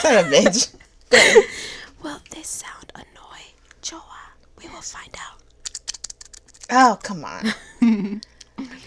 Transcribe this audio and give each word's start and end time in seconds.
Son 0.00 0.16
of 0.16 0.32
a 0.32 0.34
bitch. 0.34 0.74
Will 2.02 2.20
this 2.30 2.48
sound 2.48 2.90
annoy 2.94 3.40
Joa? 3.82 4.32
We 4.58 4.68
will 4.68 4.80
find 4.80 5.14
out. 5.18 5.42
Oh, 6.70 6.98
come 7.02 7.24
on. 7.24 7.52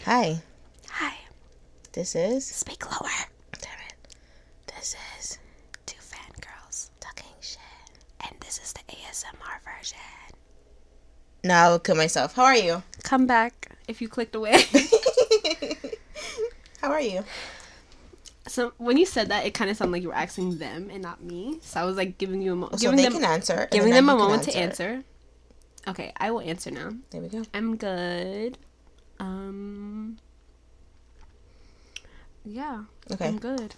Hi. 0.05 0.41
Hi. 0.89 1.13
This 1.91 2.15
is. 2.15 2.47
Speak 2.47 2.84
lower. 2.89 3.10
Damn 3.62 3.71
it. 3.89 4.15
This 4.76 4.96
is. 5.20 5.38
Two 5.86 5.99
fangirls. 5.99 6.90
Talking 6.99 7.30
shit. 7.42 7.60
And 8.22 8.36
this 8.40 8.60
is 8.64 8.74
the 8.74 8.82
ASMR 8.92 9.62
version. 9.64 9.98
No, 11.44 11.54
I'll 11.54 11.80
kill 11.80 11.96
myself. 11.96 12.34
How 12.34 12.46
are 12.46 12.56
you? 12.56 12.82
Come 13.04 13.28
back 13.28 13.76
if 13.88 14.02
you 14.02 14.08
clicked 14.08 14.34
away. 14.36 14.56
How 16.82 16.91
are 16.91 17.02
you? 17.02 17.23
So 18.54 18.72
when 18.77 18.98
you 18.98 19.05
said 19.08 19.30
that, 19.30 19.48
it 19.48 19.55
kind 19.55 19.72
of 19.72 19.77
sounded 19.77 19.94
like 19.94 20.04
you 20.04 20.09
were 20.09 20.13
asking 20.13 20.59
them 20.59 20.91
and 20.93 21.02
not 21.02 21.23
me. 21.23 21.57
So 21.63 21.81
I 21.81 21.85
was 21.85 21.98
like 21.98 22.20
giving 22.20 22.39
you 22.39 22.53
a 22.53 22.55
moment. 22.55 22.79
So 22.79 22.91
giving 22.91 22.98
they 22.98 23.03
them 23.05 23.13
can 23.13 23.26
answer. 23.26 23.67
giving 23.71 23.91
them 23.91 24.09
a 24.09 24.16
moment 24.16 24.43
to 24.43 24.55
answer. 24.55 25.03
Okay, 25.88 26.13
I 26.17 26.29
will 26.29 26.41
answer 26.41 26.70
now. 26.70 26.91
There 27.09 27.20
we 27.20 27.29
go. 27.29 27.41
I'm 27.52 27.76
good. 27.77 28.59
Um. 29.20 30.20
Yeah, 32.45 32.84
Okay. 33.12 33.27
I'm 33.29 33.39
good. 33.39 33.73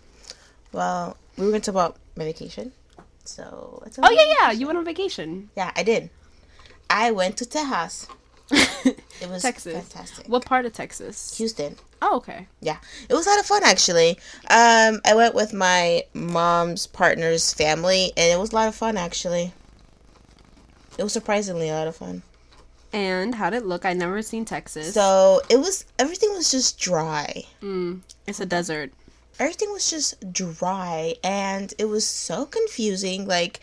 Well, 0.74 1.16
we 1.38 1.46
were 1.46 1.52
going 1.52 1.62
to 1.62 1.72
talk 1.72 1.76
about 1.76 1.98
my 2.18 2.26
vacation. 2.26 2.74
So, 3.24 3.82
it's 3.86 3.98
Oh 4.04 4.12
yeah, 4.12 4.26
yeah. 4.42 4.52
You 4.52 4.66
went 4.68 4.78
on 4.78 4.84
vacation. 4.84 5.52
Yeah, 5.56 5.72
I 5.74 5.84
did. 5.84 6.10
I 6.90 7.12
went 7.12 7.38
to 7.38 7.46
Tejas. 7.46 8.10
It 9.22 9.30
was 9.30 9.42
Texas. 9.42 9.74
fantastic. 9.74 10.28
What 10.28 10.44
part 10.44 10.66
of 10.66 10.74
Texas? 10.74 11.38
Houston. 11.38 11.78
Oh, 12.02 12.18
okay. 12.18 12.48
Yeah, 12.62 12.78
it 13.10 13.14
was 13.14 13.26
a 13.26 13.30
lot 13.30 13.40
of 13.40 13.46
fun 13.46 13.64
actually. 13.64 14.20
Um, 14.50 15.02
I 15.06 15.14
went 15.16 15.34
with 15.34 15.54
my 15.54 16.04
mom's 16.14 16.88
partner's 16.88 17.54
family, 17.54 18.12
and 18.18 18.32
it 18.32 18.40
was 18.40 18.52
a 18.52 18.56
lot 18.56 18.68
of 18.68 18.76
fun 18.76 18.98
actually. 18.98 19.54
It 20.98 21.04
was 21.04 21.14
surprisingly 21.14 21.70
a 21.70 21.74
lot 21.74 21.88
of 21.88 21.96
fun. 21.96 22.24
And 22.94 23.36
how 23.36 23.50
did 23.50 23.64
it 23.64 23.66
look? 23.66 23.86
I 23.86 23.94
never 23.94 24.22
seen 24.22 24.46
Texas. 24.46 24.94
So 24.94 25.42
it 25.50 25.58
was 25.58 25.86
everything 26.00 26.34
was 26.34 26.52
just 26.52 26.80
dry. 26.80 27.44
Mm, 27.62 28.02
it's 28.28 28.40
a 28.40 28.46
desert. 28.46 28.92
Everything 29.38 29.72
was 29.72 29.90
just 29.90 30.32
dry, 30.32 31.16
and 31.24 31.74
it 31.78 31.86
was 31.86 32.08
so 32.08 32.46
confusing. 32.46 33.28
Like 33.28 33.60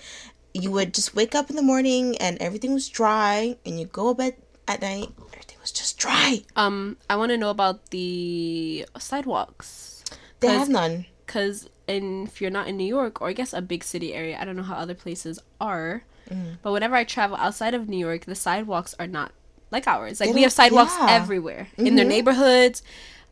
you 0.53 0.71
would 0.71 0.93
just 0.93 1.15
wake 1.15 1.35
up 1.35 1.49
in 1.49 1.57
the 1.57 1.63
morning, 1.63 2.17
and 2.19 2.37
everything 2.43 2.75
was 2.75 2.89
dry, 2.89 3.57
and 3.65 3.81
you 3.81 3.87
go 3.87 4.13
to 4.13 4.19
bed 4.19 4.35
at 4.73 4.81
night, 4.83 5.09
everything 5.33 5.59
was 5.61 5.73
just 5.73 5.99
dry. 5.99 6.43
Um, 6.57 6.97
I 7.09 7.17
want 7.17 7.31
to 7.31 7.37
know 7.37 7.51
about 7.51 7.91
the 7.91 8.87
sidewalks. 8.99 10.05
They 10.41 10.49
have 10.49 10.69
none. 10.69 11.07
Cause 11.27 11.69
in 11.89 12.25
if 12.27 12.41
you're 12.41 12.51
not 12.51 12.69
in 12.69 12.77
New 12.77 12.87
York 12.87 13.21
or 13.23 13.29
I 13.29 13.33
guess 13.33 13.53
a 13.53 13.63
big 13.63 13.83
city 13.85 14.13
area, 14.13 14.37
I 14.41 14.45
don't 14.45 14.57
know 14.57 14.63
how 14.63 14.75
other 14.77 14.95
places 14.95 15.39
are. 15.61 16.05
Mm-hmm. 16.31 16.55
But 16.63 16.73
whenever 16.73 16.95
I 16.95 17.05
travel 17.05 17.37
outside 17.37 17.75
of 17.75 17.89
New 17.89 17.97
York, 17.99 18.25
the 18.27 18.35
sidewalks 18.35 18.95
are 18.99 19.07
not 19.07 19.33
like 19.71 19.87
ours. 19.87 20.21
Like 20.21 20.31
They 20.31 20.35
we 20.35 20.43
have 20.43 20.53
sidewalks 20.53 20.95
yeah. 20.99 21.07
everywhere 21.11 21.69
in 21.79 21.97
their 21.97 22.05
Mhm. 22.05 22.09
neighborhoods. 22.09 22.83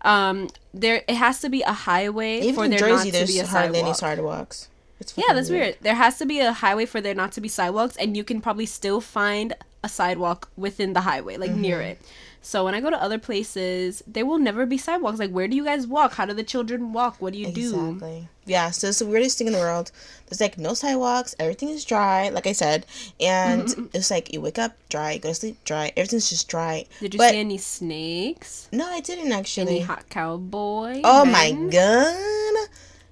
Um, 0.02 0.48
there 0.72 1.02
it 1.06 1.16
has 1.16 1.40
to 1.42 1.50
be 1.50 1.60
a 1.62 1.72
highway 1.72 2.40
Even 2.40 2.54
for 2.54 2.68
there 2.68 2.78
Jersey, 2.78 2.94
not 2.94 3.04
to 3.04 3.12
there's 3.12 3.32
be 3.32 3.38
a 3.40 3.46
hardly 3.46 3.80
any 3.80 3.92
sidewalks. 3.92 4.68
It's 5.00 5.14
Yeah, 5.16 5.32
that's 5.34 5.50
weird. 5.50 5.76
There 5.80 5.94
has 5.94 6.18
to 6.18 6.26
be 6.26 6.40
a 6.40 6.52
highway 6.52 6.86
for 6.86 7.00
there 7.00 7.14
not 7.14 7.32
to 7.32 7.40
be 7.40 7.48
sidewalks, 7.48 7.96
and 7.96 8.16
you 8.16 8.22
can 8.24 8.40
probably 8.40 8.66
still 8.66 9.00
find 9.00 9.54
a 9.82 9.88
sidewalk 9.88 10.50
within 10.56 10.92
the 10.92 11.00
highway, 11.02 11.36
like 11.38 11.52
near 11.52 11.78
Mm-hmm. 11.78 11.86
it. 11.92 12.02
So 12.42 12.64
when 12.64 12.74
I 12.74 12.80
go 12.80 12.88
to 12.88 13.02
other 13.02 13.18
places, 13.18 14.02
there 14.06 14.24
will 14.24 14.38
never 14.38 14.64
be 14.64 14.78
sidewalks. 14.78 15.18
Like, 15.18 15.30
where 15.30 15.46
do 15.46 15.54
you 15.54 15.64
guys 15.64 15.86
walk? 15.86 16.14
How 16.14 16.24
do 16.24 16.32
the 16.32 16.42
children 16.42 16.94
walk? 16.94 17.16
What 17.20 17.34
do 17.34 17.38
you 17.38 17.48
do? 17.52 17.68
Exactly. 17.90 18.28
Yeah, 18.46 18.70
so 18.70 18.88
it's 18.88 18.98
the 19.00 19.06
weirdest 19.06 19.36
thing 19.36 19.46
in 19.46 19.52
the 19.52 19.58
world. 19.58 19.92
There's 20.26 20.40
like 20.40 20.56
no 20.56 20.72
sidewalks, 20.72 21.34
everything 21.38 21.68
is 21.68 21.84
dry, 21.84 22.30
like 22.30 22.46
I 22.46 22.52
said. 22.52 22.86
And 23.20 23.90
it's 23.94 24.10
like 24.10 24.32
you 24.32 24.40
wake 24.40 24.58
up 24.58 24.72
dry, 24.88 25.18
go 25.18 25.28
to 25.30 25.34
sleep 25.34 25.62
dry, 25.64 25.92
everything's 25.96 26.30
just 26.30 26.48
dry. 26.48 26.86
Did 27.00 27.12
you 27.14 27.18
But- 27.18 27.30
see 27.32 27.40
any 27.40 27.58
snakes? 27.58 28.68
No, 28.72 28.86
I 28.86 29.00
didn't 29.00 29.32
actually. 29.32 29.76
Any 29.76 29.80
hot 29.80 30.08
cowboy? 30.08 31.02
oh 31.04 31.24
my 31.26 31.52
men? 31.52 31.68
god. 31.70 32.68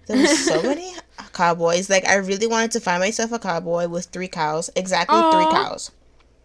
There 0.09 0.17
was 0.21 0.47
so 0.47 0.63
many 0.63 0.93
cowboys. 1.33 1.89
Like 1.89 2.07
I 2.09 2.15
really 2.17 2.47
wanted 2.47 2.71
to 2.73 2.81
find 2.81 3.01
myself 3.01 3.31
a 3.33 3.39
cowboy 3.39 3.87
with 3.89 4.07
three 4.07 4.29
cows. 4.29 4.71
Exactly 4.75 5.21
three 5.33 5.51
cows. 5.53 5.91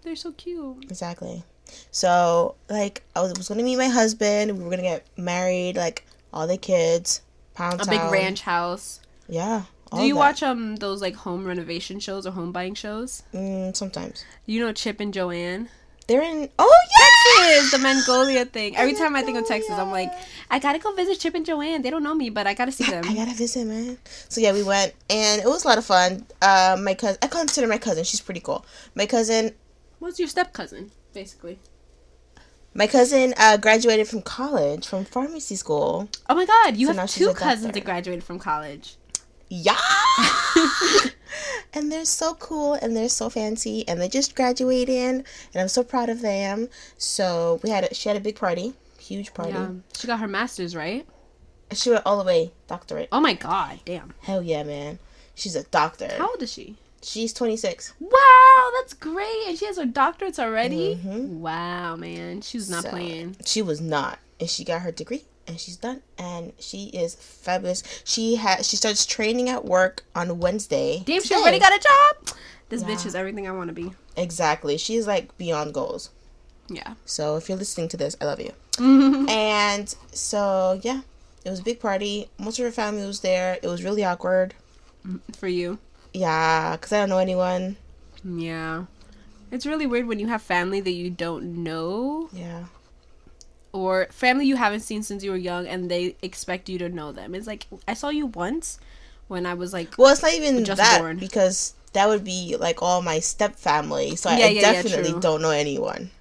They're 0.04 0.16
so 0.16 0.34
cute. 0.34 0.84
Exactly. 0.84 1.44
So 1.92 2.56
like 2.70 3.04
I 3.16 3.22
was, 3.22 3.34
was 3.38 3.48
gonna 3.48 3.64
meet 3.64 3.78
my 3.78 3.88
husband, 3.88 4.58
we 4.58 4.64
were 4.64 4.70
gonna 4.70 4.84
get 4.84 5.08
married, 5.18 5.76
like 5.78 6.06
all 6.34 6.46
the 6.46 6.58
kids, 6.58 7.22
pound 7.54 7.82
A 7.82 7.86
big 7.86 8.02
ranch 8.12 8.42
house. 8.42 9.00
Yeah. 9.30 9.64
all 9.92 10.00
Do 10.00 10.06
you 10.06 10.14
that. 10.16 10.20
watch 10.20 10.44
um 10.44 10.76
those 10.76 11.02
like 11.02 11.16
home 11.16 11.46
renovation 11.46 12.00
shows 12.00 12.28
or 12.28 12.32
home 12.32 12.52
buying 12.52 12.76
shows? 12.76 13.24
Mm, 13.34 13.76
sometimes. 13.76 14.26
You 14.46 14.60
know 14.66 14.74
Chip 14.74 15.00
and 15.00 15.14
Joanna? 15.14 15.68
They're 16.08 16.22
in. 16.22 16.50
Oh 16.60 16.78
yeah. 17.00 17.13
Is 17.42 17.72
the 17.72 17.80
Magnolia 17.80 18.46
thing. 18.46 18.76
Every 18.78 18.94
time 18.94 19.16
I 19.16 19.22
think 19.22 19.38
of 19.38 19.48
Texas, 19.48 19.72
I'm 19.72 19.92
like, 19.92 20.12
I 20.50 20.60
gotta 20.60 20.80
go 20.80 20.94
visit 20.94 21.20
Chip 21.20 21.36
and 21.36 21.46
Joanna. 21.46 21.82
They 21.84 21.90
don't 21.90 22.04
know 22.04 22.16
me, 22.16 22.30
but 22.30 22.48
I 22.48 22.54
gotta 22.54 22.72
see 22.72 22.84
them. 22.86 23.04
I 23.08 23.14
gotta 23.14 23.34
visit, 23.36 23.66
man. 23.66 23.98
So 24.30 24.42
yeah, 24.42 24.54
we 24.54 24.64
went, 24.64 24.94
and 25.10 25.42
it 25.42 25.46
was 25.48 25.66
a 25.66 25.68
lot 25.68 25.78
of 25.78 25.86
fun. 25.86 26.26
Uh, 26.42 26.78
my 26.82 26.94
cousin, 26.94 27.18
I 27.22 27.28
consider 27.28 27.68
my 27.68 27.78
cousin. 27.78 28.04
She's 28.04 28.22
pretty 28.22 28.40
cool. 28.40 28.66
My 28.96 29.06
cousin, 29.06 29.52
What's 30.00 30.20
your 30.20 30.28
step 30.28 30.54
cousin, 30.54 30.92
basically? 31.14 31.60
my 32.74 32.88
cousin, 32.88 33.34
uh, 33.38 33.58
graduated 33.58 34.08
from 34.08 34.22
college 34.22 34.88
from 34.88 35.06
pharmacy 35.06 35.56
school. 35.56 36.10
Oh 36.30 36.36
my 36.36 36.46
God, 36.46 36.76
you 36.76 36.88
So 36.88 36.94
have 36.94 37.10
two 37.10 37.34
cousins 37.34 37.74
that 37.74 37.86
graduated 37.86 38.24
from 38.24 38.40
college. 38.40 38.96
Yeah. 39.50 39.78
and 41.74 41.92
they're 41.92 42.06
so 42.06 42.36
cool, 42.36 42.74
and 42.74 42.96
they're 42.96 43.10
so 43.10 43.30
fancy, 43.30 43.88
and 43.88 44.00
they 44.00 44.08
just 44.10 44.36
graduated, 44.36 44.96
and 45.54 45.62
I'm 45.62 45.68
so 45.68 45.84
proud 45.84 46.10
of 46.10 46.22
them. 46.22 46.70
So 46.98 47.60
we 47.64 47.70
had, 47.70 47.86
a, 47.86 47.94
she 47.94 48.10
had 48.10 48.18
a 48.18 48.22
big 48.22 48.36
party, 48.36 48.74
huge 49.00 49.34
party. 49.34 49.54
Yeah, 49.54 49.70
she 49.98 50.08
got 50.08 50.20
her 50.20 50.28
master's, 50.28 50.76
right? 50.76 51.06
She 51.72 51.90
went 51.90 52.04
all 52.06 52.18
the 52.20 52.24
way 52.26 52.52
doctorate. 52.68 53.10
Oh 53.12 53.20
my 53.20 53.34
God, 53.34 53.80
damn. 53.86 54.14
Hell 54.22 54.44
yeah, 54.44 54.64
man. 54.64 55.00
She's 55.36 55.56
a 55.56 55.64
doctor. 55.64 56.10
How 56.18 56.30
old 56.30 56.44
is 56.44 56.52
she? 56.54 56.76
She's 57.02 57.34
26. 57.34 57.94
Wow, 58.00 58.70
that's 58.80 58.94
great. 58.94 59.44
And 59.48 59.58
she 59.58 59.66
has 59.66 59.78
her 59.78 59.86
doctorates 59.86 60.40
already. 60.40 60.96
Mhm. 61.04 61.40
Wow, 61.40 61.96
man, 61.96 62.42
she's 62.42 62.70
not 62.70 62.84
So, 62.84 62.92
playing. 62.92 63.36
She 63.46 63.62
was 63.62 63.82
not, 63.82 64.20
and 64.40 64.50
she 64.50 64.64
got 64.64 64.84
her 64.84 64.92
degree, 64.92 65.24
and 65.48 65.60
she's 65.60 65.78
done, 65.78 66.02
and 66.18 66.54
she 66.60 66.86
is 66.88 67.16
fabulous. 67.16 67.84
She 68.04 68.36
has 68.36 68.68
she 68.68 68.76
starts 68.76 69.06
training 69.06 69.50
at 69.50 69.66
work 69.66 70.04
on 70.16 70.40
Wednesday. 70.40 71.04
Damn, 71.06 71.22
she 71.22 71.34
already 71.36 71.60
got 71.60 71.74
a 71.74 71.80
job. 71.80 72.38
This 72.70 72.84
bitch 72.84 73.06
is 73.06 73.14
everything 73.16 73.48
I 73.48 73.52
want 73.52 73.68
to 73.70 73.74
be. 73.74 73.92
exactly. 74.18 74.78
She's 74.78 75.06
like 75.06 75.38
beyond 75.38 75.74
goals. 75.74 76.10
Yeah. 76.70 76.94
So 77.06 77.36
if 77.36 77.50
you're 77.50 77.58
listening 77.58 77.90
to 77.90 77.98
this, 77.98 78.16
I 78.22 78.26
love 78.26 78.40
you. 78.40 78.54
And 79.30 79.94
so 80.12 80.80
yeah, 80.82 81.02
it 81.46 81.50
was 81.50 81.60
a 81.60 81.64
big 81.64 81.80
party. 81.80 82.30
Most 82.40 82.58
of 82.60 82.66
her 82.66 82.72
family 82.72 83.06
was 83.06 83.20
there. 83.20 83.60
It 83.62 83.68
was 83.68 83.84
really 83.84 84.04
awkward. 84.04 84.56
Mm, 85.06 85.20
for 85.36 85.48
you. 85.48 85.78
Yeah, 86.14 86.76
cause 86.78 86.92
I 86.94 87.00
don't 87.00 87.10
know 87.10 87.18
anyone. 87.20 87.76
Yeah. 88.24 88.86
It's 89.52 89.66
really 89.68 89.86
weird 89.86 90.08
when 90.08 90.18
you 90.20 90.28
have 90.30 90.42
family 90.42 90.80
that 90.82 90.92
you 90.92 91.10
don't 91.12 91.64
know 91.64 92.30
Yeah. 92.34 92.64
Or 93.74 94.08
family 94.12 94.46
you 94.46 94.56
haven't 94.56 94.80
seen 94.82 95.04
since 95.04 95.24
you 95.24 95.32
were 95.32 95.38
young 95.38 95.68
and 95.68 95.92
they 95.92 96.16
expect 96.22 96.70
you 96.70 96.78
to 96.80 96.88
know 96.90 97.12
them. 97.12 97.36
It's 97.36 97.48
like 97.48 97.68
I 97.88 97.94
saw 97.96 98.10
you 98.10 98.28
once 98.28 98.80
when 99.28 99.46
I 99.46 99.54
was 99.56 99.74
like 99.74 99.96
Well, 99.98 100.12
it's 100.14 100.22
not 100.22 100.34
even 100.34 100.64
Just 100.64 100.80
that 100.80 101.00
born. 101.00 101.18
because 101.18 101.74
that 101.94 102.08
would 102.08 102.24
be 102.24 102.56
like 102.58 102.82
all 102.82 103.02
my 103.02 103.20
step 103.20 103.56
family. 103.56 104.16
So 104.16 104.30
I, 104.30 104.38
Yeah, 104.38 104.46
I 104.46 104.50
yeah, 104.50 104.62
yeah, 104.62 104.72
definitely 104.74 105.12
true. 105.12 105.20
don't 105.20 105.42
know 105.42 105.52
anyone. 105.52 106.12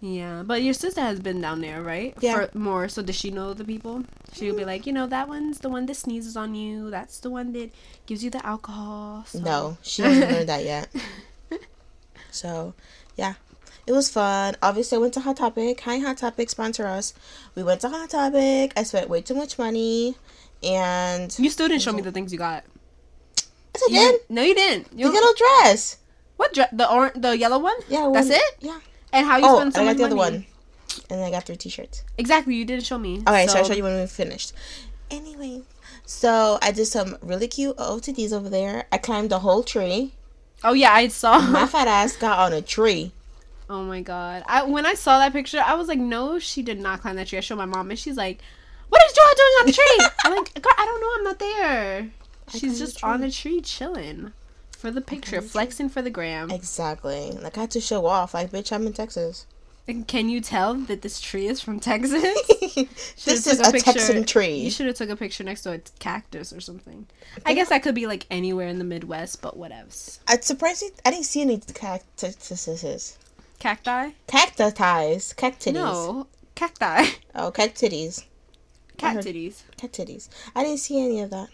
Yeah, 0.00 0.42
but 0.44 0.62
your 0.62 0.74
sister 0.74 1.00
has 1.00 1.20
been 1.20 1.40
down 1.40 1.60
there, 1.60 1.80
right? 1.80 2.12
Yeah. 2.20 2.46
For 2.48 2.58
more, 2.58 2.88
so 2.88 3.02
does 3.02 3.14
she 3.14 3.30
know 3.30 3.54
the 3.54 3.62
people? 3.64 4.02
She'll 4.32 4.56
be 4.56 4.64
like, 4.64 4.84
you 4.84 4.92
know, 4.92 5.06
that 5.06 5.28
one's 5.28 5.60
the 5.60 5.68
one 5.68 5.86
that 5.86 5.94
sneezes 5.94 6.36
on 6.36 6.56
you. 6.56 6.90
That's 6.90 7.20
the 7.20 7.30
one 7.30 7.52
that 7.52 7.70
gives 8.06 8.24
you 8.24 8.30
the 8.30 8.44
alcohol. 8.44 9.22
So. 9.28 9.38
No, 9.38 9.76
she 9.82 10.02
hasn't 10.02 10.28
learned 10.32 10.48
that 10.48 10.64
yet. 10.64 10.88
So, 12.30 12.74
yeah, 13.16 13.34
it 13.86 13.92
was 13.92 14.08
fun. 14.10 14.56
Obviously, 14.62 14.96
I 14.96 15.00
went 15.00 15.14
to 15.14 15.20
Hot 15.20 15.36
Topic. 15.36 15.80
Hi, 15.80 15.98
Hot 15.98 16.16
Topic, 16.18 16.48
sponsor 16.50 16.86
us. 16.86 17.14
We 17.54 17.62
went 17.62 17.80
to 17.82 17.88
Hot 17.88 18.10
Topic. 18.10 18.72
I 18.76 18.82
spent 18.84 19.08
way 19.08 19.20
too 19.20 19.34
much 19.34 19.58
money, 19.58 20.16
and 20.62 21.36
You 21.38 21.50
still 21.50 21.68
didn't 21.68 21.82
show 21.82 21.92
me 21.92 22.02
the 22.02 22.12
things 22.12 22.32
you 22.32 22.38
got. 22.38 22.64
yes, 23.74 23.82
I 23.88 23.92
You- 23.92 23.98
did. 24.12 24.20
No, 24.28 24.42
you 24.42 24.54
didn't. 24.54 24.90
The 24.90 24.96
You, 24.98 25.12
yellow 25.12 25.32
dress. 25.34 25.98
what 26.36 26.52
dre- 26.54 26.68
the 26.72 26.90
orange, 26.90 27.14
the 27.20 27.36
yellow 27.36 27.58
one? 27.58 27.74
Yeah, 27.88 28.10
That's 28.12 28.28
one- 28.28 28.36
it? 28.38 28.56
Yeah. 28.60 28.78
And 29.12 29.26
how 29.26 29.36
you 29.38 29.44
Oh, 29.46 29.56
spend 29.58 29.74
so 29.74 29.82
I 29.82 29.86
got 29.86 29.96
the 29.98 30.04
other 30.04 30.16
one, 30.16 30.46
and 31.10 31.20
then 31.20 31.22
I 31.22 31.30
got 31.30 31.44
three 31.44 31.56
T-shirts. 31.56 32.02
Exactly, 32.16 32.54
you 32.54 32.64
didn't 32.64 32.84
show 32.86 32.98
me. 32.98 33.22
Okay, 33.26 33.46
so, 33.46 33.58
I'll 33.58 33.64
show 33.64 33.74
you 33.74 33.82
when 33.82 34.00
we 34.00 34.06
finished. 34.06 34.52
Anyway, 35.10 35.62
so 36.06 36.58
I 36.62 36.72
did 36.72 36.86
some 36.86 37.18
really 37.20 37.46
cute 37.48 37.76
OOTDs 37.76 38.32
over 38.32 38.48
there. 38.48 38.86
I 38.90 38.96
climbed 38.98 39.30
the 39.30 39.40
whole 39.40 39.62
tree. 39.62 40.12
Oh 40.64 40.72
yeah, 40.72 40.92
I 40.94 41.08
saw. 41.08 41.40
My 41.40 41.66
fat 41.74 41.88
ass 41.88 42.16
got 42.16 42.38
on 42.38 42.52
a 42.54 42.62
tree. 42.62 43.12
Oh 43.72 43.82
my 43.82 44.02
god! 44.02 44.44
I 44.46 44.62
when 44.64 44.86
I 44.86 44.94
saw 44.94 45.18
that 45.18 45.32
picture, 45.32 45.60
I 45.64 45.74
was 45.74 45.88
like, 45.88 45.98
no, 45.98 46.38
she 46.38 46.62
did 46.62 46.78
not 46.78 47.00
climb 47.00 47.16
that 47.16 47.28
tree. 47.28 47.38
I 47.38 47.40
showed 47.40 47.56
my 47.56 47.64
mom, 47.64 47.90
and 47.90 47.98
she's 47.98 48.16
like, 48.16 48.40
"What 48.90 49.02
is 49.06 49.12
Joa 49.12 49.34
doing 49.36 49.54
on 49.60 49.66
the 49.66 49.72
tree?" 49.72 50.06
I'm 50.24 50.36
like, 50.36 50.62
"Girl, 50.62 50.74
I 50.76 50.84
don't 50.84 51.00
know. 51.00 51.12
I'm 51.16 51.24
not 51.24 51.38
there." 51.38 52.10
She's 52.48 52.78
just 52.78 53.00
the 53.00 53.06
on 53.06 53.22
a 53.22 53.30
tree 53.30 53.60
chilling 53.62 54.32
for 54.72 54.90
the 54.90 55.00
picture, 55.00 55.40
the 55.40 55.46
flexing 55.46 55.88
for 55.88 56.02
the 56.02 56.10
gram. 56.10 56.50
Exactly. 56.50 57.32
Like 57.32 57.56
I 57.56 57.62
had 57.62 57.70
to 57.72 57.80
show 57.80 58.06
off. 58.06 58.34
Like, 58.34 58.50
bitch, 58.50 58.72
I'm 58.72 58.86
in 58.86 58.92
Texas. 58.92 59.46
And 59.88 60.06
can 60.06 60.28
you 60.28 60.40
tell 60.40 60.74
that 60.74 61.02
this 61.02 61.20
tree 61.20 61.48
is 61.48 61.60
from 61.60 61.80
Texas? 61.80 62.22
this 63.24 63.46
is 63.46 63.58
took 63.58 63.74
a, 63.74 63.80
Texan 63.80 64.24
tree. 64.24 64.54
You 64.54 64.70
should 64.70 64.86
have 64.86 64.94
took 64.94 65.10
a 65.10 65.16
picture 65.16 65.42
next 65.42 65.62
to 65.62 65.72
a 65.72 65.78
cactus 65.98 66.52
or 66.52 66.60
something. 66.60 67.06
I 67.44 67.54
guess 67.54 67.70
that 67.70 67.82
could 67.82 67.94
be 67.94 68.06
like 68.06 68.24
anywhere 68.30 68.68
in 68.68 68.78
the 68.78 68.84
Midwest, 68.84 69.42
but 69.42 69.58
whatevs. 69.58 70.20
I'm 70.28 70.40
surprised 70.42 70.84
I 71.04 71.10
didn't 71.10 71.24
see 71.24 71.42
any 71.42 71.58
cactuses. 71.58 73.18
Cacti? 73.62 74.16
Cacti 74.26 74.72
ties. 74.72 75.32
Cactities. 75.34 75.74
No, 75.74 76.26
cacti. 76.56 77.12
Oh, 77.32 77.52
cactitties. 77.52 78.24
Cat 78.96 79.14
heard- 79.14 79.24
titties. 79.24 80.28
I 80.56 80.64
didn't 80.64 80.80
see 80.80 81.00
any 81.00 81.20
of 81.20 81.30
that. 81.30 81.48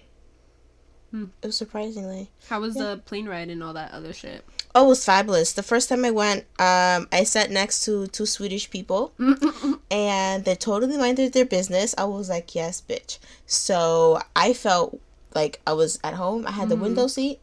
Hmm. 1.10 1.26
It 1.42 1.46
was 1.48 1.56
surprisingly. 1.56 2.30
How 2.48 2.60
was 2.60 2.74
the 2.76 3.02
plane 3.04 3.28
ride 3.28 3.50
and 3.50 3.62
all 3.62 3.74
that 3.74 3.92
other 3.92 4.14
shit? 4.14 4.42
Oh, 4.74 4.86
it 4.86 4.88
was 4.88 5.04
fabulous. 5.04 5.52
The 5.52 5.62
first 5.62 5.90
time 5.90 6.02
I 6.06 6.10
went, 6.10 6.44
um, 6.58 7.08
I 7.12 7.24
sat 7.24 7.50
next 7.50 7.84
to 7.84 8.06
two 8.06 8.24
Swedish 8.24 8.70
people, 8.70 9.12
and 9.90 10.46
they 10.46 10.54
totally 10.54 10.96
minded 10.96 11.34
their 11.34 11.44
business. 11.44 11.94
I 11.98 12.04
was 12.04 12.30
like, 12.30 12.54
"Yes, 12.54 12.82
bitch." 12.88 13.18
So 13.46 14.18
I 14.34 14.54
felt 14.54 14.98
like 15.34 15.60
I 15.66 15.74
was 15.74 15.98
at 16.02 16.14
home. 16.14 16.46
I 16.46 16.52
had 16.52 16.70
the 16.70 16.76
window 16.76 17.06
seat. 17.06 17.38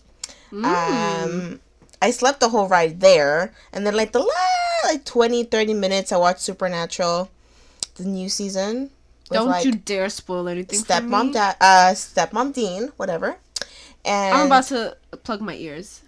Um, 0.52 1.60
I 2.02 2.12
slept 2.12 2.40
the 2.40 2.50
whole 2.50 2.68
ride 2.68 3.00
there, 3.00 3.54
and 3.74 3.86
then 3.86 3.96
like 3.96 4.12
the 4.12 4.20
last 4.20 4.86
like 4.86 5.06
20, 5.06 5.46
30 5.46 5.74
minutes, 5.74 6.12
I 6.12 6.18
watched 6.18 6.42
Supernatural, 6.42 7.30
the 7.96 8.06
new 8.06 8.30
season. 8.30 8.92
Don't 9.32 9.48
like, 9.48 9.66
you 9.66 9.72
dare 9.72 10.10
spoil 10.10 10.48
anything 10.48 10.84
for 10.84 11.02
me. 11.02 11.10
stepmom, 11.10 11.34
dad, 11.34 11.56
uh, 11.60 11.94
stepmom 11.96 12.54
Dean, 12.54 12.92
whatever. 12.98 13.38
And 14.04 14.38
I'm 14.38 14.46
about 14.46 14.66
to 14.66 14.96
plug 15.24 15.42
my 15.42 15.56
ears. 15.56 16.02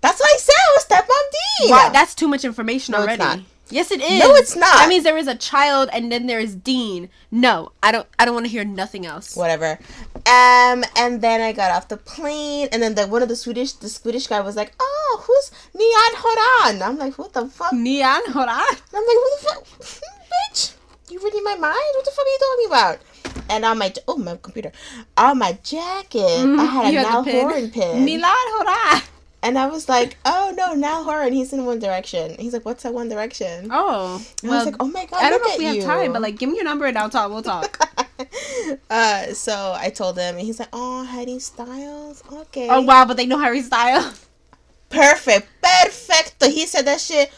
That's 0.00 0.20
what 0.20 0.30
I 0.32 0.38
said. 0.38 0.54
It 0.54 0.74
was 0.76 0.86
stepmom 0.86 1.60
Dean. 1.60 1.70
Why? 1.70 1.90
That's 1.90 2.14
too 2.14 2.28
much 2.28 2.44
information 2.44 2.92
No, 2.92 3.00
already. 3.00 3.46
Yes, 3.68 3.90
it 3.90 4.00
is. 4.00 4.20
No, 4.20 4.34
it's 4.36 4.54
not. 4.54 4.74
That 4.76 4.88
means 4.88 5.02
there 5.02 5.16
is 5.16 5.26
a 5.26 5.34
child 5.34 5.90
and 5.92 6.10
then 6.12 6.26
there 6.26 6.38
is 6.38 6.54
Dean. 6.54 7.08
No, 7.32 7.72
I 7.82 7.90
don't. 7.90 8.06
I 8.18 8.24
don't 8.24 8.34
want 8.34 8.46
to 8.46 8.50
hear 8.50 8.64
nothing 8.64 9.04
else. 9.06 9.34
whatever. 9.36 9.78
Um, 10.26 10.84
and 10.96 11.20
then 11.20 11.40
I 11.40 11.52
got 11.52 11.70
off 11.72 11.88
the 11.88 11.96
plane, 11.96 12.68
and 12.72 12.82
then 12.82 12.94
the 12.94 13.06
one 13.06 13.22
of 13.22 13.28
the 13.28 13.36
Swedish, 13.36 13.72
the 13.72 13.88
Swedish 13.88 14.26
guy 14.28 14.40
was 14.40 14.56
like, 14.56 14.72
"Oh, 14.80 15.24
who's 15.26 15.50
Niall 15.74 16.14
Horan?" 16.22 16.82
I'm 16.82 16.96
like, 16.98 17.18
"What 17.18 17.32
the 17.32 17.46
fuck?" 17.48 17.72
Neon, 17.72 18.22
hold. 18.32 18.48
I'm 18.48 18.56
like, 18.56 19.20
"What 19.24 19.40
the 19.40 19.46
fuck, 19.46 19.64
bitch? 20.50 20.72
You 21.10 21.20
reading 21.22 21.44
my 21.44 21.54
mind? 21.56 21.92
What 21.94 22.04
the 22.04 22.10
fuck 22.12 22.24
are 22.24 22.28
you 22.28 22.38
talking 22.46 22.66
about?" 22.66 22.98
And 23.48 23.64
on 23.64 23.78
my 23.78 23.92
oh 24.08 24.16
my 24.16 24.36
computer, 24.36 24.72
on 25.16 25.38
my 25.38 25.58
jacket, 25.62 26.20
I 26.22 26.64
had 26.64 26.94
a 26.94 26.96
Mm-hmm. 26.98 27.12
Had 27.12 27.24
pin. 27.24 27.40
Horan 27.48 27.70
pin, 27.70 28.04
Milan, 28.04 28.32
hold 28.54 28.66
on. 28.66 29.02
And 29.42 29.58
I 29.58 29.66
was 29.66 29.88
like, 29.88 30.16
"Oh 30.24 30.52
no, 30.56 30.74
Niall 30.74 31.04
Horan, 31.04 31.32
he's 31.32 31.52
in 31.52 31.66
One 31.66 31.78
Direction." 31.78 32.36
He's 32.38 32.52
like, 32.52 32.64
"What's 32.64 32.82
that 32.82 32.94
One 32.94 33.08
Direction?" 33.08 33.68
Oh, 33.70 34.22
And 34.42 34.50
I 34.50 34.56
was 34.56 34.66
like, 34.66 34.76
"Oh 34.80 34.88
my 34.88 35.04
god, 35.06 35.22
I 35.22 35.30
don't 35.30 35.42
know 35.42 35.52
if 35.52 35.58
we 35.58 35.66
at 35.66 35.76
have 35.76 35.84
time, 35.84 36.12
but 36.12 36.22
like, 36.22 36.38
give 36.38 36.48
me 36.48 36.56
your 36.56 36.64
number 36.64 36.86
and 36.86 36.96
I'll 36.98 37.10
talk. 37.10 37.30
We'll 37.30 37.42
talk. 37.42 37.78
uh, 38.90 39.34
so 39.34 39.74
I 39.76 39.90
told 39.90 40.18
him, 40.18 40.36
and 40.36 40.44
he's 40.44 40.58
like, 40.58 40.70
"Oh, 40.72 41.04
Harry 41.04 41.38
Styles, 41.38 42.24
okay." 42.32 42.68
oh 42.70 42.80
wow, 42.82 43.04
but 43.04 43.16
they 43.16 43.26
know 43.26 43.38
Harry 43.38 43.62
Styles. 43.62 44.26
Perfect. 44.88 45.48
Perfecto. 45.62 46.48
He 46.48 46.66
said 46.66 46.86
that 46.86 47.00
shit 47.00 47.30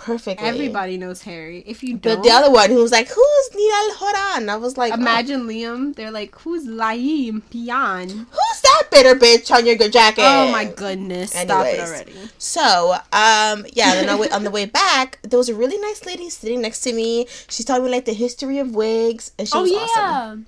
perfectly. 0.00 0.46
Everybody 0.46 0.96
knows 0.96 1.22
Harry. 1.22 1.62
If 1.66 1.82
you 1.82 1.96
don't, 1.96 2.22
the 2.22 2.30
other 2.30 2.50
one 2.50 2.70
who 2.70 2.76
was 2.82 2.90
like, 2.90 3.08
Who's 3.08 3.54
Neil 3.54 3.94
Horan? 3.94 4.48
I 4.48 4.56
was 4.56 4.76
like, 4.76 4.92
imagine 4.94 5.46
Liam. 5.46 5.94
They're 5.94 6.10
like, 6.10 6.34
who's 6.40 6.66
Laim 6.66 7.42
Pian? 7.50 8.08
"Oh, 8.10 8.26
Who's 8.30 8.49
that 8.70 8.88
bitter 8.90 9.14
bitch 9.14 9.50
on 9.54 9.66
your 9.66 9.76
good 9.76 9.92
jacket? 9.92 10.22
Oh 10.24 10.50
my 10.52 10.64
goodness! 10.64 11.30
Stop 11.32 11.66
it 11.66 11.80
already. 11.80 12.14
So, 12.38 12.92
um, 13.12 13.66
yeah, 13.72 13.94
then 13.94 14.08
on, 14.08 14.16
the 14.16 14.22
way- 14.22 14.30
on 14.30 14.44
the 14.44 14.50
way 14.50 14.66
back, 14.66 15.18
there 15.22 15.38
was 15.38 15.48
a 15.48 15.54
really 15.54 15.78
nice 15.78 16.04
lady 16.06 16.30
sitting 16.30 16.60
next 16.60 16.80
to 16.82 16.92
me. 16.92 17.26
She 17.48 17.62
told 17.64 17.84
me 17.84 17.90
like 17.90 18.04
the 18.04 18.12
history 18.14 18.58
of 18.58 18.74
wigs, 18.74 19.32
and 19.38 19.46
she 19.48 19.56
Oh 19.56 19.62
was 19.62 19.72
yeah. 19.72 19.78
awesome. 19.78 20.46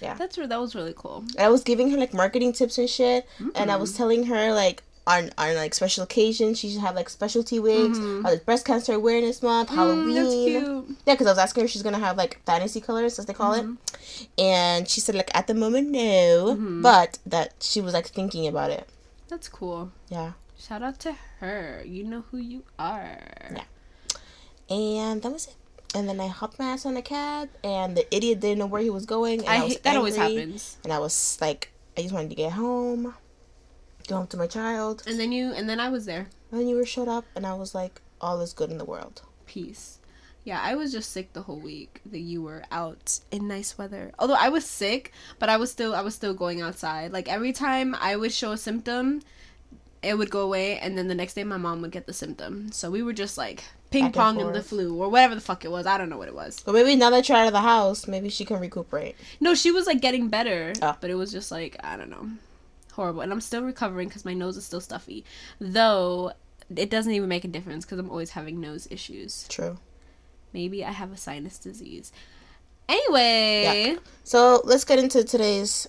Yeah. 0.00 0.14
That's 0.14 0.36
that 0.36 0.60
was 0.60 0.74
really 0.76 0.94
cool. 0.96 1.24
And 1.36 1.40
I 1.40 1.48
was 1.48 1.64
giving 1.64 1.90
her 1.90 1.96
like 1.98 2.14
marketing 2.14 2.52
tips 2.52 2.78
and 2.78 2.88
shit, 2.88 3.26
and 3.56 3.70
I 3.70 3.76
was 3.76 3.92
telling 3.96 4.26
her 4.26 4.52
like 4.52 4.82
on 5.08 5.30
on 5.38 5.54
like 5.56 5.72
special 5.74 6.04
occasions 6.04 6.58
she 6.60 6.70
should 6.70 6.80
have 6.88 6.94
like 6.94 7.08
specialty 7.08 7.58
wigs, 7.58 7.98
Mhm. 7.98 8.20
or 8.24 8.30
like 8.34 8.44
breast 8.44 8.64
cancer 8.66 8.92
awareness 8.92 9.42
month, 9.42 9.70
Halloween. 9.70 10.16
Mm, 10.16 10.44
cute. 10.86 10.96
Yeah, 11.06 11.14
because 11.14 11.26
I 11.26 11.30
was 11.30 11.38
asking 11.38 11.62
her 11.62 11.64
if 11.64 11.70
she's 11.72 11.82
gonna 11.82 11.98
have 12.08 12.16
like 12.16 12.40
fantasy 12.44 12.80
colors, 12.80 13.18
as 13.18 13.24
they 13.26 13.32
call 13.34 13.54
Mm-hmm. 13.54 13.72
it, 13.80 14.28
and 14.38 14.88
she 14.88 15.00
said 15.00 15.14
like 15.14 15.30
at 15.34 15.46
the 15.48 15.54
moment 15.54 15.88
no, 15.90 16.54
Mhm. 16.56 16.82
but 16.82 17.18
that 17.26 17.54
she 17.60 17.80
was 17.80 17.94
like 17.94 18.06
thinking 18.08 18.46
about 18.46 18.70
it. 18.70 18.86
That's 19.28 19.48
cool. 19.48 19.90
Yeah, 20.08 20.32
Shout 20.58 20.82
out 20.82 20.98
to 21.06 21.12
her. 21.40 21.82
You 21.86 22.02
know 22.04 22.24
who 22.30 22.38
you 22.38 22.62
are. 22.78 23.54
Yeah. 23.56 23.64
and 24.70 25.22
that 25.22 25.32
was 25.32 25.46
it. 25.46 25.54
And 25.94 26.06
then 26.08 26.20
I 26.20 26.26
hopped 26.26 26.58
my 26.58 26.66
ass 26.66 26.84
on 26.84 26.96
a 26.98 27.02
cab, 27.02 27.48
and 27.64 27.96
the 27.96 28.04
idiot 28.14 28.40
didn't 28.40 28.58
know 28.58 28.66
where 28.66 28.82
he 28.82 28.90
was 28.90 29.06
going. 29.06 29.40
And 29.40 29.48
I, 29.48 29.54
I 29.64 29.68
hate 29.68 29.82
that 29.84 29.96
always 29.96 30.16
happens. 30.16 30.76
And 30.84 30.92
I 30.92 30.98
was 30.98 31.38
like, 31.40 31.70
I 31.96 32.02
just 32.02 32.12
wanted 32.12 32.28
to 32.28 32.34
get 32.36 32.52
home, 32.52 33.14
go 34.08 34.16
home 34.16 34.26
to 34.28 34.36
my 34.36 34.46
child. 34.46 35.02
And 35.06 35.18
then 35.20 35.30
you 35.32 35.52
and 35.52 35.68
then 35.68 35.78
I 35.80 35.88
was 35.88 36.06
there. 36.06 36.28
And 36.50 36.60
then 36.60 36.68
you 36.68 36.76
were 36.76 36.86
showed 36.86 37.08
up, 37.08 37.24
and 37.36 37.46
I 37.46 37.54
was 37.54 37.74
like, 37.74 38.00
all 38.20 38.40
is 38.40 38.52
good 38.52 38.70
in 38.70 38.78
the 38.78 38.84
world. 38.84 39.22
Peace. 39.46 39.98
Yeah, 40.44 40.60
I 40.62 40.74
was 40.76 40.92
just 40.92 41.12
sick 41.12 41.34
the 41.34 41.42
whole 41.42 41.58
week 41.60 42.00
that 42.06 42.20
you 42.20 42.40
were 42.42 42.62
out 42.72 43.20
in 43.30 43.46
nice 43.48 43.76
weather. 43.76 44.12
Although 44.18 44.34
I 44.38 44.48
was 44.48 44.64
sick, 44.64 45.12
but 45.38 45.50
I 45.50 45.58
was 45.58 45.70
still 45.70 45.94
I 45.94 46.00
was 46.00 46.14
still 46.14 46.32
going 46.32 46.62
outside. 46.62 47.12
Like 47.12 47.28
every 47.28 47.52
time 47.52 47.94
I 47.94 48.16
would 48.16 48.32
show 48.32 48.52
a 48.52 48.56
symptom, 48.56 49.20
it 50.02 50.16
would 50.16 50.30
go 50.30 50.40
away 50.40 50.78
and 50.78 50.96
then 50.96 51.08
the 51.08 51.14
next 51.14 51.34
day 51.34 51.44
my 51.44 51.58
mom 51.58 51.82
would 51.82 51.90
get 51.90 52.06
the 52.06 52.14
symptom. 52.14 52.72
So 52.72 52.90
we 52.90 53.02
were 53.02 53.12
just 53.12 53.36
like 53.36 53.64
ping 53.90 54.10
pong 54.12 54.40
in 54.40 54.52
the 54.52 54.62
flu 54.62 54.96
or 54.96 55.08
whatever 55.10 55.34
the 55.34 55.40
fuck 55.42 55.64
it 55.66 55.70
was. 55.70 55.86
I 55.86 55.98
don't 55.98 56.08
know 56.08 56.16
what 56.18 56.28
it 56.28 56.34
was. 56.34 56.62
But 56.64 56.72
maybe 56.74 56.96
now 56.96 57.10
that 57.10 57.28
you're 57.28 57.36
out 57.36 57.46
of 57.48 57.52
the 57.52 57.60
house, 57.60 58.06
maybe 58.08 58.30
she 58.30 58.46
can 58.46 58.58
recuperate. 58.58 59.16
No, 59.40 59.54
she 59.54 59.70
was 59.70 59.86
like 59.86 60.00
getting 60.00 60.28
better, 60.28 60.72
Oh. 60.80 60.96
but 61.00 61.10
it 61.10 61.14
was 61.16 61.30
just 61.30 61.50
like 61.50 61.76
I 61.84 61.98
don't 61.98 62.08
know, 62.10 62.26
horrible. 62.98 63.20
And 63.20 63.30
I'm 63.32 63.40
still 63.40 63.62
recovering 63.62 64.08
because 64.08 64.24
my 64.24 64.34
nose 64.34 64.56
is 64.56 64.64
still 64.64 64.80
stuffy. 64.80 65.24
Though 65.60 66.32
it 66.74 66.90
doesn't 66.90 67.12
even 67.12 67.28
make 67.28 67.44
a 67.44 67.48
difference 67.48 67.84
because 67.84 67.98
I'm 68.00 68.10
always 68.10 68.30
having 68.30 68.60
nose 68.60 68.88
issues. 68.90 69.46
True. 69.48 69.78
Maybe 70.52 70.84
I 70.84 70.90
have 70.90 71.12
a 71.12 71.16
sinus 71.16 71.58
disease. 71.58 72.12
Anyway, 72.88 73.96
So 74.24 74.60
let's 74.64 74.84
get 74.84 74.98
into 74.98 75.22
today's 75.22 75.86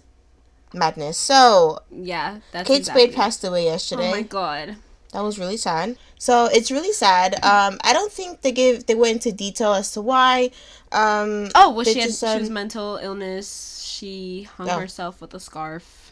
madness. 0.73 1.17
So 1.17 1.79
yeah, 1.91 2.39
that's 2.51 2.67
Kate 2.67 2.79
exactly 2.79 3.03
Spade 3.05 3.15
passed 3.15 3.43
away 3.43 3.65
yesterday. 3.65 4.09
Oh 4.09 4.11
my 4.11 4.21
god. 4.21 4.75
That 5.13 5.21
was 5.21 5.39
really 5.39 5.57
sad. 5.57 5.97
So 6.19 6.45
it's 6.45 6.69
really 6.69 6.93
sad. 6.93 7.33
Um, 7.43 7.79
I 7.83 7.93
don't 7.93 8.11
think 8.11 8.41
they 8.41 8.51
gave 8.51 8.85
they 8.85 8.93
went 8.95 9.13
into 9.25 9.31
detail 9.31 9.73
as 9.73 9.91
to 9.93 10.01
why. 10.01 10.51
Um, 10.91 11.49
Oh, 11.55 11.71
well, 11.73 11.83
she 11.83 11.99
had 11.99 12.09
just 12.09 12.19
she 12.21 12.39
was 12.39 12.49
mental 12.49 12.97
illness. 13.01 13.81
She 13.83 14.43
hung 14.57 14.69
Oh. 14.69 14.77
herself 14.79 15.19
with 15.19 15.33
a 15.33 15.39
scarf. 15.39 16.08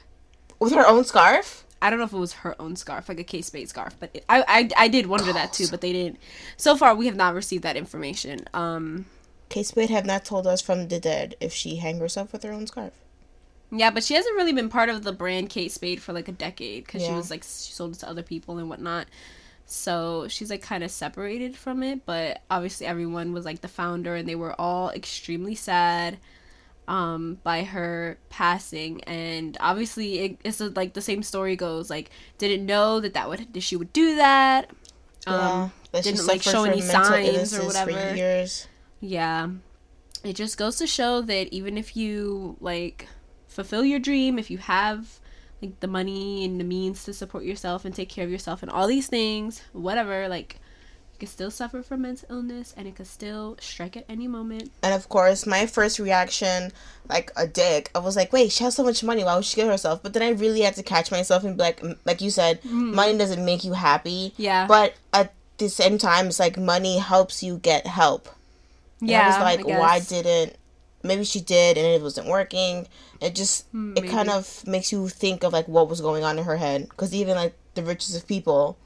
With 0.59 0.73
her 0.73 0.87
own 0.87 1.03
scarf. 1.03 1.65
I 1.81 1.89
don't 1.89 1.99
know 1.99 2.05
if 2.05 2.13
it 2.13 2.17
was 2.17 2.33
her 2.33 2.59
own 2.59 2.75
scarf, 2.75 3.07
like 3.07 3.19
a 3.19 3.23
Kate 3.23 3.45
Spade 3.45 3.69
scarf, 3.69 3.95
but 3.99 4.09
it, 4.13 4.25
I, 4.29 4.43
I 4.47 4.85
I 4.85 4.87
did 4.87 5.05
wonder 5.07 5.31
that 5.33 5.53
too, 5.53 5.67
but 5.67 5.81
they 5.81 5.93
didn't. 5.93 6.19
So 6.57 6.75
far, 6.75 6.95
we 6.95 7.05
have 7.05 7.15
not 7.15 7.35
received 7.35 7.63
that 7.63 7.75
information. 7.77 8.45
Um, 8.53 9.05
Kate 9.49 9.65
Spade 9.65 9.89
have 9.89 10.05
not 10.05 10.23
told 10.23 10.47
us 10.47 10.61
from 10.61 10.87
the 10.87 11.01
dead 11.01 11.35
if 11.41 11.51
she 11.53 11.75
hang 11.75 11.99
herself 11.99 12.31
with 12.31 12.43
her 12.43 12.53
own 12.53 12.65
scarf. 12.67 12.93
yeah, 13.71 13.91
but 13.91 14.03
she 14.03 14.13
hasn't 14.13 14.35
really 14.35 14.53
been 14.53 14.69
part 14.69 14.89
of 14.89 15.03
the 15.03 15.11
brand 15.11 15.49
Kate 15.49 15.71
Spade 15.71 16.01
for 16.01 16.13
like 16.13 16.27
a 16.27 16.31
decade 16.31 16.85
because 16.85 17.03
she 17.03 17.13
was 17.13 17.29
like 17.29 17.43
she 17.43 17.71
sold 17.73 17.93
it 17.95 17.99
to 17.99 18.09
other 18.09 18.23
people 18.23 18.57
and 18.57 18.69
whatnot. 18.69 19.07
So 19.65 20.27
she's 20.29 20.49
like 20.49 20.61
kind 20.61 20.83
of 20.83 20.91
separated 20.91 21.57
from 21.57 21.83
it, 21.83 22.05
but 22.05 22.41
obviously 22.49 22.87
everyone 22.87 23.33
was 23.33 23.45
like 23.45 23.61
the 23.61 23.67
founder, 23.67 24.15
and 24.15 24.27
they 24.27 24.35
were 24.35 24.59
all 24.59 24.89
extremely 24.91 25.55
sad 25.55 26.19
um 26.87 27.37
by 27.43 27.63
her 27.63 28.17
passing 28.29 29.03
and 29.03 29.57
obviously 29.59 30.19
it, 30.19 30.37
it's 30.45 30.59
like 30.61 30.93
the 30.93 31.01
same 31.01 31.21
story 31.21 31.55
goes 31.55 31.89
like 31.89 32.09
didn't 32.37 32.65
know 32.65 32.99
that 32.99 33.13
that 33.13 33.27
would 33.27 33.53
that 33.53 33.61
she 33.61 33.75
would 33.75 33.91
do 33.91 34.15
that 34.15 34.69
um 35.25 35.71
that 35.91 36.05
she 36.05 36.11
didn't, 36.11 36.27
like, 36.27 36.41
show 36.41 36.63
any 36.63 36.81
signs 36.81 37.53
or 37.57 37.65
whatever. 37.65 37.91
for 37.91 38.15
years. 38.15 38.67
yeah 39.01 39.49
it 40.23 40.33
just 40.33 40.57
goes 40.57 40.77
to 40.77 40.87
show 40.87 41.21
that 41.21 41.47
even 41.53 41.77
if 41.77 41.95
you 41.97 42.55
like 42.61 43.07
fulfill 43.47 43.83
your 43.83 43.99
dream 43.99 44.39
if 44.39 44.49
you 44.49 44.57
have 44.57 45.19
like 45.61 45.79
the 45.79 45.87
money 45.87 46.45
and 46.45 46.59
the 46.59 46.63
means 46.63 47.03
to 47.03 47.13
support 47.13 47.43
yourself 47.43 47.83
and 47.83 47.93
take 47.95 48.09
care 48.09 48.23
of 48.23 48.31
yourself 48.31 48.61
and 48.61 48.71
all 48.71 48.87
these 48.87 49.07
things 49.07 49.61
whatever 49.73 50.27
like 50.29 50.59
you 51.17 51.25
can 51.25 51.27
still 51.27 51.49
suffer 51.49 51.81
from 51.81 52.03
mental 52.03 52.27
illness 52.29 52.75
and 52.77 52.87
it 52.87 52.95
could 52.95 53.07
still 53.07 53.57
strike 53.59 53.97
at 53.97 54.05
any 54.07 54.27
moment 54.27 54.71
And 54.83 54.93
of 54.93 55.09
course, 55.09 55.47
my 55.47 55.65
first 55.65 55.97
reaction, 55.97 56.71
like 57.09 57.31
a 57.35 57.47
dick, 57.47 57.89
I 57.95 57.99
was 57.99 58.15
like, 58.15 58.31
"Wait, 58.31 58.51
she 58.51 58.63
has 58.63 58.75
so 58.75 58.83
much 58.83 59.03
money. 59.03 59.23
Why 59.23 59.35
would 59.35 59.45
she 59.45 59.55
kill 59.55 59.69
herself?" 59.69 60.03
But 60.03 60.13
then 60.13 60.21
I 60.21 60.29
really 60.29 60.61
had 60.61 60.75
to 60.75 60.83
catch 60.83 61.11
myself 61.11 61.43
and 61.43 61.57
be 61.57 61.63
like, 61.63 61.81
like 62.05 62.21
you 62.21 62.29
said, 62.29 62.61
mm-hmm. 62.61 62.93
money 62.93 63.17
doesn't 63.17 63.43
make 63.43 63.63
you 63.63 63.73
happy. 63.73 64.33
yeah 64.37 64.67
But 64.67 64.93
at 65.11 65.33
the 65.57 65.69
same 65.69 65.97
time, 65.97 66.27
it's 66.27 66.39
like 66.39 66.57
money 66.57 66.99
helps 66.99 67.41
you 67.41 67.57
get 67.57 67.87
help. 67.87 68.29
And 69.01 69.09
yeah 69.09 69.23
I 69.23 69.27
was 69.27 69.39
like, 69.39 69.75
I 69.75 69.79
why 69.79 69.99
didn't 69.99 70.55
maybe 71.03 71.23
she 71.23 71.39
did 71.39 71.77
and 71.77 71.87
it 71.87 72.01
wasn't 72.01 72.27
working. 72.27 72.87
It 73.21 73.33
just 73.33 73.71
mm, 73.73 73.97
it 73.97 74.09
kind 74.09 74.29
of 74.29 74.65
makes 74.67 74.91
you 74.91 75.07
think 75.07 75.43
of 75.43 75.53
like 75.53 75.67
what 75.67 75.89
was 75.89 76.01
going 76.01 76.23
on 76.23 76.37
in 76.37 76.45
her 76.45 76.57
head 76.57 76.89
because 76.89 77.13
even 77.13 77.35
like 77.35 77.55
the 77.73 77.83
richest 77.83 78.15
of 78.15 78.27
people, 78.27 78.77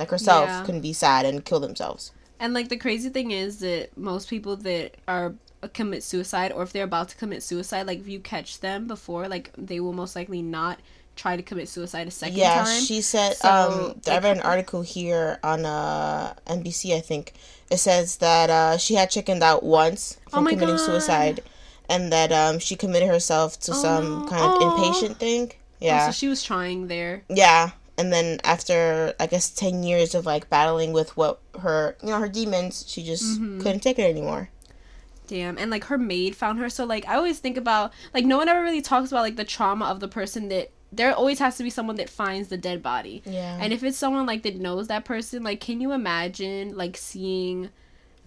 like 0.00 0.10
herself, 0.10 0.48
Yeah. 0.48 0.64
can 0.64 0.80
be 0.80 0.92
sad 0.92 1.24
and 1.26 1.44
kill 1.44 1.60
themselves. 1.60 2.10
And 2.40 2.54
like 2.54 2.68
the 2.68 2.76
crazy 2.76 3.10
thing 3.10 3.30
is 3.30 3.58
that 3.60 3.96
most 3.96 4.28
people 4.28 4.56
that 4.56 4.96
are 5.06 5.34
uh, 5.62 5.68
commit 5.74 6.02
suicide 6.02 6.50
or 6.52 6.62
if 6.62 6.72
they're 6.72 6.84
about 6.84 7.10
to 7.10 7.16
commit 7.16 7.42
suicide, 7.42 7.86
like 7.86 8.00
if 8.00 8.08
you 8.08 8.18
catch 8.18 8.60
them 8.60 8.86
before, 8.88 9.28
like 9.28 9.52
they 9.56 9.78
will 9.78 9.92
most 9.92 10.16
likely 10.16 10.42
not 10.42 10.80
try 11.16 11.36
to 11.36 11.42
commit 11.42 11.68
suicide 11.68 12.08
a 12.08 12.10
second 12.10 12.38
yeah, 12.38 12.54
time. 12.64 12.66
Yeah, 12.66 12.80
she 12.80 13.00
said. 13.02 13.34
So, 13.36 13.48
um, 13.50 14.00
I 14.08 14.18
read 14.18 14.38
an 14.38 14.42
article 14.42 14.82
here 14.82 15.38
on 15.44 15.66
uh 15.66 16.32
NBC. 16.46 16.96
I 16.96 17.00
think 17.00 17.34
it 17.70 17.76
says 17.76 18.16
that 18.18 18.48
uh 18.48 18.78
she 18.78 18.94
had 18.94 19.10
chickened 19.10 19.42
out 19.42 19.62
once 19.62 20.16
Oh 20.28 20.30
from 20.30 20.44
my 20.44 20.50
committing 20.50 20.76
God. 20.76 20.86
suicide, 20.86 21.40
and 21.90 22.10
that 22.10 22.32
um 22.32 22.58
she 22.58 22.74
committed 22.74 23.08
herself 23.08 23.60
to 23.60 23.72
Oh, 23.72 23.74
some 23.74 24.28
kind 24.28 24.44
of 24.44 24.52
Aw. 24.62 24.64
inpatient 24.64 25.16
thing. 25.16 25.52
Oh, 25.52 25.56
Yeah, 25.86 26.06
so 26.06 26.12
she 26.12 26.28
was 26.28 26.42
trying 26.42 26.88
there. 26.88 27.22
yeah. 27.28 27.72
And 28.00 28.12
then 28.12 28.40
after 28.44 29.14
I 29.20 29.26
guess 29.26 29.50
ten 29.50 29.82
years 29.82 30.14
of 30.14 30.24
like 30.24 30.48
battling 30.48 30.92
with 30.92 31.16
what 31.16 31.40
her 31.60 31.96
you 32.02 32.08
know 32.08 32.18
her 32.18 32.28
demons, 32.28 32.84
she 32.88 33.02
just 33.04 33.24
Mm-hmm. 33.38 33.60
couldn't 33.60 33.80
take 33.80 33.98
it 33.98 34.08
anymore. 34.08 34.48
Damn. 35.26 35.58
And 35.58 35.70
like 35.70 35.84
her 35.84 35.98
maid 35.98 36.34
found 36.34 36.58
her. 36.58 36.68
So 36.70 36.84
like 36.84 37.06
I 37.06 37.14
always 37.14 37.38
think 37.38 37.56
about 37.56 37.92
like 38.14 38.24
no 38.24 38.38
one 38.38 38.48
ever 38.48 38.62
really 38.62 38.82
talks 38.82 39.12
about 39.12 39.22
like 39.22 39.36
the 39.36 39.44
trauma 39.44 39.84
of 39.86 40.00
the 40.00 40.08
person 40.08 40.48
that 40.48 40.70
there 40.92 41.14
always 41.14 41.38
has 41.38 41.56
to 41.58 41.62
be 41.62 41.70
someone 41.70 41.96
that 41.96 42.08
finds 42.10 42.48
the 42.48 42.56
dead 42.56 42.82
body. 42.82 43.22
Yeah, 43.24 43.58
And 43.60 43.72
if 43.72 43.84
it's 43.84 43.96
someone 43.96 44.26
like 44.26 44.42
that 44.42 44.56
knows 44.56 44.88
that 44.88 45.04
person, 45.04 45.44
like 45.44 45.60
can 45.60 45.80
you 45.80 45.92
imagine 45.92 46.76
like 46.76 46.96
seeing 46.96 47.70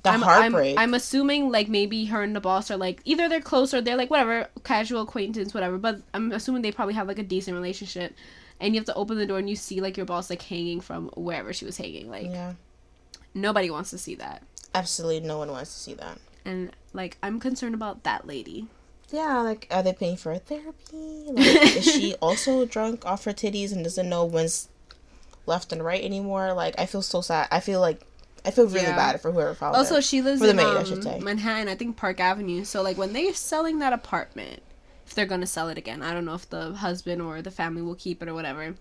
the 0.03 0.09
I'm, 0.11 0.21
heartbreak. 0.21 0.77
I'm, 0.77 0.83
I'm 0.89 0.93
assuming 0.93 1.51
like 1.51 1.67
maybe 1.67 2.05
her 2.05 2.21
and 2.23 2.33
the 2.35 2.39
boss 2.39 2.71
are 2.71 2.77
like 2.77 3.01
either 3.05 3.27
they're 3.27 3.41
close 3.41 3.73
or 3.73 3.81
they're 3.81 3.97
like 3.97 4.09
whatever 4.09 4.47
casual 4.63 5.01
acquaintance 5.01 5.53
whatever 5.53 5.77
but 5.77 6.01
I'm 6.13 6.31
assuming 6.31 6.61
they 6.61 6.71
probably 6.73 6.93
have 6.95 7.07
like 7.07 7.19
a 7.19 7.23
decent 7.23 7.55
relationship 7.55 8.13
and 8.59 8.73
you 8.73 8.79
have 8.79 8.85
to 8.85 8.95
open 8.95 9.17
the 9.17 9.25
door 9.25 9.37
and 9.39 9.49
you 9.49 9.55
see 9.55 9.81
like 9.81 9.97
your 9.97 10.05
boss 10.05 10.29
like 10.29 10.41
hanging 10.41 10.79
from 10.81 11.09
wherever 11.15 11.51
she 11.53 11.65
was 11.65 11.77
hanging 11.77 12.09
like 12.09 12.25
yeah, 12.31 12.53
nobody 13.33 13.69
wants 13.69 13.89
to 13.89 13.97
see 13.97 14.15
that 14.15 14.43
absolutely 14.75 15.19
no 15.27 15.37
one 15.37 15.51
wants 15.51 15.73
to 15.73 15.79
see 15.79 15.93
that. 15.93 16.17
and 16.45 16.71
like 16.93 17.17
I'm 17.23 17.39
concerned 17.39 17.75
about 17.75 18.03
that 18.03 18.25
lady 18.27 18.67
Yeah, 19.11 19.41
like 19.41 19.67
are 19.71 19.83
they 19.83 19.93
paying 19.93 20.17
for 20.17 20.35
therapy? 20.37 21.25
Like, 21.29 21.75
is 21.75 21.85
she 21.85 22.15
also 22.21 22.65
drunk 22.65 23.05
off 23.05 23.25
her 23.25 23.33
titties 23.33 23.71
and 23.71 23.83
doesn't 23.83 24.09
know 24.09 24.25
when's 24.25 24.69
left 25.45 25.71
and 25.73 25.83
right 25.83 26.03
anymore? 26.03 26.53
Like, 26.53 26.73
I 26.79 26.85
feel 26.85 27.01
so 27.01 27.21
sad. 27.21 27.47
I 27.51 27.59
feel 27.59 27.79
like 27.81 28.01
I 28.45 28.51
feel 28.51 28.65
really 28.65 28.87
Yeah. 28.87 28.95
bad 28.95 29.21
for 29.21 29.31
whoever 29.31 29.53
found 29.53 29.75
also 29.75 29.95
her. 29.95 30.01
she 30.01 30.21
lives 30.21 30.41
For 30.41 30.47
in 30.49 30.55
maid, 30.55 30.75
um. 30.77 31.23
Manhattan 31.23 31.67
I 31.69 31.75
think 31.75 31.95
Park 31.97 32.19
Avenue 32.19 32.63
so 32.65 32.81
like 32.81 32.97
when 32.97 33.13
they're 33.13 33.33
selling 33.33 33.79
that 33.79 33.93
apartment 33.93 34.61
if 35.05 35.13
they're 35.13 35.25
gonna 35.25 35.47
sell 35.47 35.69
it 35.69 35.77
again. 35.77 36.01
I 36.01 36.13
don't 36.13 36.25
know 36.25 36.35
if 36.35 36.49
the 36.49 36.73
husband 36.73 37.21
or 37.21 37.41
the 37.41 37.51
family 37.51 37.81
will 37.81 37.95
keep 37.95 38.21
it 38.21 38.27
or 38.27 38.33
whatever. 38.33 38.75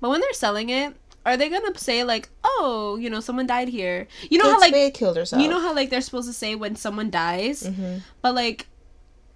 But 0.00 0.10
when 0.10 0.20
they're 0.20 0.32
selling 0.32 0.70
it 0.70 0.94
are 1.26 1.36
they 1.36 1.48
gonna 1.50 1.76
say 1.76 2.04
like 2.04 2.28
oh 2.44 2.96
you 3.00 3.10
know 3.10 3.20
someone 3.20 3.46
died 3.46 3.68
here. 3.68 4.06
You 4.30 4.38
know 4.38 4.44
how 4.44 4.54
Kate 4.54 4.60
like 4.60 4.72
Spade 4.72 4.94
killed 4.94 5.16
herself. 5.16 5.42
you 5.42 5.48
know 5.48 5.60
how 5.60 5.74
like 5.74 5.90
they're 5.90 6.00
supposed 6.00 6.28
to 6.28 6.32
say 6.32 6.54
when 6.54 6.76
someone 6.76 7.10
dies? 7.10 7.66
Hmm 7.66 7.98
but 8.22 8.34
like 8.34 8.66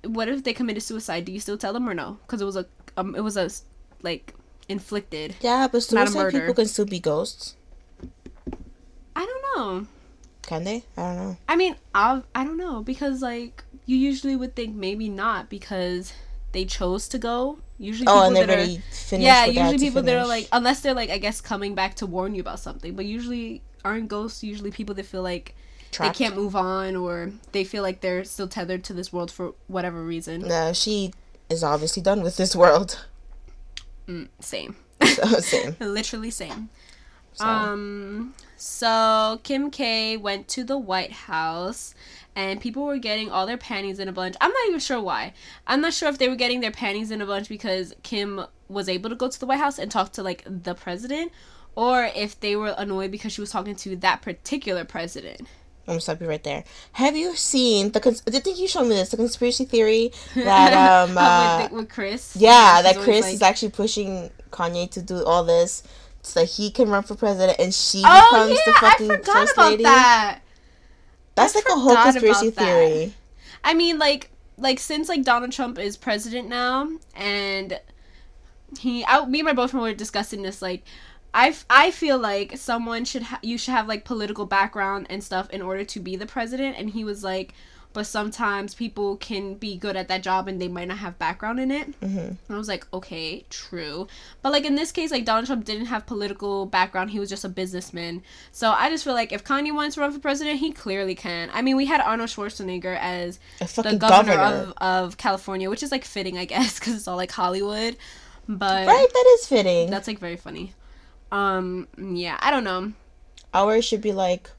what 0.05 0.29
if 0.29 0.43
they 0.43 0.53
committed 0.53 0.83
suicide? 0.83 1.25
Do 1.25 1.33
you 1.33 1.41
still 1.41 1.59
tell 1.59 1.73
them 1.73 1.89
or 1.89 1.95
no? 1.95 2.19
Because 2.23 2.41
it 2.41 2.45
was 2.45 2.57
a 2.57 2.67
um, 2.97 3.15
it 3.15 3.21
was 3.21 3.37
a 3.37 3.51
like 4.03 4.35
inflicted 4.69 5.37
Yeah, 5.41 5.69
but 5.71 5.87
not 5.93 6.09
suicide 6.09 6.33
people 6.33 6.55
can 6.55 6.67
still 6.67 6.87
be 6.87 7.01
ghosts. 7.01 7.57
i 9.15 9.25
don't 9.27 9.43
know. 9.57 9.87
Can 10.43 10.65
they? 10.65 10.85
I 10.97 11.03
don't 11.03 11.17
know. 11.17 11.37
I 11.49 11.57
mean, 11.57 11.77
I 11.95 12.23
I 12.35 12.45
don't 12.45 12.57
know 12.57 12.83
because 12.83 13.23
like 13.23 13.65
you 13.87 13.97
usually 13.97 14.37
would 14.37 14.55
think 14.57 14.75
maybe 14.75 15.09
not 15.09 15.49
because 15.51 16.13
they 16.53 16.65
chose 16.65 17.09
to 17.09 17.19
go. 17.19 17.59
Usually, 17.79 18.07
Oh, 18.09 18.27
and 18.27 18.35
people 18.37 18.47
they've 18.47 18.67
that 18.77 18.79
are 18.79 18.83
finished. 18.95 19.25
yeah, 19.27 19.47
what 19.47 19.55
they 19.55 19.61
had 19.61 19.73
usually 19.73 19.89
people 19.89 20.03
that 20.03 20.17
are 20.17 20.27
like 20.27 20.49
unless 20.53 20.81
they're 20.81 20.95
like 20.95 21.11
I 21.11 21.19
guess 21.19 21.41
coming 21.41 21.75
back 21.75 21.95
to 21.97 22.07
warn 22.07 22.35
you 22.35 22.41
about 22.41 22.61
something, 22.61 22.95
but 22.95 23.05
usually 23.07 23.63
aren't 23.85 24.09
ghosts 24.09 24.45
usually 24.45 24.71
people 24.71 24.95
that 24.95 25.07
feel 25.07 25.23
like 25.23 25.57
Trapped. 25.91 26.17
they 26.17 26.25
can't 26.25 26.37
move 26.37 26.55
on 26.55 26.95
or 26.95 27.33
they 27.51 27.65
feel 27.65 27.83
like 27.83 28.01
they're 28.01 28.23
still 28.25 28.47
tethered 28.49 28.85
to 28.85 28.93
this 28.93 29.13
world 29.13 29.31
for 29.31 29.55
whatever 29.67 30.03
reason. 30.03 30.43
No, 30.43 30.73
she 30.73 31.13
is 31.51 31.65
obviously 31.65 32.03
done 32.03 32.23
with 32.23 32.37
this 32.37 32.55
world. 32.55 33.05
Mm, 34.07 34.29
same, 34.41 34.77
So 35.05 35.41
same. 35.41 35.77
literally 35.81 36.31
same. 36.31 36.69
So. 37.35 37.47
Um, 37.47 38.35
so 38.57 39.41
Kim 39.43 39.71
K 39.71 40.17
went 40.17 40.49
to 40.49 40.65
the 40.65 40.79
White 40.79 41.13
House 41.13 41.95
and 42.37 42.61
people 42.61 42.85
were 42.85 42.99
getting 42.99 43.31
all 43.31 43.47
their 43.47 43.57
panties 43.57 43.99
in 43.99 44.09
a 44.09 44.13
bunch. 44.13 44.37
I'm 44.41 44.51
not 44.51 44.69
even 44.69 44.81
sure 44.81 45.01
why. 45.01 45.35
I'm 45.67 45.81
not 45.81 45.93
sure 45.93 46.09
if 46.09 46.19
they 46.19 46.29
were 46.29 46.37
getting 46.37 46.61
their 46.61 46.71
panties 46.71 47.11
in 47.11 47.21
a 47.21 47.27
bunch 47.27 47.49
because 47.49 47.95
Kim 48.03 48.45
was 48.69 48.89
able 48.89 49.11
to 49.11 49.17
go 49.17 49.29
to 49.29 49.41
the 49.41 49.47
White 49.47 49.59
House 49.59 49.79
and 49.79 49.91
talk 49.91 50.13
to 50.13 50.23
like 50.23 50.45
the 50.47 50.75
president 50.75 51.33
or 51.75 52.09
if 52.15 52.39
they 52.41 52.57
were 52.57 52.75
annoyed 52.79 53.11
because 53.11 53.33
she 53.33 53.41
was 53.41 53.51
talking 53.51 53.75
to 53.77 53.97
that 53.97 54.23
particular 54.23 54.85
president. 54.85 55.41
I'm 55.87 55.95
gonna 55.95 56.01
stop 56.01 56.21
you 56.21 56.29
right 56.29 56.43
there. 56.45 56.63
Have 56.93 57.17
you 57.17 57.35
seen 57.35 57.91
the? 57.91 57.99
Cons- 57.99 58.23
I 58.29 58.39
think 58.39 58.61
you 58.61 58.69
showed 58.69 58.85
me 58.85 58.91
this. 58.95 59.09
The 59.09 59.17
conspiracy 59.17 59.65
theory 59.65 60.13
that 60.37 60.73
um 60.73 61.19
uh, 61.19 61.65
with, 61.65 61.73
with 61.73 61.89
Kris. 61.89 62.37
yeah 62.37 62.83
that 62.83 62.97
Kris 62.99 63.25
like- 63.25 63.35
is 63.35 63.43
actually 63.43 63.73
pushing 63.73 64.31
Kanye 64.53 64.89
to 64.93 65.03
do 65.03 65.25
all 65.25 65.43
this 65.43 65.83
so 66.23 66.45
he 66.45 66.71
can 66.71 66.89
run 66.89 67.03
for 67.03 67.15
president 67.17 67.59
and 67.61 67.75
she 67.75 68.03
Oh 68.05 68.11
becomes 68.11 68.51
yeah, 68.51 68.65
the 68.65 68.73
fucking 68.73 69.11
I 69.11 69.17
forgot 69.19 69.27
first 69.33 69.53
about 69.53 69.59
lady. 69.59 69.83
that. 69.83 70.41
That's 71.35 71.55
I 71.55 71.59
like 71.59 71.69
a 71.69 71.79
whole 71.79 71.99
conspiracy 71.99 72.51
theory. 72.51 73.15
I 73.65 73.75
mean, 73.75 73.99
like, 73.99 74.31
like 74.57 74.79
since 74.79 75.09
like 75.09 75.23
Donald 75.25 75.53
Trump 75.53 75.79
is 75.79 75.97
president 75.97 76.49
now, 76.49 76.89
and 77.15 77.81
he, 78.79 79.05
I, 79.05 79.25
me 79.27 79.41
and 79.41 79.47
my 79.47 79.53
boyfriend 79.53 79.83
were 79.83 79.95
discussing 79.95 80.43
this. 80.43 80.63
Like, 80.63 80.85
I, 81.35 81.55
I 81.71 81.91
feel 81.91 82.19
like 82.19 82.57
someone 82.59 83.05
should 83.05 83.23
ha- 83.25 83.41
you 83.43 83.59
should 83.59 83.73
have 83.73 83.89
like 83.89 84.05
political 84.05 84.47
background 84.47 85.07
and 85.11 85.23
stuff 85.23 85.51
in 85.51 85.63
order 85.63 85.85
to 85.85 86.01
be 86.01 86.17
the 86.17 86.27
president. 86.27 86.77
And 86.79 86.91
he 86.91 87.05
was 87.05 87.25
like, 87.25 87.55
but 87.93 88.07
sometimes 88.07 88.75
people 88.75 89.17
can 89.17 89.55
be 89.55 89.77
good 89.77 89.97
at 89.97 90.09
that 90.09 90.23
job 90.23 90.49
and 90.49 90.61
they 90.61 90.69
might 90.69 90.89
not 90.89 90.99
have 90.99 91.19
background 91.19 91.61
in 91.61 91.71
it. 91.71 91.87
hmm 91.97 92.19
And 92.19 92.39
I 92.51 92.57
was 92.57 92.69
like, 92.69 92.87
okay, 92.93 93.45
true. 93.51 94.07
But 94.43 94.53
like 94.53 94.65
in 94.65 94.75
this 94.75 94.93
case, 94.93 95.11
like 95.11 95.25
Donald 95.25 95.47
Trump 95.47 95.65
didn't 95.65 95.87
have 95.87 96.07
political 96.07 96.67
background. 96.67 97.11
He 97.11 97.19
was 97.21 97.29
just 97.29 97.45
a 97.45 97.49
businessman. 97.49 98.23
So 98.51 98.71
I 98.71 98.89
just 98.91 99.05
feel 99.05 99.15
like 99.15 99.33
if 99.33 99.45
Kanye 99.45 99.75
wants 99.75 99.95
to 99.97 100.01
run 100.01 100.13
for 100.13 100.19
president, 100.19 100.59
he 100.61 100.73
clearly 100.73 101.15
can. 101.15 101.51
I 101.53 101.63
mean, 101.63 101.77
we 101.77 101.87
had 101.87 102.01
Arnold 102.01 102.31
Schwarzenegger 102.31 102.97
as 102.99 103.39
the 103.59 103.97
governor, 103.99 104.37
governor. 104.37 104.73
Of, 104.79 105.07
of 105.07 105.17
California, 105.17 105.69
which 105.71 105.83
is 105.83 105.93
like 105.93 106.05
fitting, 106.05 106.39
I 106.39 106.45
guess, 106.45 106.79
because 106.81 106.95
it's 106.95 107.09
all 107.09 107.17
like 107.17 107.31
Hollywood. 107.33 107.97
But 108.49 108.87
right, 108.87 109.09
that 109.13 109.37
is 109.39 109.47
fitting. 109.47 109.91
that's 109.91 110.09
like 110.09 110.19
very 110.19 110.37
funny. 110.37 110.75
Um, 111.31 111.89
yeah, 111.97 112.37
I 112.41 112.51
don't 112.51 112.65
know. 112.65 112.93
Ours 113.55 113.85
should 113.85 114.01
be 114.01 114.13
like. 114.13 114.51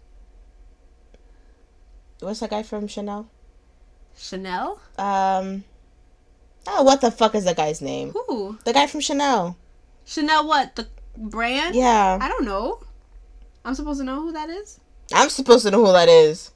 What's 2.24 2.40
that 2.40 2.50
guy 2.50 2.64
from 2.64 2.88
Chanel? 2.88 3.28
Chanel? 4.18 4.80
Um. 4.98 5.64
Oh, 6.68 6.84
what 6.84 7.02
the 7.02 7.12
fuck 7.12 7.36
is 7.36 7.44
that 7.46 7.58
guy's 7.58 7.82
name? 7.82 8.12
Who? 8.12 8.58
The 8.64 8.74
guy 8.74 8.88
from 8.88 9.02
Chanel. 9.02 9.58
Chanel? 10.06 10.48
What 10.48 10.76
the 10.76 10.88
brand? 11.18 11.76
Yeah, 11.76 12.18
I 12.22 12.28
don't 12.30 12.46
know. 12.46 12.80
I'm 13.66 13.76
supposed 13.76 14.00
to 14.00 14.06
know 14.06 14.22
who 14.22 14.32
that 14.32 14.50
is. 14.50 14.80
I'm 15.14 15.30
supposed 15.30 15.66
to 15.66 15.72
know 15.72 15.86
who 15.86 15.92
that 15.92 16.10
is. 16.10 16.52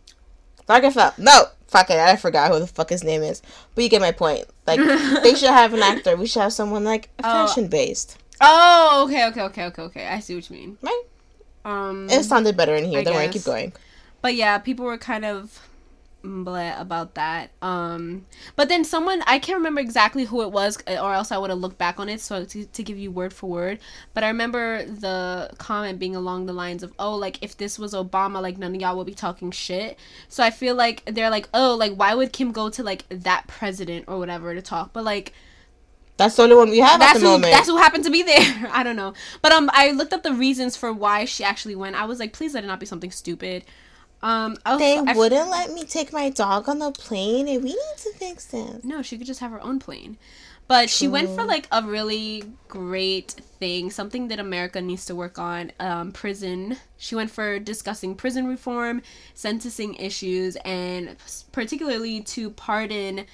Lagerfeld. 0.67 1.17
No, 1.17 1.45
fuck 1.67 1.89
it. 1.89 1.97
I 1.97 2.15
forgot 2.15 2.51
who 2.51 2.59
the 2.59 2.67
fuck 2.67 2.89
his 2.89 3.03
name 3.03 3.21
is. 3.23 3.41
But 3.75 3.83
you 3.83 3.89
get 3.89 4.01
my 4.01 4.11
point. 4.11 4.45
Like 4.65 4.79
they 5.23 5.33
should 5.35 5.49
have 5.49 5.73
an 5.73 5.81
actor. 5.81 6.15
We 6.15 6.27
should 6.27 6.41
have 6.41 6.53
someone 6.53 6.83
like 6.83 7.09
Oh. 7.19 7.23
fashion 7.47 7.67
based. 7.67 8.17
Oh, 8.39 9.05
okay, 9.07 9.25
okay, 9.27 9.41
okay, 9.41 9.65
okay, 9.65 9.81
okay. 9.83 10.07
I 10.07 10.19
see 10.19 10.35
what 10.35 10.49
you 10.49 10.55
mean. 10.55 10.77
Right? 10.81 11.03
Um, 11.65 12.07
It 12.09 12.23
sounded 12.23 12.55
better 12.55 12.75
in 12.75 12.85
here. 12.85 12.99
I 12.99 13.03
Don't 13.03 13.15
worry, 13.15 13.29
keep 13.29 13.43
going. 13.43 13.73
But 14.21 14.35
yeah, 14.35 14.57
people 14.57 14.85
were 14.85 14.97
kind 14.97 15.25
of 15.25 15.67
bleh 16.23 16.79
about 16.79 17.13
that. 17.15 17.51
Um, 17.61 18.25
but 18.55 18.69
then 18.69 18.83
someone 18.83 19.21
I 19.27 19.39
can't 19.39 19.57
remember 19.57 19.79
exactly 19.81 20.25
who 20.25 20.41
it 20.41 20.51
was, 20.51 20.77
uh, 20.87 20.97
or 21.01 21.13
else 21.13 21.31
I 21.31 21.37
would 21.37 21.49
have 21.49 21.59
looked 21.59 21.77
back 21.77 21.99
on 21.99 22.09
it. 22.09 22.19
So 22.21 22.43
to, 22.45 22.65
to 22.65 22.83
give 22.83 22.97
you 22.97 23.11
word 23.11 23.33
for 23.33 23.49
word, 23.49 23.79
but 24.13 24.23
I 24.23 24.27
remember 24.27 24.83
the 24.85 25.51
comment 25.57 25.99
being 25.99 26.15
along 26.15 26.45
the 26.45 26.53
lines 26.53 26.83
of, 26.83 26.93
"Oh, 26.99 27.15
like 27.15 27.41
if 27.43 27.57
this 27.57 27.79
was 27.79 27.93
Obama, 27.93 28.41
like 28.41 28.57
none 28.57 28.75
of 28.75 28.81
y'all 28.81 28.97
would 28.97 29.07
be 29.07 29.13
talking 29.13 29.51
shit." 29.51 29.97
So 30.27 30.43
I 30.43 30.49
feel 30.51 30.75
like 30.75 31.03
they're 31.05 31.29
like, 31.29 31.47
"Oh, 31.53 31.75
like 31.75 31.93
why 31.93 32.13
would 32.15 32.33
Kim 32.33 32.51
go 32.51 32.69
to 32.69 32.83
like 32.83 33.05
that 33.09 33.47
president 33.47 34.05
or 34.07 34.17
whatever 34.19 34.53
to 34.53 34.61
talk?" 34.61 34.93
But 34.93 35.03
like 35.05 35.33
That's 36.17 36.35
the 36.35 36.43
only 36.43 36.55
one 36.55 36.69
we 36.71 36.79
have 36.79 36.99
at 36.99 36.99
that's 36.99 37.19
the 37.19 37.25
who 37.27 37.31
moment. 37.33 37.51
that's 37.51 37.67
who 37.67 37.77
happened 37.77 38.03
to 38.05 38.09
be 38.09 38.23
there. 38.23 38.69
I 38.71 38.83
don't 38.83 38.95
know, 38.95 39.13
but 39.41 39.51
um, 39.51 39.69
I 39.73 39.91
looked 39.91 40.13
up 40.13 40.23
the 40.23 40.33
reasons 40.33 40.75
for 40.75 40.91
why 40.91 41.25
she 41.25 41.43
actually 41.43 41.75
went. 41.75 41.95
I 41.95 42.05
was 42.05 42.19
like, 42.19 42.33
please 42.33 42.55
let 42.55 42.63
it 42.63 42.67
not 42.67 42.79
be 42.79 42.87
something 42.87 43.11
stupid. 43.11 43.63
Um, 44.21 44.57
I 44.65 44.73
was, 44.73 44.79
they 44.79 45.01
wouldn't 45.13 45.49
let 45.49 45.71
me 45.71 45.83
take 45.83 46.11
my 46.11 46.29
dog 46.29 46.67
on 46.67 46.79
the 46.79 46.91
plane, 46.91 47.47
and 47.47 47.63
we 47.63 47.69
need 47.69 47.97
to 47.97 48.13
fix 48.13 48.45
them. 48.45 48.81
no, 48.83 49.01
she 49.01 49.17
could 49.17 49.27
just 49.27 49.39
have 49.39 49.51
her 49.51 49.61
own 49.61 49.79
plane. 49.79 50.17
But 50.67 50.89
she 50.89 51.07
went 51.07 51.29
for 51.29 51.45
like 51.45 51.65
a 51.71 51.81
really 51.81 52.43
great 52.67 53.31
thing, 53.31 53.89
something 53.89 54.27
that 54.27 54.39
America 54.39 54.81
needs 54.81 55.05
to 55.05 55.15
work 55.15 55.39
on. 55.39 55.71
Um, 55.79 56.11
prison. 56.11 56.75
She 56.97 57.15
went 57.15 57.31
for 57.31 57.57
discussing 57.57 58.15
prison 58.15 58.47
reform, 58.47 59.01
sentencing 59.33 59.95
issues, 59.95 60.57
and 60.65 61.15
particularly 61.53 62.19
to 62.21 62.49
pardon 62.49 63.25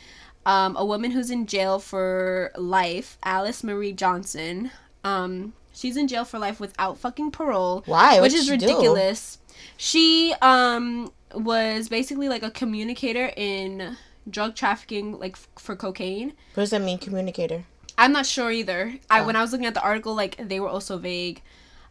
um, 0.45 0.75
a 0.77 0.85
woman 0.85 1.09
who's 1.09 1.31
in 1.31 1.47
jail 1.47 1.79
for 1.79 2.51
life, 2.55 3.17
Alice 3.23 3.63
Marie 3.63 3.93
Johnson. 3.93 4.69
Um, 5.03 5.53
she's 5.73 5.97
in 5.97 6.07
jail 6.07 6.23
for 6.25 6.39
life 6.39 6.59
without 6.59 6.97
fucking 6.97 7.31
parole 7.31 7.83
Why? 7.85 8.13
which 8.21 8.31
What'd 8.33 8.39
is 8.39 8.45
she 8.45 8.57
do? 8.57 8.65
ridiculous. 8.67 9.39
She 9.77 10.33
um 10.41 11.11
was 11.33 11.89
basically 11.89 12.29
like 12.29 12.43
a 12.43 12.51
communicator 12.51 13.31
in 13.35 13.97
drug 14.29 14.55
trafficking, 14.55 15.17
like 15.19 15.33
f- 15.33 15.47
for 15.57 15.75
cocaine. 15.75 16.29
What 16.53 16.61
does 16.63 16.69
that 16.69 16.81
mean, 16.81 16.97
communicator? 16.99 17.65
I'm 17.97 18.11
not 18.11 18.25
sure 18.25 18.51
either. 18.51 18.95
I 19.09 19.19
Oh. 19.21 19.25
when 19.25 19.35
I 19.35 19.41
was 19.41 19.51
looking 19.51 19.65
at 19.67 19.73
the 19.73 19.81
article, 19.81 20.15
like 20.15 20.37
they 20.47 20.59
were 20.59 20.69
also 20.69 20.97
vague. 20.97 21.41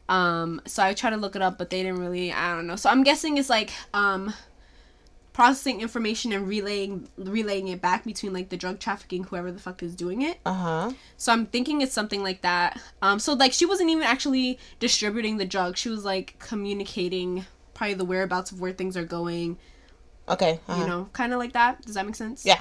Um, 0.09 0.61
so 0.67 0.83
I 0.83 0.95
tried 0.95 1.11
to 1.11 1.17
look 1.17 1.37
it 1.37 1.43
up, 1.43 1.59
but 1.59 1.71
they 1.71 1.83
didn't 1.83 2.01
really. 2.01 2.33
I 2.33 2.55
don't 2.55 2.67
know. 2.67 2.77
So 2.77 2.91
I'm 2.91 3.03
guessing 3.03 3.37
it's 3.39 3.51
like 3.51 3.71
um 3.95 4.33
processing 5.33 5.81
information 5.81 6.33
and 6.33 6.47
relaying 6.47 7.09
relaying 7.17 7.69
it 7.69 7.81
back 7.81 8.05
between 8.05 8.33
like 8.33 8.51
the 8.51 8.57
drug 8.57 8.79
trafficking 8.79 9.25
whoever 9.25 9.51
the 9.51 9.59
fuck 9.59 9.83
is 9.83 9.95
doing 9.95 10.23
it. 10.23 10.39
Uh 10.45 10.53
huh. 10.53 10.93
So 11.17 11.33
I'm 11.33 11.47
thinking 11.47 11.81
it's 11.81 11.93
something 11.93 12.23
like 12.23 12.43
that. 12.43 12.81
Um, 13.01 13.19
so 13.19 13.33
like 13.33 13.53
she 13.53 13.65
wasn't 13.65 13.91
even 13.91 14.03
actually 14.03 14.59
distributing 14.79 15.39
the 15.39 15.47
drug. 15.47 15.77
She 15.77 15.89
was 15.89 16.05
like 16.05 16.37
communicating 16.39 17.47
probably 17.75 17.95
the 17.95 18.05
whereabouts 18.05 18.53
of 18.53 18.61
where 18.61 18.73
things 18.73 18.97
are 18.97 19.05
going. 19.05 19.59
Okay. 20.29 20.61
Uh-huh. 20.69 20.81
You 20.81 20.87
know, 20.87 21.09
kind 21.13 21.33
of 21.33 21.39
like 21.39 21.53
that. 21.55 21.83
Does 21.83 21.95
that 21.95 22.07
make 22.07 22.15
sense? 22.15 22.45
Yeah. 22.45 22.61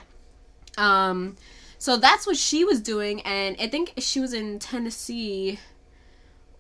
Um, 0.78 1.36
so 1.78 1.98
that's 1.98 2.26
what 2.26 2.38
she 2.38 2.64
was 2.64 2.80
doing, 2.80 3.22
and 3.22 3.56
I 3.60 3.68
think 3.68 3.94
she 3.98 4.20
was 4.20 4.34
in 4.34 4.60
Tennessee. 4.60 5.60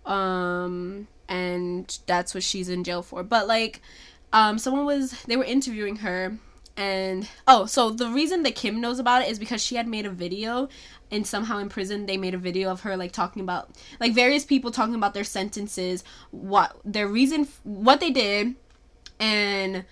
Um, 0.06 1.08
and 1.30 2.00
that's 2.08 2.34
what 2.34 2.44
she's 2.44 2.70
in 2.70 2.84
jail 2.84 3.02
for. 3.02 3.24
But 3.24 3.48
like, 3.48 3.82
um, 4.34 4.58
someone 4.58 4.86
was 4.86 5.12
they 5.24 5.36
were 5.36 5.44
interviewing 5.44 5.98
her, 5.98 6.38
and 6.78 7.28
oh, 7.48 7.66
so 7.66 7.90
the 7.90 8.08
reason 8.08 8.44
that 8.44 8.56
Kim 8.56 8.80
knows 8.80 9.00
about 9.00 9.24
it 9.24 9.30
is 9.30 9.40
because 9.40 9.64
she 9.64 9.76
had 9.76 9.88
made 9.88 10.06
a 10.06 10.10
video, 10.10 10.70
and 11.10 11.26
somehow 11.28 11.58
in 11.58 11.70
prison 11.70 12.06
they 12.06 12.18
made 12.18 12.34
a 12.34 12.38
video 12.38 12.70
of 12.70 12.82
her 12.82 12.96
like 12.96 13.12
talking 13.12 13.42
about 13.42 13.70
like 14.00 14.14
various 14.14 14.46
people 14.46 14.72
talking 14.72 14.96
about 14.96 15.14
their 15.14 15.24
sentences, 15.24 16.04
what 16.32 16.78
their 16.86 17.08
reason, 17.08 17.48
what 17.64 18.00
they 18.00 18.12
did, 18.12 18.56
and 19.20 19.86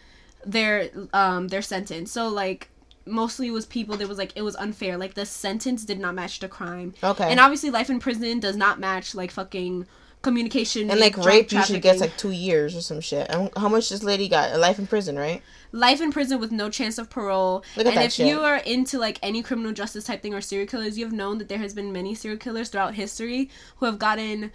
their 0.45 0.89
um 1.13 1.49
their 1.49 1.61
sentence. 1.61 2.11
So 2.11 2.27
like 2.29 2.69
mostly 3.05 3.47
it 3.47 3.51
was 3.51 3.65
people 3.65 3.97
that 3.97 4.07
was 4.07 4.17
like 4.17 4.31
it 4.35 4.41
was 4.41 4.55
unfair. 4.55 4.97
Like 4.97 5.15
the 5.15 5.25
sentence 5.25 5.83
did 5.83 5.99
not 5.99 6.15
match 6.15 6.39
the 6.39 6.47
crime. 6.47 6.93
Okay. 7.03 7.29
And 7.29 7.39
obviously 7.39 7.69
life 7.69 7.89
in 7.89 7.99
prison 7.99 8.39
does 8.39 8.55
not 8.55 8.79
match 8.79 9.13
like 9.15 9.31
fucking 9.31 9.85
communication 10.21 10.91
And 10.91 10.99
like 10.99 11.17
rape 11.17 11.51
usually 11.51 11.79
gets 11.79 12.01
like 12.01 12.17
two 12.17 12.31
years 12.31 12.75
or 12.75 12.81
some 12.81 12.99
shit. 13.01 13.27
And 13.29 13.49
how 13.55 13.69
much 13.69 13.89
this 13.89 14.03
lady 14.03 14.27
got? 14.27 14.51
A 14.53 14.57
life 14.57 14.79
in 14.79 14.87
prison, 14.87 15.17
right? 15.17 15.41
life 15.71 16.01
in 16.01 16.11
prison 16.11 16.39
with 16.39 16.51
no 16.51 16.67
chance 16.69 16.97
of 16.97 17.09
parole. 17.11 17.63
Look 17.77 17.85
at 17.85 17.91
and 17.93 17.97
that 17.97 18.05
if 18.05 18.13
shit. 18.13 18.27
you 18.27 18.39
are 18.41 18.57
into 18.57 18.97
like 18.97 19.19
any 19.21 19.43
criminal 19.43 19.71
justice 19.71 20.03
type 20.05 20.21
thing 20.21 20.33
or 20.33 20.41
serial 20.41 20.67
killers, 20.67 20.97
you 20.97 21.05
have 21.05 21.13
known 21.13 21.37
that 21.37 21.47
there 21.47 21.59
has 21.59 21.73
been 21.75 21.93
many 21.93 22.15
serial 22.15 22.39
killers 22.39 22.69
throughout 22.69 22.95
history 22.95 23.49
who 23.77 23.85
have 23.85 23.99
gotten 23.99 24.51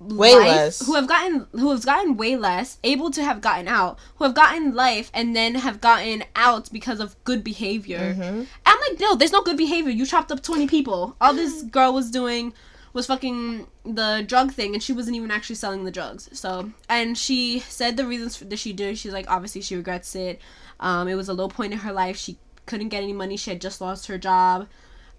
Way 0.00 0.32
life, 0.36 0.46
less. 0.46 0.86
who 0.86 0.94
have 0.94 1.08
gotten 1.08 1.46
who 1.52 1.70
have 1.70 1.84
gotten 1.84 2.16
way 2.16 2.36
less, 2.36 2.78
able 2.84 3.10
to 3.10 3.22
have 3.24 3.40
gotten 3.40 3.66
out, 3.66 3.98
who 4.16 4.24
have 4.24 4.34
gotten 4.34 4.72
life 4.72 5.10
and 5.12 5.34
then 5.34 5.56
have 5.56 5.80
gotten 5.80 6.22
out 6.36 6.70
because 6.72 7.00
of 7.00 7.16
good 7.24 7.42
behavior. 7.42 8.14
Mhm. 8.16 8.46
I'm 8.64 8.78
like, 8.88 9.00
no, 9.00 9.16
there's 9.16 9.32
no 9.32 9.42
good 9.42 9.56
behavior. 9.56 9.90
You 9.90 10.06
chopped 10.06 10.30
up 10.30 10.40
20 10.40 10.68
people. 10.68 11.16
All 11.20 11.34
this 11.34 11.62
girl 11.76 11.92
was 11.92 12.12
doing 12.12 12.54
was 12.92 13.06
fucking 13.06 13.66
the 13.84 14.24
drug 14.26 14.52
thing, 14.52 14.74
and 14.74 14.82
she 14.82 14.92
wasn't 14.92 15.16
even 15.16 15.30
actually 15.30 15.56
selling 15.56 15.84
the 15.84 15.90
drugs. 15.90 16.28
So, 16.32 16.70
and 16.88 17.16
she 17.16 17.60
said 17.60 17.96
the 17.96 18.06
reasons 18.06 18.38
that 18.38 18.58
she 18.58 18.72
did. 18.72 18.98
She's 18.98 19.12
like, 19.12 19.30
obviously, 19.30 19.60
she 19.60 19.76
regrets 19.76 20.14
it. 20.14 20.40
Um, 20.80 21.08
it 21.08 21.14
was 21.14 21.28
a 21.28 21.34
low 21.34 21.48
point 21.48 21.72
in 21.72 21.80
her 21.80 21.92
life. 21.92 22.16
She 22.16 22.38
couldn't 22.66 22.88
get 22.88 23.02
any 23.02 23.12
money. 23.12 23.36
She 23.36 23.50
had 23.50 23.60
just 23.60 23.80
lost 23.80 24.06
her 24.06 24.18
job. 24.18 24.68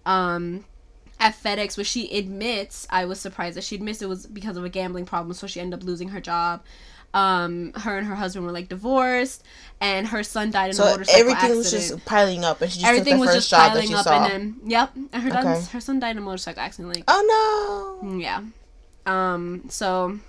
Um, 0.06 0.66
at 1.20 1.36
FedEx, 1.36 1.78
which 1.78 1.88
she 1.88 2.18
admits, 2.18 2.88
I 2.90 3.06
was 3.06 3.20
surprised 3.20 3.58
that 3.58 3.64
she 3.64 3.76
admits 3.76 4.02
it 4.02 4.08
was 4.08 4.26
because 4.26 4.56
of 4.56 4.64
a 4.64 4.70
gambling 4.70 5.06
problem, 5.06 5.34
so 5.34 5.48
she 5.48 5.60
ended 5.60 5.82
up 5.82 5.86
losing 5.86 6.10
her 6.10 6.22
job. 6.22 6.64
Um, 7.14 7.74
her 7.74 7.98
and 7.98 8.06
her 8.06 8.14
husband 8.16 8.46
were 8.46 8.52
like 8.52 8.70
divorced, 8.70 9.44
and 9.82 10.08
her 10.08 10.22
son 10.24 10.52
died 10.52 10.66
in 10.66 10.72
a 10.72 10.74
So 10.76 10.84
motorcycle 10.86 11.20
everything 11.20 11.36
accident 11.38 11.58
was 11.58 11.72
just 11.72 12.06
piling 12.06 12.46
up, 12.46 12.62
and 12.62 12.72
she 12.72 12.80
just 12.80 12.88
everything 12.88 13.14
took 13.14 13.18
the 13.18 13.20
was 13.22 13.30
first 13.30 13.38
just 13.38 13.50
job 13.50 13.60
that 13.60 13.70
piling 13.72 13.88
she 13.88 13.94
up 13.96 14.04
saw. 14.04 14.24
and 14.24 14.32
then 14.32 14.70
yep 14.70 14.92
and 14.96 15.24
her, 15.24 15.30
Okay. 15.30 15.42
son, 15.42 15.64
her 15.74 15.82
son 15.82 16.00
died 16.00 16.12
in 16.12 16.18
a 16.20 16.22
motorcycle 16.22 16.62
accident 16.62 16.94
like 16.94 17.04
oh 17.08 18.00
no! 18.04 18.18
yeah 18.20 18.42
um 19.08 19.64
so 19.70 20.20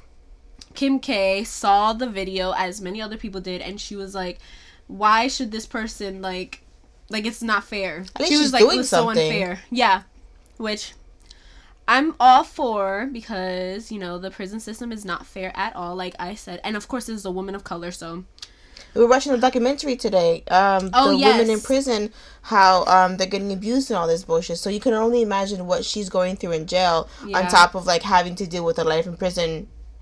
kim 0.75 0.99
k 0.99 1.45
saw 1.45 1.93
the 1.93 2.07
video 2.09 2.53
as 2.53 2.81
many 2.81 3.03
other 3.03 3.17
people 3.19 3.41
did 3.41 3.61
and 3.61 3.79
she 3.81 3.95
was 3.97 4.15
like 4.15 4.39
why 4.87 5.29
should 5.29 5.51
this 5.53 5.67
person 5.67 6.23
like 6.23 6.63
like 7.11 7.27
it's 7.27 7.43
not 7.43 7.63
fair 7.65 8.05
she 8.27 8.39
was 8.39 8.53
like 8.55 8.63
it 8.63 8.69
was 8.69 8.89
so 8.89 9.09
unfair 9.11 9.61
yeah 9.71 10.03
which 10.57 10.95
I'm 11.95 12.15
all 12.21 12.45
for 12.45 13.09
because 13.13 13.91
you 13.93 13.99
know 13.99 14.19
the 14.19 14.31
prison 14.31 14.61
system 14.61 14.93
is 14.93 15.05
not 15.05 15.27
fair 15.27 15.51
at 15.55 15.73
all, 15.75 15.95
like 15.97 16.15
I 16.19 16.35
said, 16.45 16.61
and 16.65 16.77
of 16.77 16.87
course 16.89 17.07
this 17.07 17.17
is 17.17 17.25
a 17.27 17.31
woman 17.39 17.55
of 17.55 17.63
color, 17.65 17.91
so 17.91 18.25
We 18.95 19.01
were 19.03 19.09
watching 19.15 19.33
a 19.33 19.39
documentary 19.39 19.97
today. 20.07 20.43
Um, 20.61 20.91
Oh, 20.95 21.11
the 21.13 21.19
women 21.29 21.49
in 21.51 21.61
prison, 21.61 22.13
how 22.53 22.85
um 22.97 23.11
they're 23.17 23.33
getting 23.37 23.53
abused 23.53 23.91
and 23.91 23.99
all 23.99 24.07
this 24.15 24.25
bullshit. 24.25 24.59
So 24.59 24.69
you 24.77 24.81
can 24.87 24.95
only 24.95 25.21
imagine 25.23 25.61
what 25.67 25.85
she's 25.91 26.09
going 26.09 26.35
through 26.39 26.53
in 26.61 26.65
jail, 26.67 27.09
Yeah. 27.27 27.39
on 27.39 27.49
top 27.49 27.75
of 27.75 27.83
like 27.93 28.03
having 28.17 28.35
to 28.37 28.47
deal 28.47 28.65
with 28.65 28.79
a 28.79 28.85
life 28.85 29.07
in 29.11 29.17
prison 29.17 29.51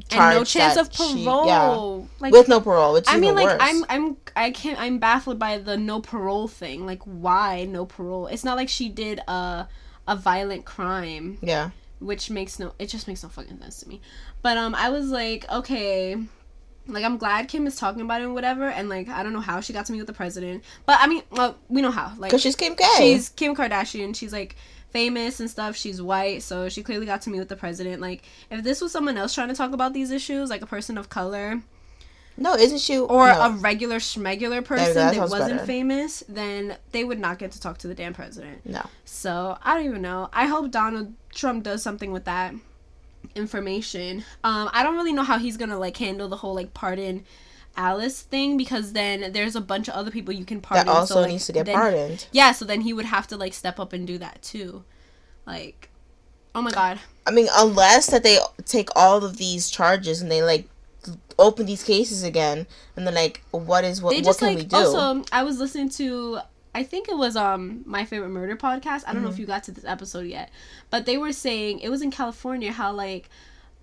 charge 0.08 0.34
and 0.34 0.40
no 0.40 0.44
chance 0.44 0.76
of 0.82 0.86
she- 0.92 1.24
parole. 1.24 1.46
yeah, 1.46 2.22
like 2.24 2.32
with 2.32 2.48
no 2.48 2.60
parole. 2.60 2.92
Which 2.96 3.06
I 3.08 3.16
mean, 3.18 3.34
like 3.34 3.46
worse. 3.48 3.60
I'm, 3.68 3.84
I'm, 3.94 4.16
I 4.36 4.50
can't. 4.60 4.78
I'm 4.84 4.98
baffled 4.98 5.38
by 5.38 5.58
the 5.58 5.76
no 5.76 6.00
parole 6.00 6.48
thing. 6.48 6.86
Like, 6.86 7.02
why 7.04 7.64
no 7.64 7.84
parole? 7.84 8.26
It's 8.28 8.44
not 8.44 8.56
like 8.60 8.68
she 8.78 8.88
did 8.88 9.18
a, 9.28 9.66
a 10.08 10.16
violent 10.16 10.64
crime, 10.64 11.38
yeah. 11.40 11.70
which 12.00 12.30
makes 12.30 12.58
no. 12.58 12.74
It 12.80 12.86
just 12.88 13.06
makes 13.06 13.22
no 13.22 13.28
fucking 13.28 13.60
sense 13.60 13.80
to 13.80 13.88
me. 13.88 14.00
But 14.42 14.56
um, 14.56 14.74
I 14.74 14.88
was 14.88 15.10
like, 15.10 15.48
okay, 15.52 16.16
like 16.88 17.04
I'm 17.04 17.18
glad 17.18 17.48
Kim 17.48 17.66
is 17.66 17.76
talking 17.76 18.00
about 18.00 18.22
it 18.22 18.24
and 18.24 18.34
whatever. 18.34 18.64
And 18.64 18.88
like, 18.88 19.08
I 19.08 19.22
don't 19.22 19.32
know 19.32 19.40
how 19.40 19.60
she 19.60 19.72
got 19.72 19.86
to 19.86 19.92
meet 19.92 19.98
with 19.98 20.06
the 20.08 20.14
president, 20.14 20.64
but 20.86 20.98
I 21.00 21.06
mean, 21.06 21.22
well, 21.30 21.56
we 21.68 21.82
know 21.82 21.90
how. 21.90 22.12
Like, 22.18 22.30
Because 22.30 22.42
she's 22.42 22.56
Kim 22.56 22.74
K. 22.74 22.84
she's 22.96 23.28
Kim 23.28 23.54
Kardashian. 23.54 24.16
She's 24.16 24.32
like 24.32 24.56
famous 24.90 25.38
and 25.38 25.50
stuff. 25.50 25.76
She's 25.76 26.00
white, 26.00 26.42
so 26.42 26.68
she 26.70 26.82
clearly 26.82 27.06
got 27.06 27.22
to 27.22 27.30
meet 27.30 27.38
with 27.38 27.48
the 27.48 27.56
president. 27.56 28.00
Like, 28.00 28.22
if 28.50 28.64
this 28.64 28.80
was 28.80 28.90
someone 28.90 29.18
else 29.18 29.34
trying 29.34 29.48
to 29.48 29.54
talk 29.54 29.72
about 29.72 29.92
these 29.92 30.10
issues, 30.10 30.48
like 30.48 30.62
a 30.62 30.66
person 30.66 30.96
of 30.96 31.10
color 31.10 31.60
no, 32.38 32.54
isn't 32.54 32.78
she? 32.78 32.98
or 32.98 33.26
no. 33.26 33.40
a 33.40 33.50
regular 33.50 33.96
schmegular 33.96 34.64
person 34.64 34.94
that 34.94 35.14
that 35.14 35.28
wasn't 35.28 35.56
better. 35.56 35.66
famous, 35.66 36.22
then 36.28 36.76
they 36.92 37.04
would 37.04 37.18
not 37.18 37.38
get 37.38 37.52
to 37.52 37.60
talk 37.60 37.78
to 37.78 37.88
the 37.88 37.94
damn 37.94 38.14
president. 38.14 38.64
no. 38.64 38.82
So 39.04 39.58
I 39.62 39.74
don't 39.74 39.84
even 39.84 40.02
know. 40.02 40.30
I 40.32 40.46
hope 40.46 40.70
Donald 40.70 41.12
Trump 41.34 41.64
does 41.64 41.82
something 41.82 42.12
with 42.12 42.24
that 42.24 42.54
information. 43.34 44.24
Um, 44.44 44.70
I 44.72 44.82
don't 44.82 44.94
really 44.94 45.12
know 45.12 45.22
how 45.22 45.38
he's 45.38 45.56
gonna 45.56 45.78
like 45.78 45.96
handle 45.96 46.28
the 46.28 46.36
whole 46.36 46.54
like 46.54 46.72
pardon 46.74 47.24
Alice 47.76 48.22
thing 48.22 48.56
because 48.56 48.92
then 48.92 49.32
there's 49.32 49.54
a 49.54 49.60
bunch 49.60 49.88
of 49.88 49.94
other 49.94 50.10
people 50.10 50.34
you 50.34 50.44
can 50.44 50.60
pardon. 50.60 50.86
That 50.86 50.92
also 50.92 51.14
so, 51.14 51.20
like, 51.20 51.30
needs 51.30 51.46
to 51.46 51.52
get 51.52 51.66
then- 51.66 51.74
pardoned. 51.74 52.26
Yeah, 52.32 52.52
so 52.52 52.64
then 52.64 52.80
he 52.82 52.92
would 52.92 53.04
have 53.04 53.26
to 53.28 53.36
like 53.36 53.54
step 53.54 53.78
up 53.78 53.92
and 53.92 54.06
do 54.06 54.18
that 54.18 54.42
too. 54.42 54.84
Like, 55.46 55.88
oh 56.54 56.62
my 56.62 56.70
god. 56.70 57.00
I 57.26 57.30
mean, 57.30 57.48
unless 57.56 58.06
that 58.08 58.22
they 58.22 58.38
take 58.64 58.88
all 58.96 59.24
of 59.24 59.36
these 59.36 59.70
charges 59.70 60.20
and 60.20 60.30
they 60.30 60.42
like 60.42 60.68
open 61.38 61.66
these 61.66 61.84
cases 61.84 62.22
again, 62.22 62.66
and 62.96 63.06
then 63.06 63.14
like, 63.14 63.42
what 63.50 63.84
is 63.84 64.02
what? 64.02 64.10
they 64.14 64.22
what 64.22 64.38
can 64.38 64.48
like 64.48 64.56
we 64.58 64.64
do? 64.64 64.76
also 64.76 65.24
i 65.32 65.42
was 65.42 65.58
listening 65.58 65.88
to 65.88 66.38
i 66.74 66.82
think 66.82 67.08
it 67.08 67.16
was 67.16 67.36
um 67.36 67.82
my 67.86 68.04
favorite 68.04 68.28
murder 68.30 68.56
podcast 68.56 69.04
i 69.06 69.12
don't 69.12 69.22
know 69.22 69.28
if 69.28 69.36
Mhm. 69.36 69.38
you 69.40 69.46
got 69.46 69.62
to 69.64 69.72
this 69.72 69.84
episode 69.84 70.26
yet 70.26 70.50
but 70.90 71.06
they 71.06 71.16
were 71.16 71.32
saying 71.32 71.78
it 71.80 71.88
was 71.88 72.02
in 72.02 72.10
california 72.10 72.72
how 72.72 72.92
like 72.92 73.28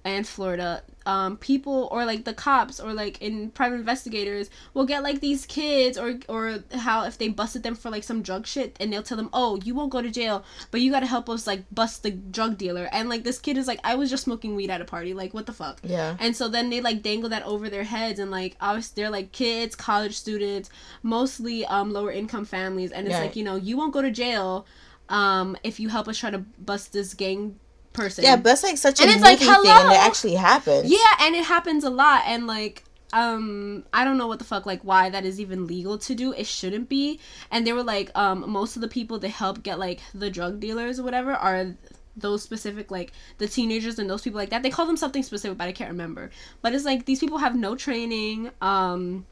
and 0.05 0.25
florida 0.27 0.81
um 1.07 1.35
people 1.37 1.87
or 1.91 2.05
like 2.05 2.23
the 2.25 2.33
cops 2.33 2.79
or 2.79 2.93
like 2.93 3.21
in 3.21 3.49
private 3.51 3.75
investigators 3.75 4.49
will 4.73 4.85
get 4.85 5.03
like 5.03 5.19
these 5.19 5.45
kids 5.45 5.97
or 5.97 6.19
or 6.29 6.59
how 6.73 7.03
if 7.03 7.17
they 7.17 7.27
busted 7.27 7.61
them 7.63 7.75
for 7.75 7.89
like 7.89 8.03
some 8.03 8.21
drug 8.21 8.47
shit 8.47 8.75
and 8.79 8.91
they'll 8.93 9.03
tell 9.03 9.17
them 9.17 9.29
oh 9.33 9.57
you 9.63 9.75
won't 9.75 9.91
go 9.91 10.01
to 10.01 10.09
jail 10.09 10.43
but 10.71 10.79
you 10.81 10.91
gotta 10.91 11.05
help 11.05 11.29
us 11.29 11.45
like 11.45 11.63
bust 11.71 12.01
the 12.03 12.11
drug 12.11 12.57
dealer 12.57 12.87
and 12.91 13.09
like 13.09 13.23
this 13.23 13.37
kid 13.39 13.57
is 13.57 13.67
like 13.67 13.79
i 13.83 13.93
was 13.95 14.09
just 14.09 14.23
smoking 14.23 14.55
weed 14.55 14.69
at 14.69 14.81
a 14.81 14.85
party 14.85 15.13
like 15.13 15.33
what 15.33 15.45
the 15.45 15.53
fuck 15.53 15.79
yeah. 15.83 16.15
and 16.19 16.35
so 16.35 16.47
then 16.47 16.69
they 16.69 16.81
like 16.81 17.01
dangle 17.03 17.29
that 17.29 17.43
over 17.43 17.69
their 17.69 17.83
heads 17.83 18.19
and 18.19 18.31
like 18.31 18.55
obviously 18.61 19.01
they're 19.01 19.09
like 19.11 19.31
kids, 19.31 19.75
college 19.75 20.15
students, 20.15 20.69
mostly 21.03 21.65
um 21.65 21.91
lower 21.91 22.11
income 22.11 22.45
families 22.45 22.91
and 22.91 23.07
it's 23.07 23.13
Yeah. 23.13 23.21
like, 23.21 23.35
you 23.35 23.43
know, 23.43 23.55
you 23.55 23.75
won't 23.77 23.93
go 23.93 24.01
to 24.01 24.11
jail 24.11 24.65
um 25.09 25.55
if 25.63 25.79
you 25.79 25.89
help 25.89 26.07
us 26.07 26.17
try 26.17 26.29
to 26.31 26.39
bust 26.39 26.93
this 26.93 27.13
gang 27.13 27.59
person. 27.95 28.23
Yeah, 28.23 28.35
but 28.35 28.43
that's 28.43 28.63
like 28.63 28.77
such 28.77 28.99
a 28.99 29.03
And 29.03 29.11
it's 29.11 29.19
movie 29.21 29.45
like, 29.45 29.63
thing, 29.63 29.71
and 29.71 29.91
it 29.91 29.99
actually 29.99 30.35
happens. 30.35 30.89
Yeah, 30.89 30.97
and 31.21 31.35
it 31.35 31.45
happens 31.45 31.83
a 31.83 31.89
lot 31.89 32.23
and 32.25 32.47
like 32.47 32.83
um 33.13 33.85
I 33.93 34.03
don't 34.03 34.17
know 34.17 34.27
what 34.27 34.39
the 34.39 34.45
fuck 34.45 34.65
like 34.65 34.81
why 34.81 35.09
that 35.09 35.25
is 35.25 35.39
even 35.39 35.67
legal 35.67 35.97
to 35.99 36.15
do. 36.15 36.33
It 36.33 36.47
shouldn't 36.47 36.89
be. 36.89 37.19
And 37.51 37.65
they 37.65 37.73
were 37.73 37.83
like 37.83 38.11
um 38.15 38.49
most 38.49 38.75
of 38.75 38.81
the 38.81 38.87
people 38.87 39.19
that 39.19 39.29
help 39.29 39.63
get 39.63 39.79
like 39.79 40.01
the 40.13 40.29
drug 40.29 40.59
dealers 40.59 40.99
or 40.99 41.03
whatever 41.03 41.33
are 41.33 41.75
those 42.17 42.43
specific 42.43 42.91
like 42.91 43.11
the 43.37 43.47
teenagers 43.47 43.99
and 43.99 44.09
those 44.09 44.21
people 44.21 44.39
like 44.39 44.49
that. 44.49 44.63
They 44.63 44.69
call 44.69 44.85
them 44.85 44.97
something 44.97 45.23
specific, 45.23 45.57
but 45.57 45.67
I 45.67 45.71
can't 45.71 45.91
remember. 45.91 46.29
But 46.61 46.73
it's 46.73 46.85
like 46.85 47.05
these 47.05 47.19
people 47.19 47.37
have 47.37 47.55
no 47.55 47.75
training. 47.75 48.51
Um 48.61 49.25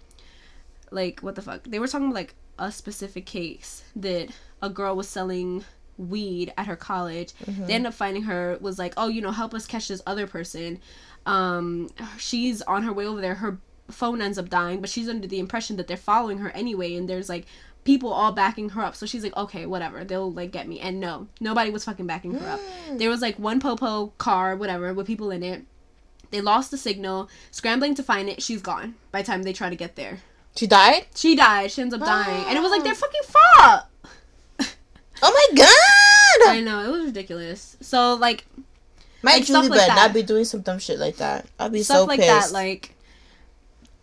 like 0.92 1.20
what 1.22 1.36
the 1.36 1.42
fuck? 1.42 1.64
They 1.64 1.80
were 1.80 1.88
talking 1.88 2.08
about, 2.08 2.16
like 2.16 2.36
a 2.60 2.72
specific 2.72 3.26
case 3.26 3.84
that 3.96 4.30
a 4.62 4.70
girl 4.70 4.96
was 4.96 5.10
selling 5.10 5.66
weed 5.98 6.54
at 6.58 6.68
her 6.68 6.76
college. 6.76 7.34
Mm-hmm. 7.46 7.66
They 7.66 7.74
end 7.74 7.88
up 7.88 7.94
finding 7.94 8.24
her 8.24 8.58
was 8.62 8.80
like, 8.80 8.94
"Oh, 8.98 9.08
you 9.08 9.22
know, 9.22 9.32
help 9.32 9.54
us 9.54 9.66
catch 9.66 9.88
this 9.88 10.02
other 10.06 10.28
person." 10.28 10.80
Um 11.26 11.90
she's 12.18 12.62
on 12.64 12.84
her 12.84 12.94
way 12.94 13.06
over 13.06 13.22
there. 13.22 13.36
Her 13.36 13.60
phone 13.90 14.22
ends 14.22 14.38
up 14.38 14.50
dying, 14.50 14.82
but 14.82 14.90
she's 14.90 15.10
under 15.10 15.28
the 15.28 15.40
impression 15.40 15.78
that 15.78 15.88
they're 15.88 15.98
following 15.98 16.40
her 16.40 16.50
anyway 16.52 16.96
and 16.96 17.10
there's 17.10 17.30
like 17.30 17.46
people 17.84 18.12
all 18.12 18.32
backing 18.32 18.70
her 18.70 18.82
up. 18.82 18.96
So 18.96 19.06
she's 19.06 19.24
like, 19.24 19.36
"Okay, 19.36 19.66
whatever. 19.66 20.04
They'll 20.04 20.32
like 20.32 20.52
get 20.52 20.68
me." 20.68 20.80
And 20.80 21.00
no, 21.00 21.28
nobody 21.40 21.70
was 21.70 21.86
fucking 21.86 22.08
backing 22.08 22.34
her 22.34 22.50
up. 22.50 22.60
There 22.98 23.10
was 23.10 23.22
like 23.22 23.40
one 23.40 23.60
popo 23.60 24.08
car, 24.18 24.56
whatever, 24.56 24.94
with 24.94 25.08
people 25.08 25.32
in 25.32 25.42
it. 25.42 25.66
They 26.32 26.42
lost 26.42 26.72
the 26.72 26.78
signal, 26.78 27.30
scrambling 27.52 27.96
to 27.96 28.04
find 28.04 28.30
it. 28.30 28.42
She's 28.42 28.62
gone 28.62 28.96
by 29.12 29.22
the 29.22 29.28
time 29.28 29.44
they 29.44 29.54
try 29.54 29.70
to 29.70 29.76
get 29.76 29.96
there. 29.96 30.20
She 30.56 30.68
died. 30.68 31.08
She 31.16 31.36
died. 31.36 31.72
She 31.72 31.82
ends 31.82 31.94
up 31.94 32.02
dying, 32.02 32.46
and 32.48 32.58
it 32.58 32.62
was 32.62 32.72
like 32.72 32.84
their 32.84 32.94
fucking 32.94 33.22
fault. 33.24 33.84
Oh 35.22 35.32
my 35.32 35.58
god! 35.58 36.56
I 36.58 36.62
know 36.62 36.84
it 36.84 36.90
was 36.90 37.06
ridiculous. 37.06 37.78
So 37.82 38.16
like 38.16 38.46
My 39.22 39.34
like, 39.34 39.46
Julie 39.46 39.70
like 39.70 39.80
better 39.88 39.96
not 39.96 40.14
be 40.14 40.24
doing 40.24 40.46
some 40.46 40.62
dumb 40.62 40.80
shit 40.80 41.00
like 41.00 41.18
that. 41.18 41.46
I'd 41.60 41.72
be 41.72 41.84
stuff 41.84 41.98
so 41.98 42.06
like 42.06 42.20
pissed. 42.20 42.50
that, 42.50 42.54
like 42.54 42.96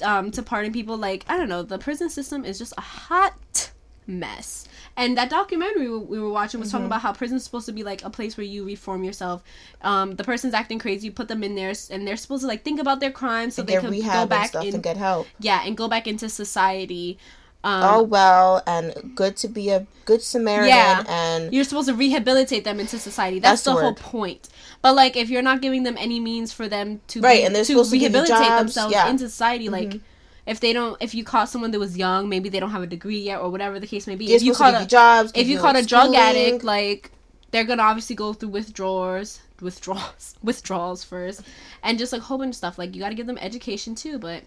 um 0.02 0.30
to 0.30 0.42
pardon 0.42 0.72
people, 0.72 0.96
like 0.96 1.24
I 1.28 1.36
don't 1.36 1.48
know, 1.48 1.62
the 1.62 1.78
prison 1.78 2.08
system 2.10 2.44
is 2.44 2.58
just 2.58 2.72
a 2.78 2.80
hot 2.80 3.70
mess. 4.06 4.66
And 4.96 5.16
that 5.16 5.30
documentary 5.30 5.88
we 5.90 5.98
we 5.98 6.18
were 6.20 6.30
watching 6.30 6.58
was 6.60 6.68
Mm-hmm. 6.68 6.76
talking 6.78 6.86
about 6.86 7.00
how 7.02 7.12
prison's 7.12 7.44
supposed 7.44 7.66
to 7.66 7.72
be 7.72 7.82
like 7.84 8.02
a 8.04 8.10
place 8.10 8.36
where 8.36 8.44
you 8.46 8.64
reform 8.64 9.04
yourself. 9.04 9.42
Um, 9.82 10.16
the 10.16 10.24
person's 10.24 10.54
acting 10.54 10.78
crazy, 10.78 11.06
you 11.06 11.12
put 11.12 11.28
them 11.28 11.44
in 11.44 11.54
there, 11.54 11.72
and 11.90 12.06
they're 12.06 12.16
supposed 12.16 12.42
to 12.42 12.46
like 12.48 12.62
think 12.64 12.80
about 12.80 13.00
their 13.00 13.10
crimes 13.12 13.54
so 13.54 13.62
And 13.62 13.68
they 13.68 13.74
can 13.74 13.90
go 13.90 14.22
and 14.22 14.28
back 14.30 14.48
stuff 14.48 14.64
in, 14.64 14.74
and 14.74 14.82
get 14.82 14.96
help. 14.96 15.26
yeah, 15.38 15.62
and 15.64 15.76
go 15.76 15.86
back 15.88 16.06
into 16.06 16.28
society. 16.28 17.18
Um, 17.62 17.82
oh 17.84 18.02
well, 18.04 18.62
and 18.66 19.12
good 19.14 19.36
to 19.38 19.48
be 19.48 19.68
a 19.68 19.86
good 20.06 20.22
Samaritan. 20.22 20.68
Yeah. 20.68 21.04
and 21.08 21.52
You're 21.52 21.64
supposed 21.64 21.88
to 21.88 21.94
rehabilitate 21.94 22.64
them 22.64 22.80
into 22.80 22.98
society. 22.98 23.38
That's, 23.38 23.62
That's 23.62 23.62
the 23.64 23.74
the 23.74 23.80
whole 23.82 23.94
point. 23.94 24.48
But 24.80 24.94
like, 24.94 25.14
if 25.16 25.28
you're 25.28 25.42
not 25.42 25.60
giving 25.60 25.82
them 25.82 25.96
any 25.98 26.20
means 26.20 26.52
for 26.54 26.68
them 26.68 27.00
to 27.08 27.20
Right, 27.20 27.40
be- 27.40 27.44
and 27.44 27.54
they're 27.54 27.62
to 27.64 27.72
supposed 27.72 27.90
to 27.92 27.98
rehabilitate 27.98 28.28
jobs, 28.38 28.58
themselves 28.60 28.92
yeah. 28.94 29.08
Mm-hmm. 29.08 29.18
society, 29.18 29.68
like 29.68 30.00
if 30.46 30.60
they 30.60 30.72
don't, 30.72 30.96
if 31.02 31.14
you 31.14 31.22
caught 31.22 31.50
someone 31.50 31.70
that 31.72 31.78
was 31.78 31.98
young, 31.98 32.28
maybe 32.30 32.48
they 32.48 32.60
don't 32.60 32.70
have 32.70 32.82
a 32.82 32.86
degree 32.86 33.18
yet, 33.20 33.40
or 33.40 33.50
whatever 33.50 33.78
the 33.78 33.86
case 33.86 34.06
may 34.06 34.16
be. 34.16 34.26
they're 34.28 34.36
if 34.36 34.42
you 34.42 34.54
caught 34.54 34.80
a 34.80 34.86
jobs. 34.86 35.30
if 35.34 35.46
you 35.46 35.58
caught 35.58 35.76
a 35.76 35.84
drug 35.84 36.14
addict, 36.14 36.64
like 36.64 37.10
they're 37.50 37.64
gonna 37.64 37.82
obviously 37.82 38.16
go 38.16 38.32
through 38.32 38.48
withdrawals, 38.48 39.40
withdrawals, 39.60 40.34
withdrawals 40.42 41.04
first, 41.04 41.42
and 41.82 41.98
just 41.98 42.10
like 42.12 42.22
a 42.22 42.24
whole 42.24 42.38
bunch 42.38 42.52
of 42.52 42.56
stuff. 42.56 42.78
Like 42.78 42.94
you 42.94 43.00
got 43.02 43.10
to 43.10 43.14
give 43.14 43.26
them 43.26 43.38
education 43.38 43.94
too, 43.94 44.18
but 44.18 44.42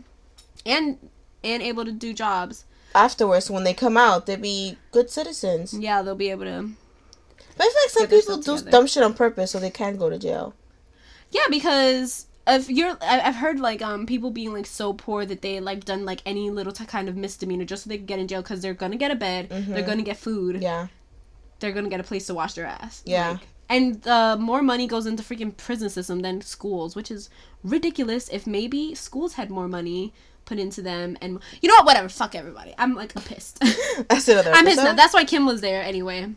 and 0.65 0.97
and 1.43 1.62
able 1.62 1.86
to 1.86 1.91
do 1.91 2.12
jobs. 2.13 2.65
Afterwards, 2.96 3.50
when 3.50 3.64
they 3.64 3.74
come 3.74 3.98
out, 3.98 4.26
they'll 4.26 4.38
be 4.40 4.78
good 4.92 5.10
citizens. 5.10 5.74
Yeah, 5.74 6.02
they'll 6.02 6.16
be 6.16 6.30
able 6.32 6.46
to. 6.46 6.70
But 7.58 7.66
I 7.68 7.70
feel 7.70 7.82
like 7.84 7.90
some 7.90 8.08
people 8.08 8.38
do 8.38 8.58
together. 8.58 8.72
dumb 8.72 8.88
shit 8.88 9.04
on 9.04 9.14
purpose 9.14 9.52
so 9.52 9.60
they 9.60 9.70
can 9.70 9.98
go 9.98 10.10
to 10.10 10.18
jail. 10.18 10.54
Yeah, 11.32 11.46
because 11.50 12.28
if 12.48 12.70
you're, 12.70 12.98
I've 13.02 13.36
heard 13.36 13.60
like 13.60 13.82
um 13.82 14.06
people 14.06 14.32
being 14.32 14.54
like 14.54 14.66
so 14.66 14.94
poor 14.94 15.26
that 15.26 15.42
they 15.42 15.60
like 15.60 15.86
done 15.86 16.04
like 16.06 16.22
any 16.26 16.50
little 16.50 16.74
t- 16.74 16.86
kind 16.86 17.08
of 17.10 17.16
misdemeanor 17.16 17.66
just 17.66 17.84
so 17.84 17.90
they 17.90 17.98
can 17.98 18.06
get 18.06 18.20
in 18.20 18.28
jail 18.28 18.42
because 18.42 18.62
they're 18.62 18.74
gonna 18.74 18.98
get 18.98 19.12
a 19.12 19.16
bed, 19.16 19.50
they're 19.50 19.84
gonna 19.84 20.02
get 20.04 20.18
food, 20.18 20.56
Mm-hmm. 20.56 20.64
Yeah, 20.64 20.88
they're 21.60 21.72
gonna 21.72 21.90
get 21.90 22.00
a 22.00 22.04
place 22.04 22.26
to 22.28 22.34
wash 22.34 22.54
their 22.54 22.66
ass. 22.66 23.02
Yeah. 23.06 23.32
Like, 23.32 23.40
and 23.70 24.08
uh, 24.08 24.36
more 24.38 24.62
money 24.62 24.88
goes 24.88 25.06
into 25.06 25.24
freaking 25.24 25.56
prison 25.56 25.90
system 25.90 26.20
than 26.20 26.42
schools, 26.42 26.96
which 26.96 27.10
is 27.10 27.30
ridiculous. 27.64 28.30
If 28.30 28.46
maybe 28.46 28.94
schools 28.94 29.34
had 29.34 29.50
more 29.50 29.68
money 29.68 30.14
put 30.46 30.60
into 30.60 30.82
them, 30.82 31.18
and 31.22 31.40
you 31.62 31.70
know 31.70 31.76
what, 31.76 31.86
whatever, 31.86 32.10
fuck 32.10 32.36
everybody. 32.36 32.74
I'm 32.78 32.96
like 32.96 33.14
pissed. 33.26 33.60
that's 34.10 34.28
another. 34.28 34.52
I'm 34.54 34.66
pissed. 34.66 34.78
now. 34.84 34.94
That's 34.94 35.14
why 35.14 35.26
Kim 35.26 35.46
was 35.46 35.62
there 35.62 35.82
anyway. 35.82 36.34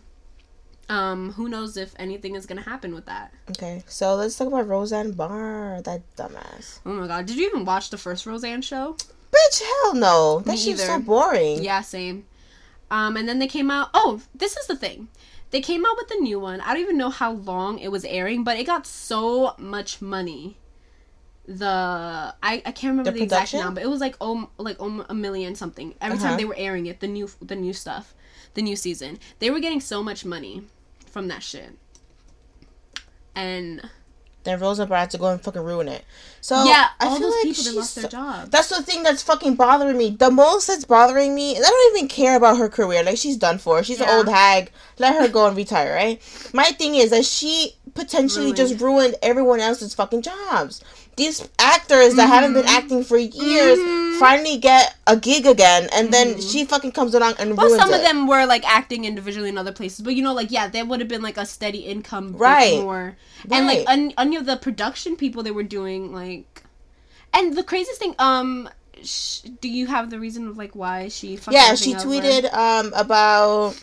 Um, 0.88 1.32
who 1.32 1.48
knows 1.48 1.76
if 1.76 1.94
anything 1.98 2.36
is 2.36 2.46
gonna 2.46 2.62
happen 2.62 2.94
with 2.94 3.06
that? 3.06 3.32
Okay, 3.50 3.82
so 3.88 4.14
let's 4.14 4.36
talk 4.36 4.46
about 4.48 4.68
Roseanne 4.68 5.12
Barr, 5.12 5.82
that 5.82 6.02
dumbass. 6.16 6.80
Oh 6.86 6.92
my 6.92 7.06
god, 7.08 7.26
did 7.26 7.36
you 7.36 7.46
even 7.48 7.64
watch 7.64 7.90
the 7.90 7.98
first 7.98 8.24
Roseanne 8.24 8.62
show? 8.62 8.96
Bitch, 9.32 9.62
hell 9.62 9.94
no. 9.94 10.40
That 10.46 10.58
shit's 10.58 10.84
so 10.84 11.00
boring. 11.00 11.62
Yeah, 11.62 11.80
same. 11.80 12.26
Um, 12.90 13.16
and 13.16 13.28
then 13.28 13.40
they 13.40 13.48
came 13.48 13.70
out. 13.70 13.90
Oh, 13.92 14.22
this 14.34 14.56
is 14.56 14.66
the 14.66 14.76
thing. 14.76 15.08
They 15.50 15.60
came 15.60 15.84
out 15.84 15.96
with 15.96 16.10
a 16.10 16.20
new 16.20 16.38
one. 16.38 16.60
I 16.60 16.72
don't 16.72 16.82
even 16.82 16.98
know 16.98 17.10
how 17.10 17.32
long 17.32 17.78
it 17.78 17.90
was 17.90 18.04
airing, 18.04 18.44
but 18.44 18.58
it 18.58 18.64
got 18.64 18.86
so 18.86 19.54
much 19.58 20.00
money. 20.00 20.56
The 21.48 21.64
I, 21.66 22.34
I 22.42 22.72
can't 22.72 22.90
remember 22.90 23.12
The 23.12 23.18
the, 23.18 23.24
exact 23.24 23.54
number. 23.54 23.80
It 23.80 23.88
was 23.88 24.00
like 24.00 24.16
um 24.20 24.48
like 24.58 24.80
um, 24.80 25.04
a 25.08 25.14
million 25.14 25.54
something 25.54 25.94
every 26.00 26.18
Uh-huh. 26.18 26.28
time 26.28 26.36
they 26.38 26.44
were 26.44 26.56
airing 26.58 26.86
it. 26.86 27.00
The 27.00 27.06
new 27.06 27.28
the 27.40 27.54
new 27.56 27.72
stuff, 27.72 28.14
the 28.54 28.62
new 28.62 28.74
season. 28.76 29.18
They 29.38 29.50
were 29.50 29.60
getting 29.60 29.80
so 29.80 30.02
much 30.02 30.24
money 30.24 30.62
from 31.06 31.28
that 31.28 31.42
shit. 31.42 31.70
And 33.34 33.88
Then 34.44 34.58
Barr 34.58 34.74
had 34.76 35.10
to 35.10 35.18
go 35.18 35.26
and 35.28 35.40
fucking 35.40 35.62
ruin 35.62 35.88
it. 35.88 36.04
So 36.40 36.64
yeah, 36.64 36.88
I 37.00 37.06
all 37.06 37.18
feel 37.18 37.28
those 37.28 37.34
like 37.36 37.42
people 37.56 37.64
that 37.64 37.74
lost 37.76 37.94
their 37.96 38.08
jobs. 38.08 38.50
That's 38.50 38.68
the 38.68 38.82
thing 38.82 39.02
that's 39.02 39.22
fucking 39.22 39.54
bothering 39.56 39.96
me. 39.98 40.10
The 40.10 40.30
most 40.30 40.66
that's 40.66 40.84
bothering 40.84 41.34
me 41.34 41.56
I 41.56 41.60
don't 41.60 41.96
even 41.96 42.08
care 42.08 42.36
about 42.36 42.56
her 42.58 42.68
career. 42.68 43.02
Like 43.04 43.18
she's 43.18 43.36
done 43.36 43.58
for. 43.58 43.82
She's 43.82 44.00
an 44.00 44.08
old 44.08 44.28
hag. 44.28 44.70
Let 44.98 45.14
her 45.16 45.28
go 45.28 45.46
and 45.46 45.56
retire, 45.64 45.94
right? 45.94 46.50
My 46.54 46.64
thing 46.72 46.94
is 46.94 47.10
that 47.10 47.24
she 47.24 47.76
potentially 47.94 48.46
Ruined. 48.46 48.56
just 48.56 48.80
ruined 48.80 49.14
everyone 49.22 49.60
else's 49.60 49.94
fucking 49.94 50.22
jobs. 50.22 50.82
These 51.16 51.48
actors 51.58 52.14
that 52.16 52.26
haven't 52.28 52.52
been 52.52 52.64
Mm-hmm. 52.66 52.76
acting 52.76 53.04
for 53.04 53.16
years 53.16 53.78
finally 54.20 54.58
get 54.58 54.94
a 55.06 55.16
gig 55.16 55.46
again, 55.46 55.88
and 55.94 56.12
then 56.12 56.40
she 56.40 56.64
fucking 56.64 56.92
comes 56.92 57.14
along 57.14 57.34
and 57.38 57.50
Mm-hmm. 57.52 57.56
Well, 57.56 57.70
some 57.78 57.90
it. 57.92 57.96
of 57.96 58.02
them 58.02 58.26
were 58.26 58.44
like 58.46 58.64
acting 58.68 59.04
individually 59.06 59.48
in 59.48 59.56
other 59.58 59.72
places, 59.72 60.00
but 60.00 60.14
you 60.14 60.22
know, 60.22 60.34
like 60.34 60.50
yeah, 60.50 60.68
there 60.68 60.84
would 60.84 61.00
have 61.00 61.08
been 61.08 61.22
like 61.22 61.38
a 61.38 61.46
steady 61.46 61.78
income, 61.80 62.36
Right. 62.36 62.80
More, 62.80 63.16
and 63.50 63.66
like 63.66 63.84
un- 63.88 64.12
any 64.18 64.36
of 64.36 64.44
the 64.46 64.56
production 64.56 65.16
people 65.16 65.42
they 65.42 65.50
were 65.50 65.62
doing, 65.62 66.12
like, 66.12 66.62
and 67.32 67.56
the 67.56 67.62
craziest 67.62 67.98
thing, 67.98 68.14
um, 68.18 68.68
sh- 69.02 69.40
do 69.60 69.68
you 69.68 69.86
have 69.86 70.10
the 70.10 70.18
reason 70.20 70.48
of 70.48 70.58
like 70.58 70.74
why 70.76 71.08
she? 71.08 71.38
Yeah, 71.50 71.74
she 71.76 71.94
tweeted 71.94 72.52
um 72.52 72.92
about 72.94 73.74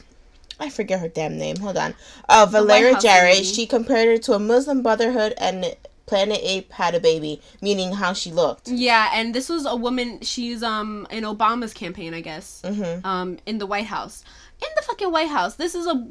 I 0.60 0.70
forget 0.70 1.00
her 1.00 1.08
damn 1.10 1.38
name. 1.38 1.58
Hold 1.58 1.78
on. 1.78 1.96
Uh 2.30 2.46
Valeria 2.50 2.98
Jarrett. 3.00 3.44
She 3.46 3.66
compared 3.66 4.08
her 4.08 4.18
to 4.20 4.34
a 4.34 4.40
Muslim 4.40 4.84
Brotherhood 4.84 5.34
and 5.38 5.76
Planet 6.06 6.40
Ape 6.42 6.72
had 6.74 6.96
a 6.96 7.00
baby, 7.00 7.42
meaning 7.62 7.94
how 7.94 8.14
she 8.14 8.32
looked. 8.32 8.68
Yeah, 8.68 9.10
and 9.14 9.34
this 9.34 9.48
was 9.50 9.66
a 9.66 9.76
woman. 9.76 10.20
She's 10.22 10.62
um 10.64 11.08
in 11.10 11.24
Obama's 11.24 11.74
campaign, 11.74 12.14
I 12.14 12.22
guess. 12.22 12.62
Mhm. 12.66 13.06
Um, 13.06 13.38
in 13.46 13.58
the 13.58 13.66
White 13.66 13.86
House, 13.88 14.24
in 14.62 14.68
the 14.76 14.82
fucking 14.84 15.12
White 15.12 15.30
House. 15.30 15.56
This 15.56 15.76
is 15.76 15.88
a 15.88 16.06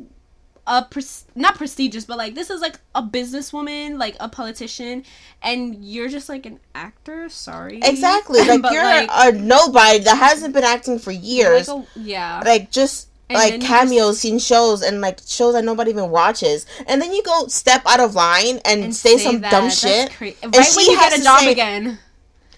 a 0.64 0.84
pres- 0.84 1.24
not 1.34 1.56
prestigious, 1.56 2.04
but 2.04 2.16
like 2.16 2.34
this 2.36 2.48
is 2.48 2.60
like 2.60 2.78
a 2.94 3.02
businesswoman, 3.02 3.98
like 3.98 4.16
a 4.20 4.28
politician, 4.28 5.04
and 5.42 5.84
you're 5.84 6.08
just 6.08 6.28
like 6.28 6.46
an 6.46 6.60
actor. 6.74 7.28
Sorry. 7.28 7.80
Exactly. 7.82 8.40
Like 8.46 8.72
you're 8.72 8.84
like, 8.84 9.10
a 9.12 9.32
nobody 9.32 9.98
that 10.00 10.16
hasn't 10.16 10.54
been 10.54 10.62
acting 10.64 10.98
for 11.00 11.10
years. 11.10 11.66
like 11.68 11.84
a- 11.96 12.00
yeah. 12.00 12.42
like 12.44 12.70
just 12.70 13.08
And 13.34 13.52
like 13.52 13.60
cameos 13.60 14.24
in 14.24 14.38
shows 14.38 14.82
and 14.82 15.00
like 15.00 15.20
shows 15.26 15.54
that 15.54 15.64
nobody 15.64 15.90
even 15.90 16.10
watches, 16.10 16.66
and 16.86 17.00
then 17.00 17.12
you 17.12 17.22
go 17.22 17.46
step 17.48 17.82
out 17.86 18.00
of 18.00 18.14
line 18.14 18.60
and, 18.64 18.84
and 18.84 18.94
say, 18.94 19.18
some 19.18 19.40
that. 19.40 19.50
dumb 19.50 19.64
That's 19.64 19.80
shit. 19.80 20.10
cra- 20.12 20.32
And 20.42 20.54
right 20.56 20.64
she 20.66 20.76
when 20.76 20.86
you 20.86 20.98
has 20.98 21.10
get 21.12 21.20
a 21.20 21.24
job 21.24 21.40
say- 21.40 21.52
again. 21.52 21.98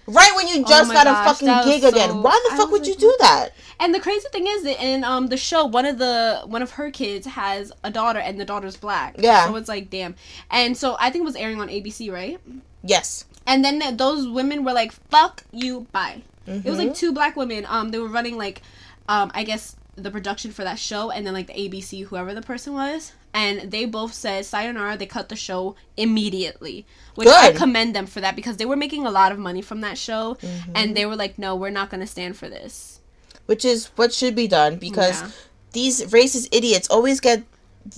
Right 0.06 0.32
when 0.36 0.48
you 0.48 0.62
Oh 0.66 0.68
just 0.68 0.88
my 0.88 0.94
got 0.96 1.04
gosh, 1.06 1.26
a 1.26 1.34
fucking 1.46 1.64
gig 1.70 1.82
again, 1.82 2.22
why 2.22 2.38
the 2.50 2.56
fuck 2.58 2.70
would 2.70 2.86
you 2.86 2.94
do 2.94 3.16
that? 3.20 3.50
And 3.80 3.94
the 3.94 4.00
crazy 4.00 4.26
thing 4.32 4.46
is 4.46 4.62
that 4.64 4.78
in 4.84 5.02
um 5.02 5.28
the 5.28 5.38
show, 5.38 5.64
one 5.64 5.86
of 5.86 5.96
the 5.96 6.42
one 6.44 6.60
of 6.60 6.72
her 6.72 6.90
kids 6.90 7.26
has 7.26 7.72
a 7.82 7.90
daughter, 7.90 8.18
and 8.18 8.38
the 8.38 8.44
daughter's 8.44 8.76
black. 8.76 9.14
Yeah. 9.18 9.46
So 9.46 9.56
it's 9.56 9.66
like, 9.68 9.88
damn. 9.88 10.14
And 10.50 10.76
so 10.76 10.96
I 11.00 11.08
think 11.08 11.22
it 11.22 11.24
was 11.24 11.36
airing 11.36 11.58
on 11.58 11.68
ABC, 11.68 12.12
right? 12.12 12.38
Yes. 12.82 13.24
And 13.46 13.64
then 13.64 13.80
th- 13.80 13.96
those 13.96 14.28
women 14.28 14.62
were 14.62 14.74
like, 14.74 14.92
"Fuck 14.92 15.42
you, 15.52 15.86
bye." 15.92 16.20
It 16.46 16.66
was 16.66 16.76
like 16.78 16.94
two 16.94 17.12
black 17.12 17.34
women. 17.34 17.64
Um, 17.66 17.88
they 17.90 17.98
were 17.98 18.08
running 18.08 18.36
like, 18.36 18.60
um, 19.08 19.30
I 19.34 19.42
guess 19.44 19.74
the 19.96 20.10
production 20.10 20.50
for 20.50 20.64
that 20.64 20.78
show, 20.78 21.10
and 21.10 21.26
then 21.26 21.34
like 21.34 21.46
the 21.46 21.52
ABC, 21.54 22.04
whoever 22.06 22.34
the 22.34 22.42
person 22.42 22.72
was, 22.74 23.12
and 23.32 23.70
they 23.70 23.84
both 23.84 24.12
said 24.14 24.44
sayonara. 24.44 24.96
They 24.96 25.06
cut 25.06 25.28
the 25.28 25.36
show 25.36 25.76
immediately, 25.96 26.86
which 27.14 27.28
I 27.28 27.52
commend 27.52 27.94
them 27.94 28.06
for 28.06 28.20
that 28.20 28.36
because 28.36 28.56
they 28.56 28.64
were 28.66 28.76
making 28.76 29.06
a 29.06 29.10
lot 29.10 29.32
of 29.32 29.38
money 29.38 29.62
from 29.62 29.80
that 29.82 29.98
show, 29.98 30.36
Mm-hmm. 30.40 30.72
and 30.74 30.96
they 30.96 31.06
were 31.06 31.16
like, 31.16 31.38
"No, 31.38 31.54
we're 31.54 31.70
not 31.70 31.90
gonna 31.90 32.06
stand 32.06 32.36
for 32.36 32.48
this." 32.48 33.00
which 33.46 33.62
is 33.62 33.90
what 33.96 34.10
should 34.10 34.34
be 34.34 34.48
done 34.48 34.76
because 34.76 35.20
Yeah. 35.20 35.28
these 35.72 36.02
racist 36.04 36.48
idiots 36.50 36.88
always 36.88 37.20
get 37.20 37.42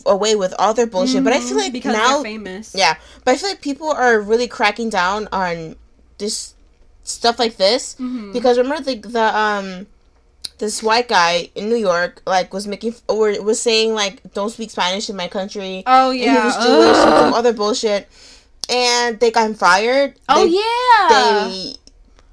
away 0.05 0.35
with 0.35 0.53
all 0.59 0.75
their 0.75 0.89
bullshit. 0.89 1.23
But 1.23 1.33
I 1.33 1.39
feel 1.39 1.57
Mhm, 1.57 1.61
like 1.61 1.73
because 1.73 1.93
now, 1.93 2.15
they're 2.15 2.33
famous. 2.33 2.75
yeah, 2.75 2.97
but 3.25 3.35
I 3.35 3.37
feel 3.39 3.51
like 3.51 3.61
people 3.61 3.89
are 3.93 4.19
really 4.21 4.49
cracking 4.49 4.91
down 4.91 5.29
on 5.31 5.77
this 6.19 6.55
stuff 7.05 7.39
like 7.39 7.57
this 7.59 7.95
Mhm. 8.01 8.33
because 8.33 8.59
remember 8.59 8.83
the 8.83 8.97
the 8.97 9.39
um 9.39 9.87
this 10.59 10.83
white 10.83 11.09
guy 11.09 11.51
in 11.55 11.69
New 11.69 11.77
York 11.77 12.23
like 12.27 12.53
was 12.55 12.67
making 12.67 12.95
or 13.09 13.41
was 13.43 13.61
saying 13.61 13.93
like 13.95 14.23
don't 14.33 14.51
speak 14.51 14.71
Spanish 14.71 15.11
in 15.11 15.17
my 15.17 15.29
country. 15.29 15.83
Oh 15.87 16.11
And 16.11 16.21
yeah. 16.21 16.41
he 16.41 16.47
was 16.47 16.57
Jewish 16.57 16.97
and 16.97 17.15
some 17.19 17.35
other 17.35 17.53
bullshit, 17.53 18.09
and 18.71 19.21
they 19.21 19.31
got 19.31 19.47
him 19.47 19.55
fired. 19.55 20.15
Oh 20.29 20.45
They- 20.47 20.57
yeah. 20.57 21.49
they 21.49 21.75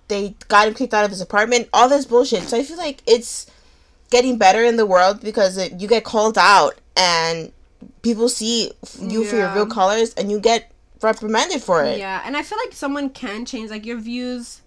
they 0.10 0.36
got 0.48 0.68
him 0.68 0.74
kicked 0.74 0.94
out 0.94 1.06
of 1.06 1.12
his 1.12 1.22
apartment. 1.22 1.70
All 1.74 1.90
this 1.90 2.06
bullshit. 2.06 2.44
So 2.44 2.58
I 2.58 2.64
feel 2.64 2.78
like 2.78 3.02
it's 3.08 3.48
getting 4.10 4.38
better 4.38 4.64
in 4.64 4.76
the 4.78 4.86
world 4.86 5.22
because 5.22 5.58
it, 5.58 5.80
you 5.82 5.88
get 5.88 6.04
called 6.04 6.38
out 6.38 6.76
and 6.96 7.52
people 8.04 8.30
see 8.30 8.72
you 9.02 9.24
for 9.26 9.38
your 9.38 9.54
real 9.56 9.66
colors 9.66 10.14
and 10.14 10.30
you 10.30 10.40
get 10.40 10.72
reprimanded 11.02 11.62
for 11.62 11.84
it. 11.84 11.98
Yeah, 11.98 12.22
and 12.26 12.38
I 12.38 12.44
feel 12.44 12.58
like 12.64 12.74
someone 12.74 13.10
can 13.10 13.46
change. 13.46 13.72
Like 13.72 13.86
your 13.86 13.98
views 13.98 14.62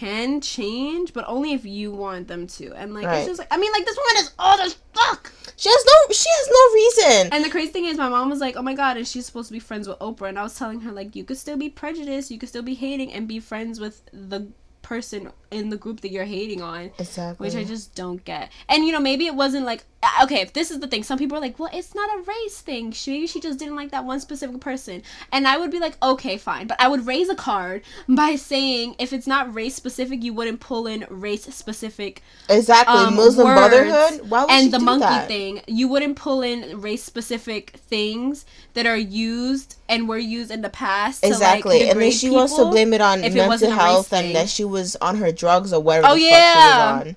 can 0.00 0.40
change, 0.40 1.12
but 1.12 1.24
only 1.28 1.52
if 1.52 1.64
you 1.64 1.92
want 1.92 2.26
them 2.28 2.46
to. 2.58 2.72
And 2.74 2.94
like 2.94 3.06
Right. 3.06 3.18
it's 3.18 3.26
just 3.28 3.38
like 3.38 3.48
I 3.50 3.56
mean, 3.58 3.72
like 3.72 3.84
this 3.86 3.96
woman 3.96 4.16
is 4.22 4.30
old 4.38 4.60
as 4.60 4.76
fuck. 4.92 5.32
She 5.56 5.68
has 5.68 5.84
no. 5.86 6.12
She 6.12 6.28
has 6.38 6.48
no 6.58 6.74
reason. 6.74 7.32
And 7.32 7.44
the 7.44 7.50
crazy 7.50 7.70
thing 7.72 7.84
is, 7.84 7.96
my 7.96 8.08
mom 8.08 8.28
was 8.28 8.40
like, 8.40 8.56
"Oh 8.56 8.62
my 8.62 8.74
god," 8.74 8.96
and 8.96 9.06
she's 9.06 9.26
supposed 9.26 9.48
to 9.48 9.52
be 9.52 9.60
friends 9.60 9.86
with 9.88 9.98
Oprah, 10.00 10.28
and 10.28 10.38
I 10.38 10.42
was 10.42 10.56
telling 10.58 10.80
her 10.80 10.92
like, 10.92 11.14
you 11.14 11.22
could 11.24 11.38
still 11.38 11.56
be 11.56 11.68
prejudiced, 11.68 12.30
you 12.30 12.38
could 12.38 12.48
still 12.48 12.62
be 12.62 12.74
hating, 12.74 13.12
and 13.12 13.28
be 13.28 13.38
friends 13.38 13.78
with 13.78 14.02
the 14.12 14.48
person 14.84 15.30
in 15.50 15.70
the 15.70 15.76
group 15.76 16.00
that 16.02 16.12
you're 16.12 16.24
hating 16.24 16.62
on. 16.62 16.92
exactly. 16.98 17.46
Which 17.46 17.56
I 17.56 17.64
just 17.64 17.94
don't 17.94 18.24
get. 18.24 18.50
And 18.68 18.84
you 18.84 18.92
know, 18.92 19.00
maybe 19.00 19.26
it 19.26 19.34
wasn't 19.34 19.66
like 19.66 19.84
uh, 20.04 20.24
okay, 20.24 20.40
if 20.40 20.52
this 20.52 20.70
is 20.70 20.80
the 20.80 20.86
thing, 20.86 21.02
some 21.02 21.18
people 21.18 21.36
are 21.38 21.40
like, 21.40 21.58
well, 21.58 21.70
it's 21.72 21.94
not 21.94 22.10
a 22.10 22.22
race 22.22 22.60
thing. 22.60 22.92
She, 22.92 23.12
maybe 23.12 23.26
she 23.26 23.40
just 23.40 23.58
didn't 23.58 23.76
like 23.76 23.90
that 23.90 24.04
one 24.04 24.20
specific 24.20 24.60
person. 24.60 25.02
And 25.32 25.48
I 25.48 25.56
would 25.56 25.70
be 25.70 25.78
like, 25.78 25.96
okay, 26.02 26.36
fine. 26.36 26.66
But 26.66 26.80
I 26.80 26.88
would 26.88 27.06
raise 27.06 27.28
a 27.28 27.34
card 27.34 27.82
by 28.08 28.36
saying 28.36 28.96
if 28.98 29.12
it's 29.12 29.26
not 29.26 29.54
race 29.54 29.74
specific, 29.74 30.22
you 30.22 30.34
wouldn't 30.34 30.60
pull 30.60 30.86
in 30.86 31.06
race 31.08 31.44
specific 31.54 32.22
exactly. 32.48 32.94
um, 32.94 33.16
Muslim 33.16 33.46
words 33.46 33.58
Brotherhood. 33.58 34.28
Why 34.28 34.42
would 34.42 34.50
she 34.50 34.64
and 34.64 34.72
the 34.72 34.78
monkey 34.78 35.04
that? 35.04 35.28
thing. 35.28 35.62
You 35.66 35.88
wouldn't 35.88 36.16
pull 36.16 36.42
in 36.42 36.80
race 36.80 37.02
specific 37.02 37.70
things 37.70 38.44
that 38.74 38.86
are 38.86 38.96
used 38.96 39.76
and 39.88 40.08
were 40.08 40.18
used 40.18 40.50
in 40.50 40.62
the 40.62 40.70
past. 40.70 41.22
to, 41.22 41.28
like, 41.28 41.36
Exactly. 41.36 41.88
and 41.88 42.00
then 42.00 42.10
she 42.10 42.30
wants 42.30 42.54
to 42.56 42.66
blame 42.66 42.92
it 42.92 43.00
on 43.00 43.20
mental 43.20 43.46
wasn't 43.48 43.72
a 43.72 43.76
race 43.76 43.82
health 43.82 44.12
and 44.12 44.34
that 44.34 44.48
she 44.48 44.64
was 44.74 44.96
on 45.00 45.16
her 45.16 45.32
drugs 45.32 45.72
or 45.72 45.80
whatever 45.80 46.08
Oh, 46.08 46.14
the 46.14 46.20
yeah. 46.20 46.52
fuck 46.98 47.02
she 47.04 47.08
was 47.08 47.16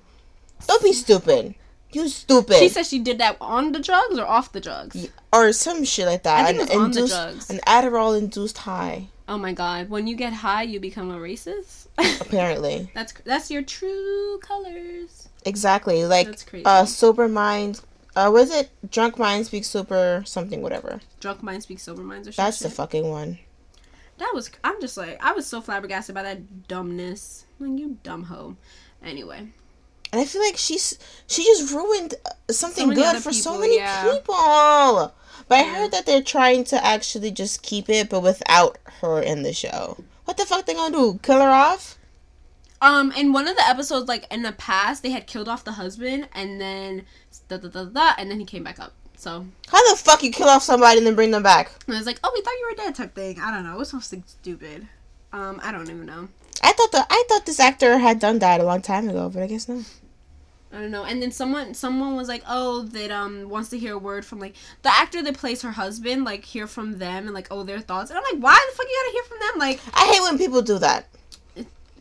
Don't 0.66 0.82
be 0.84 0.92
stupid. 0.94 1.54
You 1.92 2.08
stupid. 2.08 2.56
She 2.58 2.68
said 2.68 2.84
she 2.86 2.98
did 2.98 3.18
that 3.18 3.36
on 3.40 3.72
the 3.72 3.80
drugs 3.80 4.18
or 4.18 4.26
off 4.26 4.52
the 4.52 4.60
drugs. 4.60 5.08
or 5.32 5.52
some 5.52 5.84
shit 5.84 6.06
like 6.06 6.22
that. 6.24 6.46
I 6.46 6.52
think 6.52 6.70
an 6.70 6.78
on 6.80 6.90
the 6.92 7.06
drugs. 7.06 7.50
An 7.50 7.60
Adderall 7.66 8.16
induced 8.18 8.58
high, 8.58 9.08
Oh 9.26 9.36
my 9.38 9.52
god! 9.52 9.88
When 9.90 10.06
you 10.06 10.16
get 10.16 10.32
high, 10.32 10.62
you 10.62 10.80
become 10.80 11.10
a 11.10 11.16
racist. 11.18 11.86
apparently. 12.20 12.90
that's 12.94 13.12
that's 13.24 13.50
your 13.50 13.62
true 13.62 14.38
colors. 14.40 15.28
Exactly. 15.44 16.04
Like 16.04 16.26
That's 16.28 16.44
crazy. 16.44 16.64
uh 16.66 16.84
sober 16.84 17.26
mind 17.28 17.80
uh 18.16 18.30
was 18.32 18.50
it 18.50 18.68
drunk 18.90 19.18
mind 19.18 19.46
speaks 19.46 19.68
super 19.68 20.22
something 20.26 20.60
whatever. 20.62 21.00
Drunk 21.20 21.42
mind 21.42 21.62
speak 21.62 21.78
sober 21.80 22.02
minds 22.02 22.28
or 22.28 22.32
something. 22.32 22.44
That's 22.46 22.58
the 22.60 22.70
fucking 22.70 23.08
one. 23.08 23.38
That 24.18 24.32
was. 24.34 24.50
I'm 24.62 24.80
just 24.80 24.96
like 24.96 25.22
I 25.22 25.32
was 25.32 25.46
so 25.46 25.60
flabbergasted 25.60 26.14
by 26.14 26.22
that 26.22 26.68
dumbness. 26.68 27.44
Like 27.58 27.78
you 27.78 27.98
dumb 28.02 28.24
hoe. 28.24 28.56
Anyway, 29.02 29.38
And 30.12 30.20
I 30.20 30.24
feel 30.24 30.42
like 30.42 30.56
she's 30.56 30.98
she 31.26 31.44
just 31.44 31.72
ruined 31.72 32.14
uh, 32.26 32.52
something 32.52 32.88
many 32.88 33.00
good 33.00 33.22
for 33.22 33.32
so 33.32 33.58
many 33.58 33.76
yeah. 33.76 34.02
people. 34.02 35.14
But 35.46 35.54
I 35.54 35.62
heard 35.62 35.92
that 35.92 36.04
they're 36.04 36.22
trying 36.22 36.64
to 36.64 36.84
actually 36.84 37.30
just 37.30 37.62
keep 37.62 37.88
it 37.88 38.10
but 38.10 38.22
without 38.22 38.78
her 39.00 39.20
in 39.20 39.42
the 39.44 39.52
show. 39.52 40.04
What 40.24 40.36
the 40.36 40.44
fuck 40.44 40.66
they 40.66 40.74
gonna 40.74 40.94
do? 40.94 41.20
Kill 41.22 41.40
her 41.40 41.48
off? 41.48 41.98
um, 42.80 43.12
in 43.12 43.32
one 43.32 43.48
of 43.48 43.56
the 43.56 43.68
episodes, 43.68 44.08
like 44.08 44.32
in 44.32 44.42
the 44.42 44.52
past, 44.52 45.02
they 45.02 45.10
had 45.10 45.26
killed 45.26 45.48
off 45.48 45.64
the 45.64 45.72
husband, 45.72 46.28
and 46.32 46.60
then 46.60 47.04
da 47.48 47.56
da 47.56 47.68
da 47.68 47.84
da, 47.84 48.12
and 48.18 48.30
then 48.30 48.38
he 48.38 48.46
came 48.46 48.62
back 48.62 48.78
up. 48.78 48.92
So 49.18 49.44
How 49.68 49.90
the 49.90 49.96
fuck 49.96 50.22
you 50.22 50.30
kill 50.30 50.46
off 50.48 50.62
somebody 50.62 50.98
and 50.98 51.06
then 51.06 51.16
bring 51.16 51.32
them 51.32 51.42
back? 51.42 51.72
I 51.88 51.92
was 51.92 52.06
like, 52.06 52.20
oh, 52.22 52.30
we 52.32 52.40
thought 52.40 52.52
you 52.52 52.68
were 52.70 52.76
dead, 52.76 52.94
type 52.94 53.16
thing. 53.16 53.40
I 53.40 53.50
don't 53.50 53.64
know. 53.64 53.74
It 53.74 53.78
was 53.78 53.88
something 53.90 54.22
stupid. 54.26 54.86
Um, 55.32 55.60
I 55.60 55.72
don't 55.72 55.90
even 55.90 56.06
know. 56.06 56.28
I 56.62 56.72
thought 56.72 56.92
the 56.92 57.04
I 57.10 57.24
thought 57.28 57.44
this 57.44 57.58
actor 57.58 57.98
had 57.98 58.20
done 58.20 58.38
that 58.38 58.60
a 58.60 58.64
long 58.64 58.80
time 58.80 59.08
ago, 59.08 59.28
but 59.28 59.42
I 59.42 59.48
guess 59.48 59.68
not. 59.68 59.84
I 60.72 60.80
don't 60.80 60.92
know. 60.92 61.04
And 61.04 61.20
then 61.20 61.32
someone 61.32 61.74
someone 61.74 62.14
was 62.14 62.28
like, 62.28 62.42
"Oh, 62.48 62.82
that 62.82 63.10
um 63.10 63.48
wants 63.48 63.70
to 63.70 63.78
hear 63.78 63.94
a 63.94 63.98
word 63.98 64.24
from 64.24 64.38
like 64.38 64.54
the 64.82 64.90
actor 64.90 65.22
that 65.22 65.36
plays 65.36 65.62
her 65.62 65.72
husband, 65.72 66.24
like 66.24 66.44
hear 66.44 66.66
from 66.66 66.98
them 66.98 67.26
and 67.26 67.34
like 67.34 67.48
oh 67.50 67.64
their 67.64 67.80
thoughts." 67.80 68.10
And 68.10 68.18
I'm 68.18 68.24
like, 68.24 68.42
"Why 68.42 68.54
the 68.70 68.76
fuck 68.76 68.86
you 68.88 69.02
gotta 69.02 69.12
hear 69.12 69.24
from 69.24 69.38
them?" 69.40 69.58
Like, 69.58 69.80
I 69.94 70.12
hate 70.12 70.22
when 70.22 70.38
people 70.38 70.62
do 70.62 70.78
that. 70.78 71.06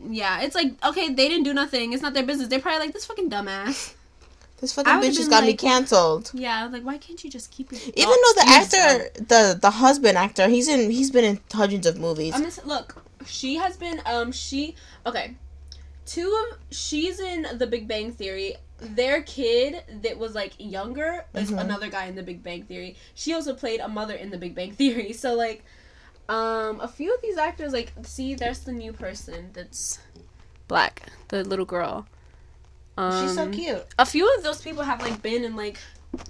yeah, 0.07 0.41
it's 0.41 0.55
like 0.55 0.73
okay, 0.85 1.09
they 1.09 1.27
didn't 1.27 1.43
do 1.45 1.53
nothing. 1.53 1.93
It's 1.93 2.03
not 2.03 2.13
their 2.13 2.25
business. 2.25 2.47
They're 2.47 2.59
probably 2.59 2.85
like 2.85 2.93
this 2.93 3.05
fucking 3.05 3.29
dumbass. 3.29 3.95
This 4.59 4.73
fucking 4.73 4.91
bitch 4.93 5.17
has 5.17 5.27
got 5.27 5.43
me 5.43 5.53
canceled. 5.55 6.31
Yeah, 6.33 6.59
I 6.59 6.63
was 6.63 6.73
like 6.73 6.83
why 6.83 6.97
can't 6.97 7.23
you 7.23 7.29
just 7.29 7.51
keep 7.51 7.71
it? 7.71 7.89
Even 7.95 8.09
though 8.09 8.41
the 8.41 8.47
actor, 8.47 9.09
the 9.23 9.57
the 9.61 9.69
husband 9.69 10.17
actor, 10.17 10.47
he's 10.47 10.67
in 10.67 10.89
he's 10.89 11.11
been 11.11 11.23
in 11.23 11.39
hundreds 11.53 11.85
of 11.85 11.99
movies. 11.99 12.33
I'm 12.35 12.43
just 12.43 12.65
look. 12.65 13.03
She 13.25 13.55
has 13.55 13.77
been 13.77 14.01
um 14.05 14.31
she 14.31 14.75
okay. 15.05 15.35
Two 16.05 16.33
of 16.51 16.57
she's 16.71 17.19
in 17.19 17.45
The 17.57 17.67
Big 17.67 17.87
Bang 17.87 18.11
Theory. 18.11 18.55
Their 18.79 19.21
kid 19.23 19.83
that 20.03 20.17
was 20.17 20.33
like 20.33 20.53
younger 20.57 21.25
is 21.35 21.51
Mhm. 21.51 21.59
another 21.61 21.89
guy 21.89 22.05
in 22.05 22.15
The 22.15 22.23
Big 22.23 22.41
Bang 22.41 22.63
Theory. 22.63 22.95
She 23.13 23.33
also 23.33 23.53
played 23.53 23.79
a 23.79 23.87
mother 23.87 24.15
in 24.15 24.29
The 24.31 24.37
Big 24.37 24.55
Bang 24.55 24.71
Theory. 24.79 25.13
So 25.13 25.33
like, 25.35 25.63
um, 26.29 26.79
a 26.79 26.87
few 26.87 27.13
of 27.13 27.21
these 27.21 27.37
actors 27.37 27.73
like 27.73 27.91
see 28.03 28.33
there's 28.35 28.59
the 28.59 28.71
new 28.71 28.93
person 28.93 29.49
that's 29.53 29.99
black, 30.67 31.03
the 31.27 31.43
little 31.43 31.65
girl. 31.65 32.07
Um, 32.97 33.27
She's 33.27 33.35
so 33.35 33.49
cute. 33.49 33.85
A 33.99 34.05
few 34.05 34.33
of 34.35 34.43
those 34.43 34.61
people 34.61 34.83
have 34.83 35.01
like 35.01 35.21
been 35.21 35.43
in 35.43 35.55
like 35.55 35.77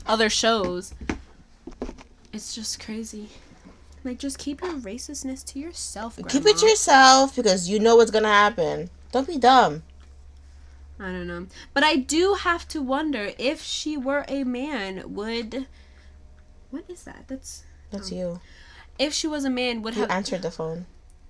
other 0.06 0.30
shows. 0.30 0.93
It's 2.34 2.53
just 2.53 2.80
crazy. 2.84 3.30
Like, 4.03 4.19
just 4.19 4.38
keep 4.38 4.62
your 4.62 4.73
racistness 4.73 5.43
to 5.47 5.60
yourself. 5.60 6.15
Grandma. 6.15 6.30
Keep 6.30 6.45
it 6.45 6.58
to 6.60 6.65
yourself 6.67 7.36
because 7.36 7.67
you 7.69 7.80
know 7.80 7.95
what's 7.95 8.12
gonna 8.12 8.27
happen. 8.27 8.89
Don't 9.12 9.27
be 9.27 9.38
dumb. 9.38 9.84
I 10.99 11.06
don't 11.12 11.27
know. 11.27 11.47
But 11.73 11.84
I 11.84 11.95
do 11.97 12.36
have 12.36 12.67
to 12.69 12.82
wonder 12.82 13.32
if 13.38 13.62
she 13.62 13.97
were 13.97 14.25
a 14.27 14.43
man, 14.43 15.13
would. 15.13 15.67
What 16.69 16.86
is 16.89 17.03
that? 17.03 17.25
That's. 17.27 17.63
That's 17.91 18.12
Oh. 18.12 18.15
you. 18.15 18.39
If 18.99 19.13
she 19.13 19.27
was 19.27 19.45
a 19.45 19.49
man, 19.49 19.82
would 19.84 19.95
You 19.95 20.01
have. 20.01 20.12
answered 20.12 20.41
the 20.41 20.51
phone. 20.51 20.86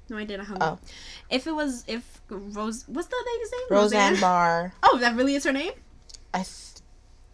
No, 0.10 0.18
I 0.18 0.24
didn't. 0.26 0.46
Hung 0.46 0.58
Oh. 0.62 0.66
up. 0.66 0.82
If 1.30 1.48
it 1.48 1.52
was. 1.56 1.84
If 1.88 2.22
Rose. 2.30 2.84
What's 2.88 3.08
the 3.08 3.24
lady's 3.34 3.52
name? 3.52 3.68
Roseanne 3.78 4.20
Barr. 4.20 4.74
Oh, 4.84 4.98
that 5.00 5.16
really 5.16 5.36
is 5.36 5.44
her 5.44 5.52
name? 5.54 5.74
I 6.34 6.40
th- 6.40 6.82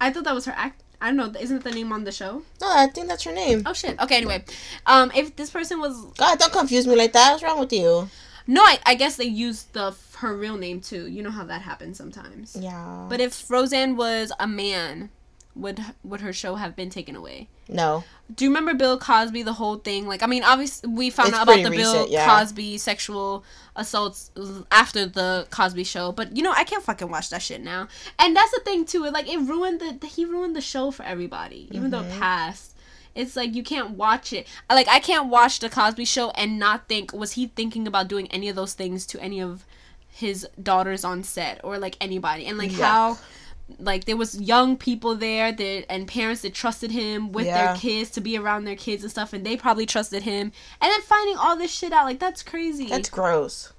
I 0.01 0.11
thought 0.11 0.23
that 0.25 0.35
was 0.35 0.45
her 0.45 0.53
act. 0.55 0.81
I 1.01 1.07
don't 1.07 1.17
know. 1.17 1.33
Isn't 1.39 1.63
the 1.63 1.71
name 1.71 1.91
on 1.91 2.03
the 2.05 2.11
show? 2.11 2.43
no, 2.61 2.67
I 2.69 2.87
think 2.87 3.07
that's 3.09 3.23
her 3.25 3.33
name. 3.33 3.63
Oh, 3.65 3.73
shit. 3.73 3.99
Okay, 3.99 4.17
anyway. 4.17 4.45
Um, 4.85 5.11
if 5.15 5.35
this 5.35 5.49
person 5.49 5.79
was. 5.81 6.05
God, 6.17 6.39
don't 6.39 6.51
confuse 6.53 6.87
me 6.87 6.95
like 6.95 7.11
that. 7.13 7.31
What's 7.31 7.43
wrong 7.43 7.59
with 7.59 7.73
you? 7.73 8.09
No, 8.47 8.61
I, 8.61 8.79
I 8.85 8.95
guess 8.95 9.15
they 9.17 9.25
used 9.25 9.73
the 9.73 9.93
her 10.17 10.35
real 10.35 10.57
name 10.57 10.79
too. 10.81 11.07
You 11.07 11.21
know 11.23 11.31
how 11.31 11.43
that 11.45 11.61
happens 11.61 11.97
sometimes. 11.97 12.55
Yeah. 12.59 13.05
But 13.09 13.19
if 13.21 13.49
Roseanne 13.49 13.95
was 13.97 14.31
a 14.39 14.47
man, 14.47 15.09
would 15.55 15.79
would 16.03 16.21
her 16.21 16.33
show 16.33 16.55
have 16.55 16.75
been 16.75 16.89
taken 16.89 17.15
away? 17.15 17.47
no. 17.69 18.03
Do 18.33 18.45
you 18.45 18.49
remember 18.49 18.73
Bill 18.73 18.97
Cosby? 18.97 19.43
The 19.43 19.53
whole 19.53 19.75
thing, 19.75 20.07
like 20.07 20.23
I 20.23 20.25
mean, 20.25 20.43
obviously 20.43 20.89
we 20.89 21.09
found 21.11 21.29
It's 21.29 21.37
out 21.37 21.43
about 21.43 21.57
the 21.57 21.63
pretty 21.67 21.77
Bill 21.77 22.07
yeah. 22.09 22.25
Cosby 22.25 22.77
sexual 22.79 23.43
assaults 23.75 24.31
after 24.71 25.05
the 25.05 25.45
Cosby 25.51 25.83
Show, 25.83 26.11
but 26.11 26.35
you 26.35 26.41
know 26.41 26.51
I 26.55 26.63
can't 26.63 26.83
fucking 26.83 27.09
watch 27.09 27.29
that 27.29 27.41
shit 27.43 27.61
now. 27.61 27.87
And 28.17 28.35
that's 28.35 28.51
the 28.51 28.61
thing 28.61 28.85
too. 28.85 29.03
Like 29.11 29.29
it 29.31 29.37
ruined 29.37 29.79
the 29.81 30.07
he 30.07 30.25
ruined 30.25 30.55
the 30.55 30.61
show 30.61 30.89
for 30.91 31.03
everybody, 31.03 31.67
even 31.71 31.91
though 31.91 31.99
Mm-hmm. 32.01 32.17
it 32.17 32.19
passed. 32.19 32.69
It's 33.13 33.35
like 33.35 33.53
you 33.53 33.61
can't 33.61 33.91
watch 33.91 34.33
it. 34.33 34.47
Like 34.69 34.87
I 34.87 34.97
can't 34.99 35.29
watch 35.29 35.59
the 35.59 35.69
Cosby 35.69 36.05
Show 36.05 36.31
and 36.31 36.57
not 36.57 36.87
think 36.87 37.13
was 37.13 37.33
he 37.33 37.47
thinking 37.47 37.85
about 37.87 38.07
doing 38.07 38.27
any 38.31 38.49
of 38.49 38.55
those 38.55 38.73
things 38.73 39.05
to 39.07 39.21
any 39.21 39.39
of 39.41 39.65
his 40.09 40.47
daughters 40.61 41.03
on 41.03 41.23
set 41.23 41.59
or 41.63 41.77
like 41.77 41.97
anybody 42.01 42.45
and 42.47 42.57
like 42.57 42.71
Yuck. 42.71 42.81
how 42.81 43.17
like 43.79 44.05
there 44.05 44.17
was 44.17 44.39
young 44.39 44.75
people 44.77 45.15
there 45.15 45.51
that 45.51 45.85
and 45.89 46.07
parents 46.07 46.41
that 46.41 46.53
trusted 46.53 46.91
him 46.91 47.31
with 47.31 47.45
Yeah. 47.45 47.67
their 47.67 47.75
kids 47.75 48.09
to 48.11 48.21
be 48.21 48.37
around 48.37 48.65
their 48.65 48.75
kids 48.75 49.03
and 49.03 49.09
stuff 49.11 49.33
and 49.33 49.45
they 49.45 49.55
probably 49.57 49.85
trusted 49.85 50.23
him 50.23 50.51
and 50.81 50.91
then 50.91 51.01
finding 51.01 51.37
all 51.37 51.55
this 51.55 51.71
shit 51.71 51.93
out 51.93 52.05
like 52.05 52.19
that's 52.19 52.43
crazy 52.43 52.87
That's 52.87 53.09
gross. 53.09 53.71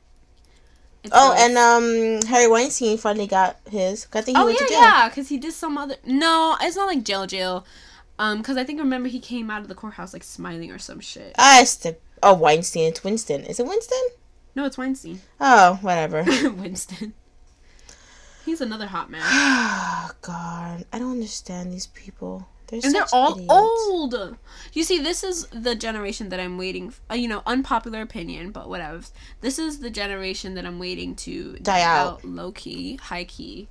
It's 1.03 1.13
Oh, 1.15 1.29
gross. 1.35 1.41
and 1.43 1.59
um, 1.59 2.29
Harry 2.31 2.49
Weinstein 2.49 2.97
finally 2.97 3.27
got 3.27 3.59
his. 3.71 4.07
I 4.15 4.23
think 4.23 4.39
he 4.39 4.43
oh 4.43 4.47
went 4.47 4.59
yeah 4.61 4.67
to 4.67 4.73
jail. 4.73 4.81
yeah 4.83 5.09
because 5.11 5.29
he 5.29 5.37
did 5.39 5.53
some 5.53 5.77
other 5.77 5.97
no 6.05 6.57
it's 6.63 6.77
not 6.77 6.87
like 6.87 7.05
jail 7.05 7.27
jail 7.27 7.67
um 8.19 8.39
because 8.39 8.57
i 8.57 8.65
think 8.65 8.79
remember 8.79 9.09
he 9.09 9.21
came 9.21 9.51
out 9.51 9.61
of 9.61 9.69
the 9.69 9.75
courthouse 9.75 10.13
like 10.13 10.23
smiling 10.25 10.71
or 10.71 10.79
some 10.79 11.01
shit 11.01 11.35
Ah, 11.39 11.61
it's 11.61 11.77
the 11.77 11.97
oh 12.23 12.33
Weinstein. 12.35 12.89
It's 12.89 13.05
Winston. 13.05 13.45
Is 13.45 13.61
it 13.61 13.67
Winston? 13.67 14.03
no 14.57 14.65
it's 14.65 14.79
weinstein 14.79 15.21
Oh, 15.41 15.79
whatever. 15.83 16.23
winston 16.57 17.13
he's 18.45 18.61
another 18.61 18.87
hot 18.87 19.11
man 19.11 19.23
oh 19.25 20.11
God, 20.23 20.85
I 20.93 20.99
don't 20.99 21.13
understand 21.13 21.73
these 21.73 21.87
people. 21.89 22.47
They're 22.69 22.81
and 22.83 22.95
they're 22.95 23.05
all 23.13 23.35
idiots. 23.35 23.53
old. 23.53 24.37
You 24.73 24.85
see, 24.85 24.99
this 24.99 25.23
is 25.23 25.47
the 25.49 25.75
generation 25.75 26.31
that 26.31 26.41
I'm 26.41 26.57
waiting. 26.57 26.89
f- 26.89 27.01
Uh, 27.11 27.15
you 27.15 27.29
know, 27.29 27.43
unpopular 27.47 28.01
opinion, 28.01 28.53
but 28.53 28.71
whatever. 28.71 29.03
This 29.43 29.59
is 29.59 29.81
the 29.81 29.91
generation 29.91 30.55
that 30.55 30.65
I'm 30.65 30.79
waiting 30.79 31.15
to 31.17 31.59
Die 31.61 31.83
out. 31.83 32.25
low 32.25 32.53
key, 32.53 32.97
high 32.97 33.25
key, 33.25 33.69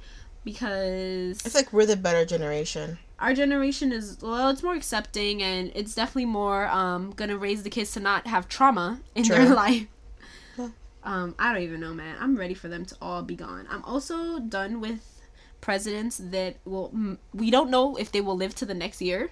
because 0.58 1.40
I 1.46 1.50
feel 1.50 1.62
like 1.62 1.74
we're 1.74 1.86
the 1.88 1.96
better 1.98 2.24
generation. 2.26 3.00
our 3.20 3.34
generation 3.34 3.92
is 3.92 4.18
well, 4.22 4.50
it's 4.50 4.62
more 4.64 4.76
accepting 4.76 5.42
and 5.42 5.72
it's 5.76 5.96
definitely 5.96 6.26
more 6.26 6.68
um 6.68 7.12
gonna 7.16 7.38
raise 7.38 7.64
the 7.64 7.70
kids 7.70 7.92
to 7.94 8.00
not 8.00 8.28
have 8.28 8.48
trauma 8.48 9.00
in 9.16 9.24
their 9.28 9.50
life. 9.64 9.88
Um, 11.06 11.36
I 11.38 11.54
don't 11.54 11.64
even 11.64 11.80
know, 11.82 11.94
man. 11.94 12.16
I'm 12.20 12.36
ready 12.38 12.54
for 12.54 12.68
them 12.70 12.86
to 12.86 12.96
all 13.02 13.22
be 13.22 13.36
gone. 13.36 13.68
I'm 13.70 13.84
also 13.84 14.40
done 14.40 14.80
with 14.80 15.02
presidents 15.62 16.18
that 16.24 16.56
will. 16.66 16.90
mm, 16.96 17.18
We 17.34 17.52
don't 17.52 17.70
know 17.70 17.96
if 17.98 18.12
they 18.12 18.22
will 18.22 18.36
live 18.38 18.56
to 18.56 18.66
the 18.66 18.74
next 18.74 19.02
year 19.02 19.32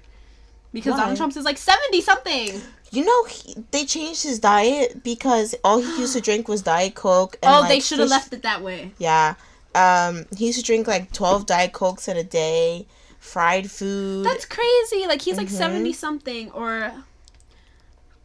because 0.74 0.92
Why? 0.92 0.98
Donald 1.00 1.18
Trump 1.18 1.36
is 1.38 1.46
like 1.46 1.58
seventy 1.58 2.02
something. 2.02 2.62
You 2.92 3.06
know, 3.06 3.24
he, 3.26 3.56
they 3.72 3.86
changed 3.86 4.24
his 4.24 4.38
diet 4.40 5.02
because 5.04 5.56
all 5.64 5.80
he 5.80 6.02
used 6.02 6.14
to 6.14 6.22
drink 6.30 6.48
was 6.50 6.62
Diet 6.62 6.94
Coke. 6.94 7.38
And 7.42 7.54
oh, 7.56 7.60
like, 7.62 7.70
they 7.70 7.80
should 7.80 8.00
have 8.00 8.10
left 8.10 8.34
it 8.34 8.42
that 8.44 8.62
way. 8.62 8.92
Yeah. 8.98 9.36
Um, 9.74 10.26
he 10.38 10.48
used 10.48 10.60
to 10.60 10.66
drink 10.66 10.88
like 10.88 11.14
12 11.14 11.46
Diet 11.46 11.72
Cokes 11.72 12.10
in 12.10 12.18
a 12.18 12.24
day, 12.24 12.86
fried 13.20 13.72
food. 13.72 14.26
That's 14.26 14.44
crazy. 14.44 15.08
Like 15.08 15.22
he's 15.22 15.38
like 15.38 15.48
Mhm. 15.48 15.52
seventy 15.52 15.94
something 15.94 16.52
or. 16.52 16.92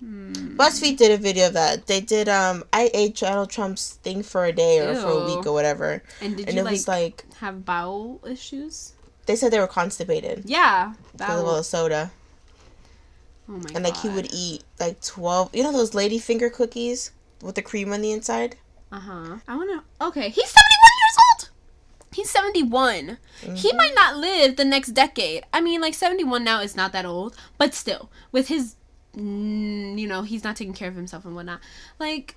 Hmm. 0.01 0.57
BuzzFeed 0.57 0.99
did 0.99 1.11
a 1.11 1.17
video 1.17 1.47
of 1.49 1.55
that. 1.55 1.87
They 1.87 2.01
did, 2.01 2.29
um, 2.29 2.65
I 2.73 2.91
ate 2.93 3.17
Donald 3.17 3.49
Trump's 3.51 3.95
thing 3.95 4.23
for 4.23 4.45
a 4.45 4.53
day 4.53 4.79
or 4.81 4.95
for 4.95 5.09
a 5.09 5.25
week 5.25 5.47
or 5.47 5.53
whatever. 5.53 6.03
And 6.21 6.37
did 6.37 6.49
and 6.49 6.55
you 6.57 6.61
it 6.61 6.65
like, 6.65 6.73
was 6.73 6.89
like, 6.89 7.25
have 7.41 7.65
bowel 7.65 8.21
issues? 8.29 8.93
they 9.27 9.35
said 9.35 9.51
they 9.53 9.59
were 9.59 9.67
constipated 9.67 10.45
Yeah, 10.47 10.93
because 11.13 11.41
of 11.41 11.47
all 11.47 11.57
the 11.57 11.65
soda. 11.65 12.13
Oh 13.49 13.53
my 13.53 13.71
And 13.75 13.85
like 13.85 13.97
he 13.97 14.09
would 14.09 14.29
eat 14.33 14.63
like 14.79 15.01
12, 15.03 15.55
you 15.55 15.63
know 15.63 15.73
those 15.73 15.95
lady 15.95 16.19
finger 16.19 16.51
cookies 16.51 17.11
with 17.43 17.55
the 17.55 17.63
cream 17.63 17.93
on 17.93 18.03
the 18.03 18.13
inside? 18.13 18.57
Uh 18.93 19.01
huh. 19.01 19.37
I 19.49 19.57
wanna. 19.57 19.83
Okay, 20.01 20.29
he's 20.29 20.49
seventy-one 20.49 20.97
years 21.01 21.17
old. 21.43 21.51
He's 22.15 22.31
seventy-one. 22.31 23.19
He 23.41 23.49
Mm-hmm. 23.49 23.77
might 23.77 23.95
not 23.95 24.17
live 24.17 24.57
the 24.57 24.65
next 24.65 24.91
decade. 24.91 25.45
I 25.53 25.61
mean, 25.61 25.81
like 25.81 25.95
seventy-one 25.95 26.45
now 26.45 26.61
is 26.61 26.77
not 26.77 26.93
that 26.93 27.05
old, 27.05 27.35
but 27.59 27.75
still, 27.75 28.11
with 28.31 28.47
his, 28.49 28.77
you 29.17 30.07
know, 30.07 30.23
he's 30.23 30.45
not 30.45 30.57
taking 30.57 30.75
care 30.75 30.89
of 30.89 30.95
himself 30.95 31.25
and 31.25 31.35
whatnot. 31.35 31.61
Like, 31.99 32.37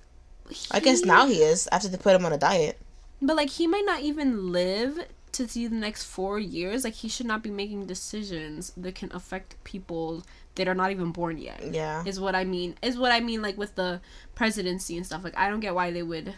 I 0.72 0.80
guess 0.80 1.04
now 1.04 1.28
he 1.28 1.42
is 1.42 1.68
after 1.72 1.88
they 1.88 1.98
put 1.98 2.16
him 2.16 2.26
on 2.26 2.34
a 2.34 2.38
diet. 2.38 2.80
But 3.22 3.36
like, 3.36 3.50
he 3.50 3.68
might 3.68 3.86
not 3.86 4.02
even 4.02 4.52
live 4.52 5.06
to 5.34 5.48
see 5.48 5.68
the 5.68 5.76
next 5.76 6.06
four 6.06 6.40
years. 6.40 6.84
Like, 6.84 6.94
he 6.96 7.10
should 7.10 7.26
not 7.26 7.44
be 7.44 7.50
making 7.52 7.86
decisions 7.86 8.72
that 8.78 8.96
can 8.96 9.12
affect 9.14 9.62
people 9.64 10.24
that 10.56 10.68
are 10.68 10.76
not 10.76 10.92
even 10.92 11.12
born 11.12 11.38
yet. 11.38 11.62
Yeah. 11.74 12.04
is 12.06 12.20
what 12.20 12.36
I 12.36 12.44
mean. 12.44 12.76
Is 12.82 12.98
what 12.98 13.12
I 13.12 13.20
mean 13.22 13.42
like 13.42 13.58
with 13.58 13.76
the 13.76 14.02
presidency 14.36 14.98
and 14.98 15.06
stuff. 15.06 15.24
Like 15.24 15.38
I 15.38 15.50
don't 15.50 15.62
get 15.62 15.74
why 15.74 15.90
they 15.92 16.04
would 16.04 16.34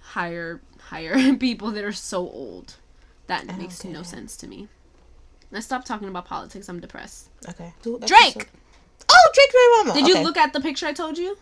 hire 0.00 0.60
hire 0.80 1.34
people 1.38 1.70
that 1.72 1.84
are 1.84 1.92
so 1.92 2.18
old. 2.20 2.76
That 3.26 3.44
I 3.48 3.56
makes 3.56 3.84
no 3.84 4.00
it. 4.00 4.06
sense 4.06 4.36
to 4.38 4.46
me. 4.46 4.68
Let's 5.50 5.66
stop 5.66 5.84
talking 5.84 6.08
about 6.08 6.24
politics. 6.24 6.68
I'm 6.68 6.80
depressed. 6.80 7.28
Okay. 7.48 7.72
Do 7.82 7.98
Drake! 8.06 8.48
Oh, 9.10 9.30
Drake 9.34 9.52
Mama. 9.86 9.94
Did 10.00 10.04
Okay. 10.10 10.18
you 10.20 10.24
look 10.24 10.36
at 10.36 10.52
the 10.52 10.60
picture 10.60 10.86
I 10.86 10.92
told 10.92 11.18
you? 11.18 11.36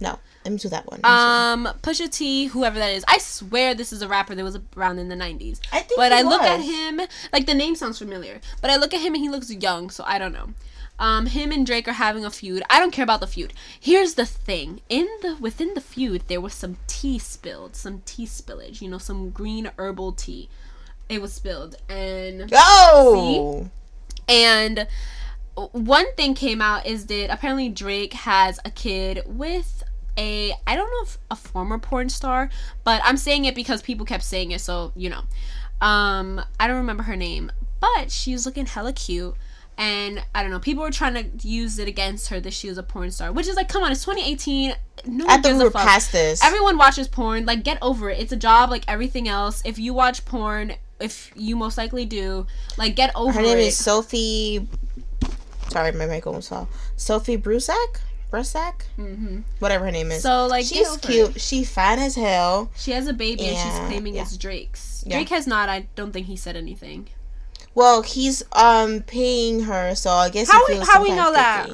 No. 0.00 0.18
Let 0.44 0.52
me 0.52 0.58
do 0.58 0.68
that 0.68 0.86
one. 0.86 0.98
See. 1.00 1.04
Um, 1.04 1.68
Pusha 1.82 2.08
T, 2.10 2.46
whoever 2.46 2.78
that 2.78 2.90
is. 2.92 3.04
I 3.08 3.18
swear 3.18 3.74
this 3.74 3.92
is 3.92 4.00
a 4.02 4.08
rapper 4.08 4.34
that 4.34 4.44
was 4.44 4.56
around 4.76 4.98
in 4.98 5.08
the 5.08 5.16
90s. 5.16 5.60
I 5.72 5.80
think 5.80 5.96
But 5.98 6.12
I 6.12 6.22
look 6.22 6.42
at 6.42 6.60
him, 6.60 7.00
like 7.32 7.46
the 7.46 7.54
name 7.54 7.74
sounds 7.74 7.98
familiar. 7.98 8.40
But 8.62 8.70
I 8.70 8.76
look 8.76 8.94
at 8.94 9.00
him 9.00 9.14
and 9.14 9.22
he 9.22 9.28
looks 9.28 9.50
young, 9.52 9.90
so 9.90 10.04
I 10.06 10.18
don't 10.18 10.32
know. 10.32 10.50
Um, 11.00 11.26
him 11.26 11.52
and 11.52 11.64
Drake 11.66 11.86
are 11.88 11.92
having 11.92 12.24
a 12.24 12.30
feud. 12.30 12.62
I 12.70 12.78
don't 12.80 12.92
care 12.92 13.02
about 13.04 13.20
the 13.20 13.26
feud. 13.26 13.52
Here's 13.78 14.14
the 14.14 14.26
thing: 14.26 14.80
in 14.88 15.06
the 15.22 15.36
within 15.40 15.74
the 15.74 15.80
feud, 15.80 16.22
there 16.26 16.40
was 16.40 16.54
some 16.54 16.76
tea 16.88 17.18
spilled, 17.20 17.76
some 17.76 18.02
tea 18.04 18.26
spillage. 18.26 18.80
You 18.80 18.88
know, 18.88 18.98
some 18.98 19.30
green 19.30 19.70
herbal 19.78 20.12
tea. 20.12 20.48
It 21.08 21.20
was 21.22 21.32
spilled, 21.32 21.76
and 21.88 22.50
Oh. 22.52 23.68
and 24.28 24.88
one 25.66 26.12
thing 26.14 26.34
came 26.34 26.60
out 26.60 26.86
is 26.86 27.06
that 27.06 27.32
apparently 27.32 27.68
Drake 27.68 28.12
has 28.12 28.58
a 28.64 28.70
kid 28.70 29.22
with 29.26 29.82
a 30.16 30.52
I 30.66 30.76
don't 30.76 30.90
know 30.90 31.02
if 31.02 31.18
a 31.30 31.36
former 31.36 31.78
porn 31.78 32.08
star, 32.08 32.50
but 32.84 33.00
I'm 33.04 33.16
saying 33.16 33.44
it 33.44 33.54
because 33.54 33.82
people 33.82 34.04
kept 34.04 34.24
saying 34.24 34.50
it, 34.50 34.60
so 34.60 34.92
you 34.96 35.10
know. 35.10 35.22
Um, 35.80 36.40
I 36.58 36.66
don't 36.66 36.76
remember 36.78 37.04
her 37.04 37.14
name, 37.16 37.52
but 37.80 38.10
she's 38.10 38.44
looking 38.44 38.66
hella 38.66 38.92
cute. 38.92 39.34
And 39.78 40.24
I 40.34 40.42
don't 40.42 40.50
know, 40.50 40.58
people 40.58 40.82
were 40.82 40.90
trying 40.90 41.14
to 41.14 41.48
use 41.48 41.78
it 41.78 41.86
against 41.86 42.30
her 42.30 42.40
that 42.40 42.52
she 42.52 42.68
was 42.68 42.78
a 42.78 42.82
porn 42.82 43.12
star, 43.12 43.30
which 43.30 43.46
is 43.46 43.54
like, 43.54 43.68
come 43.68 43.84
on, 43.84 43.92
it's 43.92 44.04
2018. 44.04 44.74
No 45.06 45.24
I 45.28 45.40
thought 45.40 45.56
we 45.56 45.62
were 45.62 45.70
past 45.70 46.10
this. 46.10 46.42
Everyone 46.44 46.76
watches 46.76 47.06
porn. 47.06 47.46
Like, 47.46 47.62
get 47.62 47.78
over 47.80 48.10
it. 48.10 48.18
It's 48.18 48.32
a 48.32 48.36
job 48.36 48.70
like 48.70 48.82
everything 48.88 49.28
else. 49.28 49.62
If 49.64 49.78
you 49.78 49.94
watch 49.94 50.24
porn, 50.24 50.74
if 50.98 51.30
you 51.36 51.54
most 51.54 51.78
likely 51.78 52.06
do, 52.06 52.48
like, 52.76 52.96
get 52.96 53.12
over 53.14 53.30
it. 53.30 53.34
Her 53.36 53.42
name 53.42 53.58
it. 53.58 53.68
is 53.68 53.76
Sophie. 53.76 54.66
Sorry, 55.70 55.92
my 55.92 56.06
mic 56.06 56.26
almost 56.26 56.48
fell. 56.48 56.68
Sophie 56.96 57.36
Brusack? 57.38 58.00
Brusack? 58.32 58.82
hmm 58.96 59.40
Whatever 59.58 59.86
her 59.86 59.90
name 59.90 60.10
is. 60.12 60.22
So, 60.22 60.46
like, 60.46 60.64
She's 60.66 60.96
cute. 60.98 61.40
She's 61.40 61.70
fine 61.70 61.98
as 61.98 62.14
hell. 62.14 62.70
She 62.76 62.90
has 62.92 63.06
a 63.06 63.12
baby 63.12 63.46
and 63.46 63.56
she's 63.56 63.78
claiming 63.88 64.14
yeah. 64.14 64.22
it's 64.22 64.36
Drake's. 64.36 65.04
Yeah. 65.06 65.16
Drake 65.16 65.28
has 65.30 65.46
not. 65.46 65.68
I 65.68 65.86
don't 65.94 66.12
think 66.12 66.26
he 66.26 66.36
said 66.36 66.56
anything. 66.56 67.08
Well, 67.74 68.02
he's 68.02 68.42
um 68.52 69.02
paying 69.02 69.62
her, 69.64 69.94
so 69.94 70.10
I 70.10 70.30
guess 70.30 70.50
How 70.50 70.62
we- 70.68 70.78
how 70.78 71.02
we 71.02 71.10
know 71.10 71.32
that? 71.32 71.68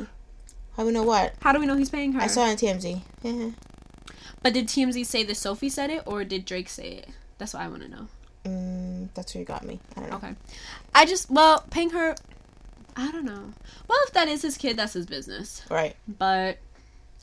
How 0.76 0.84
we 0.84 0.92
know 0.92 1.02
what? 1.04 1.34
How 1.40 1.52
do 1.52 1.60
we 1.60 1.66
know 1.66 1.76
he's 1.76 1.90
paying 1.90 2.12
her? 2.12 2.20
I 2.20 2.26
saw 2.26 2.46
it 2.46 2.50
on 2.50 2.56
TMZ. 2.56 3.00
Yeah. 3.22 3.50
But 4.42 4.52
did 4.52 4.66
TMZ 4.68 5.06
say 5.06 5.22
that 5.24 5.36
Sophie 5.36 5.68
said 5.70 5.88
it 5.90 6.02
or 6.04 6.24
did 6.24 6.44
Drake 6.44 6.68
say 6.68 6.88
it? 6.88 7.08
That's 7.38 7.54
what 7.54 7.62
I 7.62 7.68
want 7.68 7.82
to 7.82 7.88
know. 7.88 8.08
Mm, 8.44 9.08
that's 9.14 9.34
where 9.34 9.40
you 9.40 9.46
got 9.46 9.64
me. 9.64 9.80
I 9.96 10.00
don't 10.00 10.10
know. 10.10 10.16
Okay. 10.16 10.34
I 10.94 11.06
just, 11.06 11.30
well, 11.30 11.64
paying 11.70 11.90
her, 11.90 12.14
I 12.96 13.10
don't 13.10 13.24
know. 13.24 13.52
Well, 13.88 13.98
if 14.06 14.12
that 14.14 14.28
is 14.28 14.42
his 14.42 14.56
kid, 14.56 14.76
that's 14.76 14.92
his 14.92 15.06
business. 15.06 15.62
Right. 15.70 15.96
But 16.06 16.58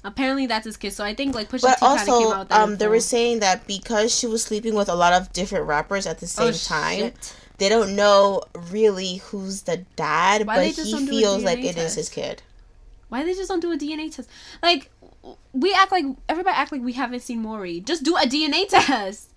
apparently 0.03 0.47
that's 0.47 0.65
his 0.65 0.77
kid. 0.77 0.91
So 0.93 1.03
I 1.03 1.13
think, 1.15 1.35
like, 1.35 1.49
Pusha 1.49 1.61
But 1.63 1.75
T 1.75 1.85
kind 1.85 1.99
of 1.99 2.05
came 2.05 2.27
out 2.33 2.39
with 2.39 2.49
that 2.49 2.59
um, 2.61 2.77
they 2.77 2.87
were 2.87 2.99
saying 2.99 3.39
that 3.39 3.67
because 3.67 4.13
she 4.17 4.27
was 4.27 4.43
sleeping 4.43 4.73
with 4.75 4.89
a 4.89 4.95
lot 4.95 5.13
of 5.13 5.31
different 5.33 5.65
rappers 5.67 6.05
at 6.07 6.19
the 6.19 6.27
same 6.27 6.49
Oh, 6.49 6.51
time, 6.51 6.97
shit. 6.99 7.35
they 7.57 7.69
don't 7.69 7.95
know 7.95 8.43
really 8.69 9.17
who's 9.17 9.63
the 9.63 9.77
dad, 9.95 10.45
Why 10.47 10.57
but 10.57 10.65
he 10.65 10.91
don't 10.91 11.05
do 11.05 11.11
a 11.17 11.19
feels 11.19 11.43
like 11.43 11.59
DNA 11.59 11.65
it 11.69 11.77
is 11.77 11.95
his 11.95 12.09
kid. 12.09 12.41
Why 13.09 13.23
they 13.23 13.33
just 13.33 13.49
don't 13.49 13.59
do 13.59 13.71
a 13.71 13.77
DNA 13.77 14.13
test? 14.13 14.29
Like, 14.63 14.89
we 15.53 15.73
act 15.73 15.91
like, 15.91 16.05
everybody 16.29 16.55
act 16.55 16.71
like 16.71 16.81
we 16.81 16.93
haven't 16.93 17.19
seen 17.21 17.41
Maury. 17.41 17.79
Just 17.81 18.03
do 18.03 18.15
a 18.15 18.21
DNA 18.21 18.67
test. 18.69 19.29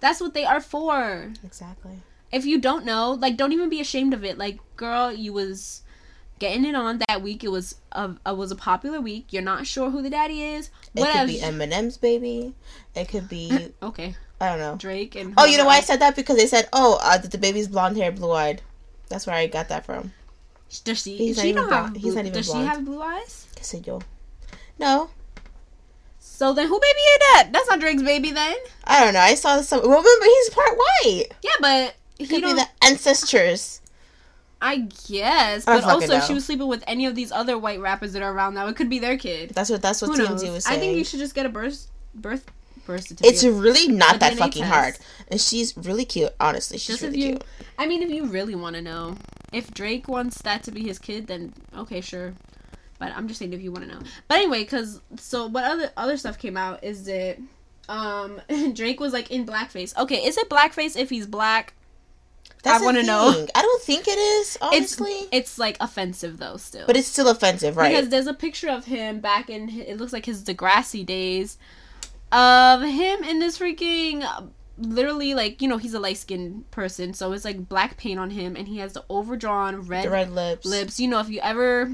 That's 0.00 0.20
what 0.20 0.32
they 0.34 0.44
are 0.44 0.60
for. 0.60 1.32
Exactly. 1.44 1.98
If 2.32 2.44
you 2.44 2.58
don't 2.60 2.84
know, 2.84 3.12
like, 3.12 3.36
don't 3.36 3.52
even 3.52 3.68
be 3.68 3.80
ashamed 3.80 4.14
of 4.14 4.24
it. 4.24 4.38
Like, 4.38 4.58
girl, 4.76 5.12
you 5.12 5.32
was 5.32 5.82
getting 6.38 6.64
it 6.64 6.74
on 6.74 7.00
that 7.08 7.22
week. 7.22 7.42
It 7.42 7.50
was 7.50 7.76
a 7.92 8.10
it 8.26 8.36
was 8.36 8.50
a 8.50 8.56
popular 8.56 9.00
week. 9.00 9.32
You're 9.32 9.42
not 9.42 9.66
sure 9.66 9.90
who 9.90 10.02
the 10.02 10.10
daddy 10.10 10.42
is. 10.42 10.70
It 10.94 11.00
Whatever. 11.00 11.20
could 11.20 11.26
be 11.28 11.40
Eminem's 11.40 11.96
baby. 11.96 12.54
It 12.94 13.08
could 13.08 13.28
be 13.28 13.72
okay, 13.82 14.14
I 14.40 14.48
don't 14.50 14.58
know. 14.58 14.76
Drake 14.76 15.14
and. 15.16 15.34
Oh, 15.36 15.44
you 15.46 15.56
know 15.56 15.66
why 15.66 15.78
I 15.78 15.80
said 15.80 16.00
that? 16.00 16.16
Because 16.16 16.36
they 16.36 16.46
said, 16.46 16.68
"Oh, 16.72 16.98
uh, 17.02 17.18
the 17.18 17.38
baby's 17.38 17.68
blonde 17.68 17.96
hair, 17.96 18.12
blue 18.12 18.32
eyed." 18.32 18.62
That's 19.08 19.26
where 19.26 19.36
I 19.36 19.46
got 19.46 19.68
that 19.70 19.86
from. 19.86 20.12
Does 20.84 21.02
she? 21.02 21.16
He's 21.16 21.36
not 21.38 21.42
she 21.42 21.52
blonde. 21.54 21.72
have. 21.72 21.96
He's 21.96 22.14
not 22.14 22.26
even 22.26 22.32
blonde. 22.32 22.34
does 22.34 22.46
blonde. 22.48 22.64
she 22.64 22.68
have 22.68 22.84
blue 22.84 23.02
eyes? 23.02 23.46
Que 23.56 23.64
sé 23.64 23.86
yo. 23.86 24.00
No, 24.78 25.10
So 26.20 26.52
then, 26.52 26.68
who 26.68 26.78
baby 26.78 27.00
is 27.00 27.18
that? 27.32 27.48
That's 27.52 27.68
not 27.68 27.80
Drake's 27.80 28.02
baby 28.02 28.30
then. 28.30 28.54
I 28.84 29.02
don't 29.02 29.14
know. 29.14 29.20
I 29.20 29.34
saw 29.34 29.60
some. 29.60 29.80
Well, 29.80 29.98
remember, 30.02 30.24
he's 30.24 30.50
part 30.50 30.76
white. 30.76 31.24
Yeah, 31.42 31.50
but 31.60 31.94
he 32.18 32.26
Could 32.26 32.42
be 32.42 32.52
the 32.52 32.66
ancestors. 32.84 33.80
I 34.60 34.88
guess, 35.08 35.68
I 35.68 35.76
but 35.76 35.84
also 35.84 36.04
if 36.06 36.10
know. 36.10 36.20
she 36.20 36.34
was 36.34 36.44
sleeping 36.44 36.66
with 36.66 36.82
any 36.86 37.06
of 37.06 37.14
these 37.14 37.30
other 37.30 37.56
white 37.56 37.80
rappers 37.80 38.12
that 38.14 38.22
are 38.22 38.32
around 38.32 38.54
now, 38.54 38.66
it 38.66 38.74
could 38.74 38.90
be 38.90 38.98
their 38.98 39.16
kid. 39.16 39.50
That's 39.50 39.70
what. 39.70 39.82
That's 39.82 40.02
what 40.02 40.16
Who 40.16 40.24
TMZ 40.24 40.28
knows? 40.28 40.50
was 40.50 40.64
saying. 40.64 40.76
I 40.76 40.80
think 40.80 40.98
you 40.98 41.04
should 41.04 41.20
just 41.20 41.34
get 41.34 41.46
a 41.46 41.48
birth 41.48 41.86
birth 42.12 42.44
birth 42.84 43.04
certificate. 43.04 43.32
It's 43.32 43.44
really 43.44 43.86
not 43.86 44.18
that 44.18 44.32
DNA 44.32 44.38
fucking 44.38 44.62
test. 44.64 44.74
hard, 44.74 44.98
and 45.28 45.40
she's 45.40 45.76
really 45.76 46.04
cute. 46.04 46.32
Honestly, 46.40 46.76
she's 46.78 46.98
Just 46.98 47.02
really 47.02 47.18
you, 47.20 47.28
cute. 47.34 47.44
I 47.78 47.86
mean, 47.86 48.02
if 48.02 48.10
you 48.10 48.24
really 48.26 48.56
want 48.56 48.74
to 48.74 48.82
know, 48.82 49.16
if 49.52 49.72
Drake 49.72 50.08
wants 50.08 50.42
that 50.42 50.64
to 50.64 50.72
be 50.72 50.82
his 50.82 50.98
kid, 50.98 51.28
then 51.28 51.52
okay, 51.76 52.00
sure. 52.00 52.34
But 52.98 53.12
I'm 53.14 53.28
just 53.28 53.38
saying 53.38 53.52
if 53.52 53.62
you 53.62 53.70
want 53.70 53.84
to 53.88 53.94
know. 53.94 54.00
But 54.26 54.38
anyway, 54.38 54.64
because 54.64 55.00
so 55.18 55.46
what 55.46 55.62
other 55.62 55.90
other 55.96 56.16
stuff 56.16 56.36
came 56.36 56.56
out 56.56 56.82
is 56.82 57.04
that 57.04 57.38
um 57.88 58.40
Drake 58.74 58.98
was 58.98 59.12
like 59.12 59.30
in 59.30 59.46
blackface. 59.46 59.96
Okay, 59.96 60.16
is 60.26 60.36
it 60.36 60.48
blackface 60.50 60.96
if 60.96 61.10
he's 61.10 61.28
black? 61.28 61.74
That's 62.62 62.82
I 62.82 62.84
wanna 62.84 63.02
know. 63.02 63.46
I 63.54 63.62
don't 63.62 63.82
think 63.82 64.08
it 64.08 64.18
is 64.18 64.58
honestly, 64.60 65.10
It's 65.10 65.28
it's 65.32 65.58
like 65.58 65.76
offensive 65.80 66.38
though 66.38 66.56
still. 66.56 66.86
but 66.86 66.96
it's 66.96 67.08
still 67.08 67.28
offensive, 67.28 67.76
right? 67.76 67.90
Because 67.90 68.08
there's 68.08 68.26
a 68.26 68.34
picture 68.34 68.68
of 68.68 68.84
him 68.86 69.20
back 69.20 69.48
in 69.48 69.68
it 69.68 69.96
looks 69.98 70.12
like 70.12 70.26
his 70.26 70.42
Degrassi 70.42 71.04
days 71.06 71.56
of 72.32 72.82
him 72.82 73.24
in 73.24 73.38
this 73.38 73.58
freaking 73.58 74.22
uh, 74.22 74.42
literally 74.76 75.34
like 75.34 75.62
you 75.62 75.68
know 75.68 75.78
he's 75.78 75.94
a 75.94 76.00
light 76.00 76.18
skinned 76.18 76.70
person, 76.70 77.14
so 77.14 77.32
it's 77.32 77.44
like 77.44 77.68
black 77.68 77.96
paint 77.96 78.18
on 78.20 78.30
him, 78.30 78.54
and 78.56 78.68
he 78.68 78.78
has 78.78 78.92
the 78.92 79.04
overdrawn 79.08 79.80
red, 79.82 80.04
The 80.04 80.10
red 80.10 80.30
lips. 80.30 80.66
lips. 80.66 81.00
You 81.00 81.08
know, 81.08 81.20
if 81.20 81.28
you 81.30 81.40
ever 81.40 81.92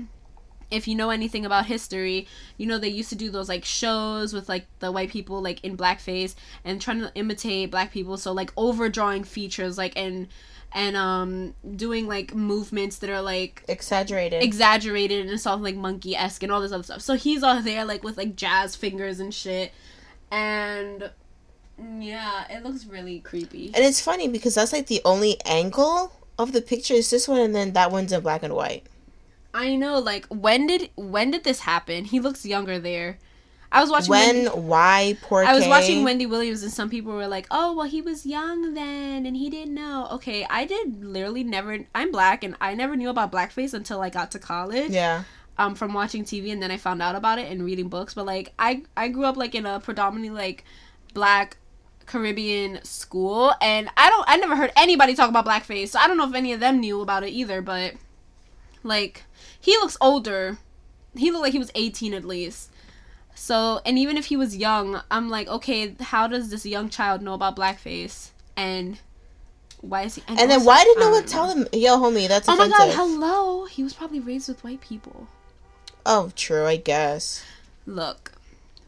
if 0.70 0.86
you 0.88 0.94
know 0.94 1.10
anything 1.10 1.44
about 1.46 1.66
history, 1.66 2.26
you 2.56 2.66
know 2.66 2.78
they 2.78 2.88
used 2.88 3.08
to 3.10 3.16
do 3.16 3.30
those 3.30 3.48
like 3.48 3.64
shows 3.64 4.32
with 4.32 4.48
like 4.48 4.66
the 4.80 4.90
white 4.92 5.10
people 5.10 5.42
like 5.42 5.62
in 5.64 5.76
blackface 5.76 6.34
and 6.64 6.80
trying 6.80 7.00
to 7.00 7.12
imitate 7.14 7.70
black 7.70 7.92
people. 7.92 8.16
So 8.16 8.32
like 8.32 8.52
overdrawing 8.56 9.24
features 9.24 9.76
like 9.78 9.92
and 9.96 10.28
and 10.72 10.96
um 10.96 11.54
doing 11.76 12.08
like 12.08 12.34
movements 12.34 12.98
that 12.98 13.08
are 13.10 13.22
like 13.22 13.62
Exaggerated. 13.68 14.42
exaggerated 14.42 15.28
and 15.28 15.38
stuff 15.40 15.60
like 15.60 15.76
monkey 15.76 16.16
esque 16.16 16.42
and 16.42 16.50
all 16.50 16.60
this 16.60 16.72
other 16.72 16.82
stuff. 16.82 17.00
So 17.00 17.14
he's 17.14 17.42
all 17.42 17.62
there 17.62 17.84
like 17.84 18.02
with 18.02 18.16
like 18.16 18.34
jazz 18.36 18.74
fingers 18.74 19.20
and 19.20 19.32
shit. 19.32 19.72
And 20.32 21.10
yeah, 21.98 22.44
it 22.50 22.64
looks 22.64 22.86
really 22.86 23.20
creepy. 23.20 23.66
and 23.74 23.84
it's 23.84 24.00
funny 24.00 24.28
because 24.28 24.54
that's 24.56 24.72
like 24.72 24.86
the 24.86 25.00
only 25.04 25.40
angle 25.44 26.12
of 26.38 26.52
the 26.52 26.60
picture 26.60 26.94
is 26.94 27.10
this 27.10 27.28
one, 27.28 27.40
and 27.40 27.54
then 27.54 27.72
that 27.74 27.92
one's 27.92 28.12
in 28.12 28.20
black 28.20 28.42
and 28.42 28.54
white. 28.54 28.84
I 29.54 29.76
know, 29.76 29.98
like 30.00 30.26
when 30.26 30.66
did 30.66 30.90
when 30.96 31.30
did 31.30 31.44
this 31.44 31.60
happen? 31.60 32.04
He 32.04 32.20
looks 32.20 32.44
younger 32.44 32.78
there. 32.78 33.18
I 33.72 33.80
was 33.80 33.90
watching 33.90 34.10
When, 34.10 34.36
Wendy- 34.44 34.50
why, 34.60 35.16
poor 35.22 35.42
I 35.44 35.52
was 35.54 35.66
watching 35.66 36.04
Wendy 36.04 36.26
Williams 36.26 36.62
and 36.62 36.70
some 36.72 36.88
people 36.90 37.12
were 37.12 37.26
like, 37.26 37.46
"Oh, 37.50 37.74
well 37.74 37.86
he 37.88 38.00
was 38.02 38.24
young 38.24 38.74
then 38.74 39.26
and 39.26 39.36
he 39.36 39.50
didn't 39.50 39.74
know." 39.74 40.06
Okay, 40.12 40.46
I 40.48 40.64
did 40.64 41.04
literally 41.04 41.42
never 41.42 41.78
I'm 41.94 42.12
black 42.12 42.44
and 42.44 42.54
I 42.60 42.74
never 42.74 42.94
knew 42.96 43.08
about 43.08 43.32
blackface 43.32 43.74
until 43.74 44.00
I 44.00 44.10
got 44.10 44.30
to 44.32 44.38
college. 44.38 44.90
Yeah. 44.90 45.24
um 45.56 45.74
from 45.76 45.92
watching 45.94 46.24
TV 46.24 46.52
and 46.52 46.60
then 46.62 46.70
I 46.70 46.76
found 46.76 47.00
out 47.02 47.14
about 47.14 47.38
it 47.38 47.50
and 47.50 47.64
reading 47.64 47.88
books. 47.88 48.14
But 48.14 48.26
like 48.26 48.52
I 48.58 48.82
I 48.96 49.08
grew 49.08 49.24
up 49.24 49.36
like 49.36 49.54
in 49.54 49.66
a 49.66 49.80
predominantly 49.80 50.30
like 50.36 50.64
black 51.12 51.56
Caribbean 52.06 52.84
school 52.84 53.54
and 53.60 53.88
I 53.96 54.08
don't 54.10 54.24
I 54.28 54.36
never 54.36 54.54
heard 54.56 54.72
anybody 54.76 55.14
talk 55.14 55.28
about 55.28 55.46
blackface. 55.46 55.88
So 55.88 55.98
I 55.98 56.06
don't 56.06 56.16
know 56.16 56.28
if 56.28 56.34
any 56.34 56.52
of 56.52 56.60
them 56.60 56.78
knew 56.80 57.00
about 57.00 57.24
it 57.24 57.30
either, 57.30 57.60
but 57.62 57.94
like 58.84 59.24
he 59.64 59.72
looks 59.78 59.96
older. 60.00 60.58
He 61.16 61.30
looked 61.30 61.42
like 61.44 61.52
he 61.52 61.58
was 61.58 61.70
18 61.74 62.12
at 62.14 62.24
least. 62.24 62.70
So, 63.34 63.80
and 63.86 63.98
even 63.98 64.16
if 64.16 64.26
he 64.26 64.36
was 64.36 64.56
young, 64.56 65.00
I'm 65.10 65.28
like, 65.28 65.48
okay, 65.48 65.94
how 66.00 66.28
does 66.28 66.50
this 66.50 66.64
young 66.66 66.88
child 66.88 67.22
know 67.22 67.34
about 67.34 67.56
blackface? 67.56 68.30
And 68.56 68.98
why 69.80 70.02
is 70.02 70.14
he? 70.16 70.22
And 70.28 70.38
then 70.38 70.50
also- 70.52 70.66
why 70.66 70.84
did 70.84 70.98
no 70.98 71.10
one 71.10 71.24
tell 71.26 71.50
him, 71.50 71.66
yo, 71.72 71.96
homie, 71.98 72.28
that's 72.28 72.48
Oh 72.48 72.56
my 72.56 72.68
god, 72.68 72.92
hello. 72.94 73.64
He 73.64 73.82
was 73.82 73.92
probably 73.94 74.20
raised 74.20 74.48
with 74.48 74.62
white 74.62 74.80
people. 74.80 75.26
Oh, 76.06 76.30
true, 76.36 76.66
I 76.66 76.76
guess. 76.76 77.42
Look, 77.86 78.32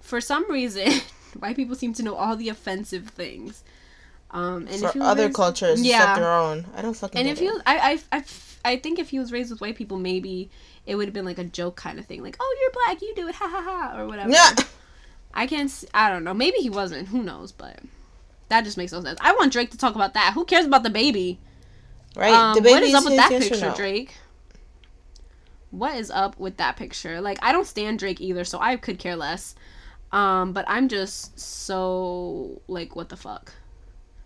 for 0.00 0.20
some 0.20 0.48
reason, 0.50 0.92
white 1.38 1.56
people 1.56 1.74
seem 1.74 1.92
to 1.94 2.02
know 2.02 2.14
all 2.14 2.36
the 2.36 2.48
offensive 2.48 3.08
things. 3.08 3.64
Um, 4.30 4.66
and 4.68 4.80
For 4.80 4.88
if 4.88 4.96
other 4.96 5.24
raised- 5.24 5.34
cultures, 5.36 5.82
yeah. 5.82 5.96
except 6.02 6.18
their 6.18 6.32
own. 6.32 6.66
I 6.76 6.82
don't 6.82 6.94
fucking 6.94 7.18
and 7.18 7.28
if 7.28 7.40
it. 7.40 7.44
you, 7.44 7.60
I, 7.66 7.98
I, 8.12 8.18
I, 8.18 8.24
I 8.66 8.78
think 8.78 8.98
if 8.98 9.10
he 9.10 9.18
was 9.18 9.32
raised 9.32 9.50
with 9.50 9.60
white 9.60 9.76
people, 9.76 9.98
maybe 9.98 10.50
it 10.84 10.96
would 10.96 11.06
have 11.06 11.14
been 11.14 11.24
like 11.24 11.38
a 11.38 11.44
joke 11.44 11.76
kind 11.76 11.98
of 11.98 12.06
thing, 12.06 12.22
like, 12.22 12.36
"Oh, 12.40 12.56
you're 12.60 12.70
black, 12.72 13.02
you 13.02 13.14
do 13.14 13.28
it, 13.28 13.34
ha 13.34 13.48
ha 13.48 13.62
ha," 13.62 13.98
or 13.98 14.06
whatever. 14.06 14.30
Yeah. 14.30 14.54
I 15.32 15.46
can't. 15.46 15.84
I 15.92 16.10
don't 16.10 16.24
know. 16.24 16.34
Maybe 16.34 16.58
he 16.58 16.70
wasn't. 16.70 17.08
Who 17.08 17.22
knows? 17.22 17.52
But 17.52 17.80
that 18.48 18.64
just 18.64 18.76
makes 18.76 18.92
no 18.92 19.02
sense. 19.02 19.18
I 19.20 19.32
want 19.34 19.52
Drake 19.52 19.70
to 19.72 19.78
talk 19.78 19.94
about 19.94 20.14
that. 20.14 20.32
Who 20.34 20.44
cares 20.44 20.66
about 20.66 20.82
the 20.82 20.90
baby? 20.90 21.38
Right? 22.16 22.32
Um, 22.32 22.54
the 22.54 22.62
baby 22.62 22.72
what 22.72 22.82
is 22.82 22.94
up 22.94 23.04
with 23.04 23.16
that 23.16 23.30
picture? 23.30 23.74
Drake? 23.76 24.14
What 25.70 25.96
is 25.96 26.10
up 26.10 26.38
with 26.38 26.56
that 26.56 26.76
picture? 26.76 27.20
Like, 27.20 27.38
I 27.42 27.52
don't 27.52 27.66
stand 27.66 27.98
Drake 27.98 28.20
either, 28.20 28.44
so 28.44 28.58
I 28.58 28.76
could 28.76 28.98
care 28.98 29.16
less. 29.16 29.54
Um, 30.12 30.52
but 30.52 30.64
I'm 30.68 30.88
just 30.88 31.38
so 31.38 32.62
like, 32.68 32.96
what 32.96 33.10
the 33.10 33.16
fuck? 33.16 33.52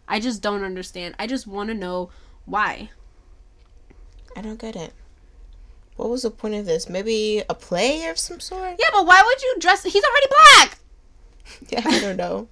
I 0.06 0.20
just 0.20 0.42
don't 0.42 0.62
understand. 0.62 1.16
I 1.18 1.26
just 1.26 1.46
want 1.46 1.68
to 1.68 1.74
know 1.74 2.10
why. 2.44 2.90
I 4.40 4.42
don't 4.42 4.58
get 4.58 4.74
it. 4.74 4.94
What 5.96 6.08
was 6.08 6.22
the 6.22 6.30
point 6.30 6.54
of 6.54 6.64
this? 6.64 6.88
Maybe 6.88 7.42
a 7.50 7.54
play 7.54 8.06
of 8.06 8.18
some 8.18 8.40
sort? 8.40 8.70
Yeah, 8.78 8.86
but 8.90 9.04
why 9.06 9.22
would 9.22 9.42
you 9.42 9.56
dress? 9.58 9.82
He's 9.82 10.02
already 10.02 10.26
black. 10.28 10.78
Yeah, 11.68 11.82
I 11.84 12.00
don't 12.00 12.16
know. 12.16 12.48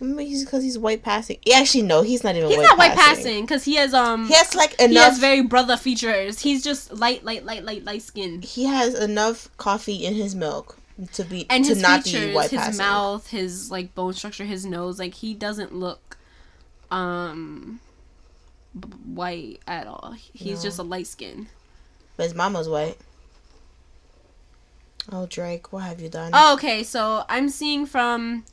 Maybe 0.00 0.26
he's 0.30 0.44
because 0.44 0.62
he's 0.62 0.78
white 0.78 1.02
passing. 1.02 1.36
Yeah, 1.44 1.58
actually, 1.58 1.82
no, 1.82 2.00
he's 2.02 2.24
not 2.24 2.34
even 2.34 2.48
He's 2.48 2.56
white 2.56 2.62
not 2.64 2.78
white 2.78 2.94
passing. 2.94 3.42
because 3.42 3.64
he 3.64 3.74
has 3.74 3.92
um 3.92 4.26
He 4.26 4.34
has 4.34 4.54
like 4.54 4.72
enough. 4.80 4.90
he 4.90 4.96
has 4.96 5.18
very 5.18 5.42
brother 5.42 5.76
features. 5.76 6.40
He's 6.40 6.64
just 6.64 6.92
light, 6.94 7.24
light, 7.24 7.44
light, 7.44 7.62
light, 7.64 7.84
light 7.84 8.00
skin. 8.02 8.40
he 8.42 8.64
has 8.64 8.94
enough 8.94 9.50
coffee 9.58 10.06
in 10.06 10.14
his 10.14 10.34
milk 10.34 10.78
to 11.12 11.24
be 11.24 11.44
and 11.50 11.62
to 11.64 11.70
his 11.74 11.82
not 11.82 12.04
be 12.04 12.12
features, 12.12 12.34
white 12.34 12.50
his 12.50 12.60
passing. 12.60 12.78
mouth, 12.78 13.28
his 13.28 13.70
like 13.70 13.94
bone 13.94 14.14
structure, 14.14 14.44
his 14.44 14.64
nose, 14.64 14.98
like 14.98 15.12
he 15.14 15.34
doesn't 15.34 15.74
look 15.74 16.16
um 16.90 17.80
white 19.04 19.60
at 19.66 19.86
all. 19.86 20.14
He's 20.32 20.58
No. 20.58 20.62
just 20.64 20.78
a 20.78 20.82
light 20.82 21.06
skin. 21.06 21.48
But 22.16 22.24
his 22.24 22.34
mama's 22.34 22.68
white. 22.68 22.98
Oh 25.12 25.26
Drake, 25.26 25.72
what 25.72 25.84
have 25.84 26.00
you 26.00 26.08
done? 26.08 26.32
Oh, 26.34 26.54
okay, 26.54 26.82
so 26.82 27.24
I'm 27.28 27.48
seeing 27.48 27.86
from 27.86 28.44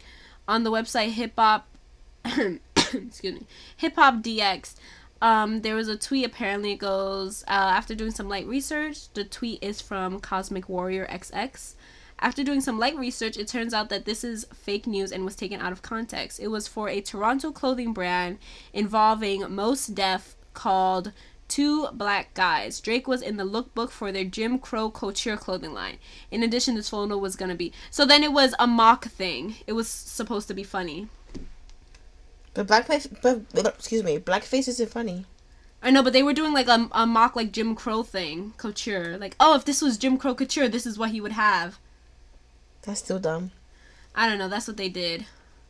on 0.48 0.64
the 0.64 0.72
website 0.72 1.12
Hip 1.12 1.34
Hop 1.38 1.68
excuse 2.26 3.24
me, 3.40 3.48
Hip 3.78 3.96
Hop 3.96 4.16
DX. 4.22 4.76
Um, 5.22 5.62
there 5.62 5.76
was 5.76 5.88
a 5.88 5.96
tweet. 5.98 6.26
Apparently, 6.26 6.74
it 6.74 6.78
goes 6.80 7.44
uh, 7.48 7.52
after 7.52 7.96
doing 7.96 8.12
some 8.12 8.28
light 8.28 8.46
research. 8.46 9.08
The 9.14 9.24
tweet 9.24 9.64
is 9.64 9.82
from 9.82 10.20
Cosmic 10.20 10.68
Warrior 10.68 11.08
XX. 11.10 11.76
After 12.20 12.44
doing 12.44 12.62
some 12.62 12.80
light 12.80 12.96
research, 12.96 13.38
it 13.38 13.48
turns 13.48 13.74
out 13.74 13.90
that 13.90 14.06
this 14.06 14.24
is 14.24 14.46
fake 14.54 14.88
news 14.88 15.12
and 15.12 15.26
was 15.26 15.36
taken 15.36 15.60
out 15.60 15.72
of 15.72 15.82
context. 15.82 16.40
It 16.40 16.48
was 16.48 16.68
for 16.68 16.88
a 16.88 17.02
Toronto 17.02 17.52
clothing 17.52 17.94
brand 17.94 18.38
involving 18.72 19.54
Mos 19.54 19.88
Def 19.88 20.36
called 20.54 21.12
Two 21.48 21.88
Black 21.94 22.34
Guys. 22.34 22.80
Drake 22.80 23.08
was 23.08 23.22
in 23.22 23.38
the 23.38 23.44
lookbook 23.44 23.90
for 23.90 24.12
their 24.12 24.24
Jim 24.24 24.58
Crow 24.58 24.90
couture 24.90 25.38
clothing 25.38 25.74
line. 25.74 25.98
In 26.32 26.44
addition, 26.44 26.76
this 26.76 26.90
photo 26.90 27.18
was 27.18 27.36
gonna 27.36 27.56
be. 27.56 27.74
So 27.92 28.06
then 28.06 28.24
it 28.24 28.32
was 28.32 28.56
a 28.58 28.68
mock 28.68 29.06
thing. 29.06 29.56
It 29.68 29.74
was 29.74 29.88
supposed 29.88 30.48
to 30.48 30.54
be 30.54 30.64
funny. 30.64 31.10
But 32.54 32.68
blackface, 32.68 33.08
but, 33.22 33.50
but 33.54 33.68
excuse 33.68 34.04
me, 34.04 34.18
blackface 34.20 34.68
isn't 34.68 34.92
funny. 34.92 35.26
I 35.82 35.92
know, 35.92 36.02
but 36.02 36.14
they 36.14 36.24
were 36.24 36.34
doing 36.34 36.54
like 36.54 36.68
a, 36.68 36.88
a 36.94 37.06
mock 37.06 37.36
like 37.36 37.52
Jim 37.52 37.76
Crow 37.76 38.04
thing, 38.04 38.54
couture. 38.58 39.18
Like, 39.18 39.36
oh, 39.40 39.56
if 39.56 39.66
this 39.66 39.82
was 39.82 39.98
Jim 39.98 40.18
Crow 40.18 40.34
couture, 40.34 40.70
this 40.70 40.86
is 40.86 40.98
what 40.98 41.12
he 41.12 41.20
would 41.20 41.34
have. 41.34 41.78
That's 42.84 43.00
still 43.00 43.20
dumb. 43.20 43.52
I 44.16 44.30
don't 44.30 44.38
know. 44.38 44.50
That's 44.50 44.68
what 44.68 44.78
they 44.78 44.90
did. 44.90 45.26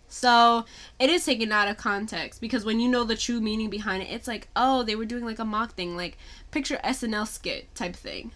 So 0.09 0.65
it 0.99 1.09
is 1.09 1.25
taken 1.25 1.51
out 1.51 1.67
of 1.67 1.77
context 1.77 2.39
because 2.39 2.63
when 2.65 2.79
you 2.79 2.87
know 2.87 3.03
the 3.03 3.15
true 3.15 3.41
meaning 3.41 3.69
behind 3.69 4.03
it, 4.03 4.09
it's 4.11 4.27
like, 4.27 4.47
oh, 4.55 4.83
they 4.83 4.95
were 4.95 5.05
doing 5.05 5.25
like 5.25 5.39
a 5.39 5.45
mock 5.45 5.73
thing, 5.73 5.95
like 5.95 6.17
picture 6.51 6.79
SNL 6.83 7.27
skit 7.27 7.73
type 7.73 7.95
thing. 7.95 8.31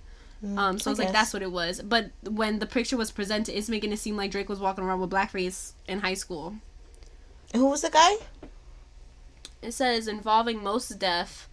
Um, 0.55 0.79
so 0.79 0.89
I 0.89 0.91
it's 0.91 0.99
like 0.99 1.07
guess. 1.07 1.11
that's 1.11 1.33
what 1.33 1.41
it 1.41 1.51
was. 1.51 1.81
But 1.81 2.11
when 2.27 2.59
the 2.59 2.65
picture 2.65 2.97
was 2.97 3.11
presented, 3.11 3.57
it's 3.57 3.69
making 3.69 3.91
it 3.91 3.97
seem 3.97 4.15
like 4.15 4.31
Drake 4.31 4.49
was 4.49 4.59
walking 4.59 4.83
around 4.83 5.01
with 5.01 5.09
blackface 5.09 5.73
in 5.87 5.99
high 5.99 6.13
school. 6.13 6.55
And 7.53 7.61
who 7.61 7.69
was 7.69 7.81
the 7.81 7.89
guy? 7.89 8.15
It 9.61 9.71
says 9.73 10.07
involving 10.07 10.63
Mos 10.63 10.89
Def. 10.89 11.49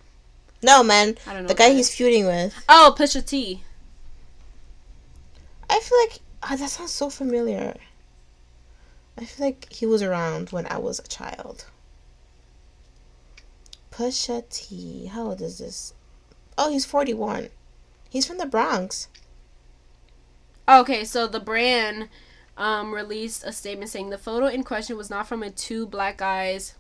No, 0.63 0.83
man, 0.83 1.17
I 1.27 1.33
don't 1.35 1.43
know. 1.43 1.49
the 1.49 1.55
guy 1.55 1.71
he's 1.71 1.95
feuding 1.95 2.27
with. 2.27 2.55
Oh, 2.69 2.95
Pusha 2.97 3.25
T. 3.25 3.63
I 5.69 5.81
feel 5.81 5.99
like 5.99 6.21
ah, 6.45 6.57
that 6.57 6.71
sounds 6.71 6.93
so 6.93 7.11
familiar. 7.11 7.77
I 9.17 9.25
feel 9.25 9.47
like 9.47 9.73
he 9.73 9.87
was 9.87 10.03
around 10.03 10.51
when 10.51 10.67
I 10.67 10.79
was 10.79 10.99
a 10.99 11.09
child. 11.09 11.67
Pusha 13.91 14.49
T. 14.51 15.07
How 15.07 15.29
old 15.29 15.41
is 15.41 15.59
this? 15.59 15.95
Oh, 16.59 16.71
he's 16.71 16.85
41. 16.85 17.49
He's 18.11 18.27
from 18.27 18.39
the 18.39 18.47
Bronx. 18.47 19.09
Okay, 20.69 21.05
so 21.05 21.27
the 21.27 21.41
brand 21.41 22.09
um, 22.57 22.95
released 22.95 23.45
a 23.45 23.53
statement 23.53 23.91
saying 23.91 24.11
the 24.11 24.19
photo 24.19 24.47
in 24.47 24.65
question 24.65 24.97
was 24.97 25.11
not 25.11 25.27
from 25.27 25.43
a 25.43 25.51
two 25.51 25.87
black 25.87 26.17
guys 26.19 26.75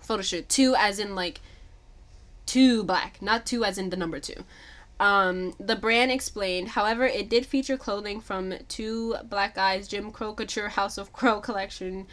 photo 0.00 0.22
shoot. 0.22 0.48
Two 0.48 0.74
as 0.78 0.98
in 0.98 1.14
like 1.14 1.40
two 2.46 2.84
black, 2.84 3.20
not 3.20 3.44
two 3.44 3.64
as 3.64 3.78
in 3.78 3.90
the 3.90 3.96
number 3.96 4.20
two. 4.20 4.44
Um, 4.98 5.54
the 5.60 5.76
brand 5.76 6.10
explained, 6.10 6.68
however, 6.68 7.04
it 7.04 7.28
did 7.28 7.44
feature 7.44 7.76
clothing 7.76 8.20
from 8.20 8.54
two 8.68 9.16
black 9.24 9.54
guys 9.54 9.88
Jim 9.88 10.10
Crow 10.10 10.32
Couture 10.32 10.68
House 10.70 10.96
of 10.96 11.12
Crow 11.12 11.40
collection. 11.40 12.06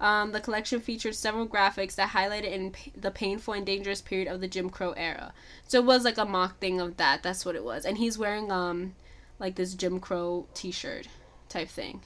Um, 0.00 0.30
the 0.30 0.40
collection 0.40 0.80
featured 0.80 1.16
several 1.16 1.46
graphics 1.46 1.96
that 1.96 2.10
highlighted 2.10 2.52
in 2.52 2.70
p- 2.70 2.92
the 2.96 3.10
painful 3.10 3.54
and 3.54 3.66
dangerous 3.66 4.00
period 4.00 4.28
of 4.28 4.40
the 4.40 4.46
Jim 4.46 4.70
Crow 4.70 4.92
era. 4.92 5.32
So 5.66 5.78
it 5.78 5.86
was 5.86 6.04
like 6.04 6.18
a 6.18 6.24
mock 6.24 6.60
thing 6.60 6.80
of 6.80 6.98
that. 6.98 7.22
That's 7.22 7.44
what 7.44 7.56
it 7.56 7.64
was. 7.64 7.84
And 7.84 7.98
he's 7.98 8.16
wearing 8.16 8.52
um 8.52 8.94
like 9.40 9.56
this 9.56 9.74
Jim 9.74 9.98
Crow 9.98 10.46
T-shirt 10.54 11.08
type 11.48 11.68
thing. 11.68 12.02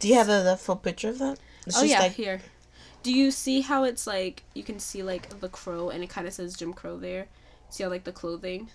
Do 0.00 0.08
you 0.08 0.14
have 0.14 0.26
the, 0.26 0.42
the 0.42 0.56
full 0.56 0.76
picture 0.76 1.08
of 1.08 1.18
that? 1.18 1.38
It's 1.66 1.78
oh 1.78 1.84
yeah, 1.84 2.00
like 2.00 2.12
here. 2.12 2.40
Do 3.02 3.12
you 3.12 3.30
see 3.30 3.62
how 3.62 3.84
it's 3.84 4.06
like 4.06 4.42
you 4.52 4.62
can 4.62 4.78
see 4.78 5.02
like 5.02 5.40
the 5.40 5.48
crow 5.48 5.88
and 5.88 6.02
it 6.02 6.10
kind 6.10 6.26
of 6.26 6.34
says 6.34 6.56
Jim 6.56 6.74
Crow 6.74 6.98
there? 6.98 7.28
See 7.70 7.84
how 7.84 7.88
like 7.88 8.04
the 8.04 8.12
clothing? 8.12 8.68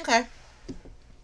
Okay. 0.00 0.26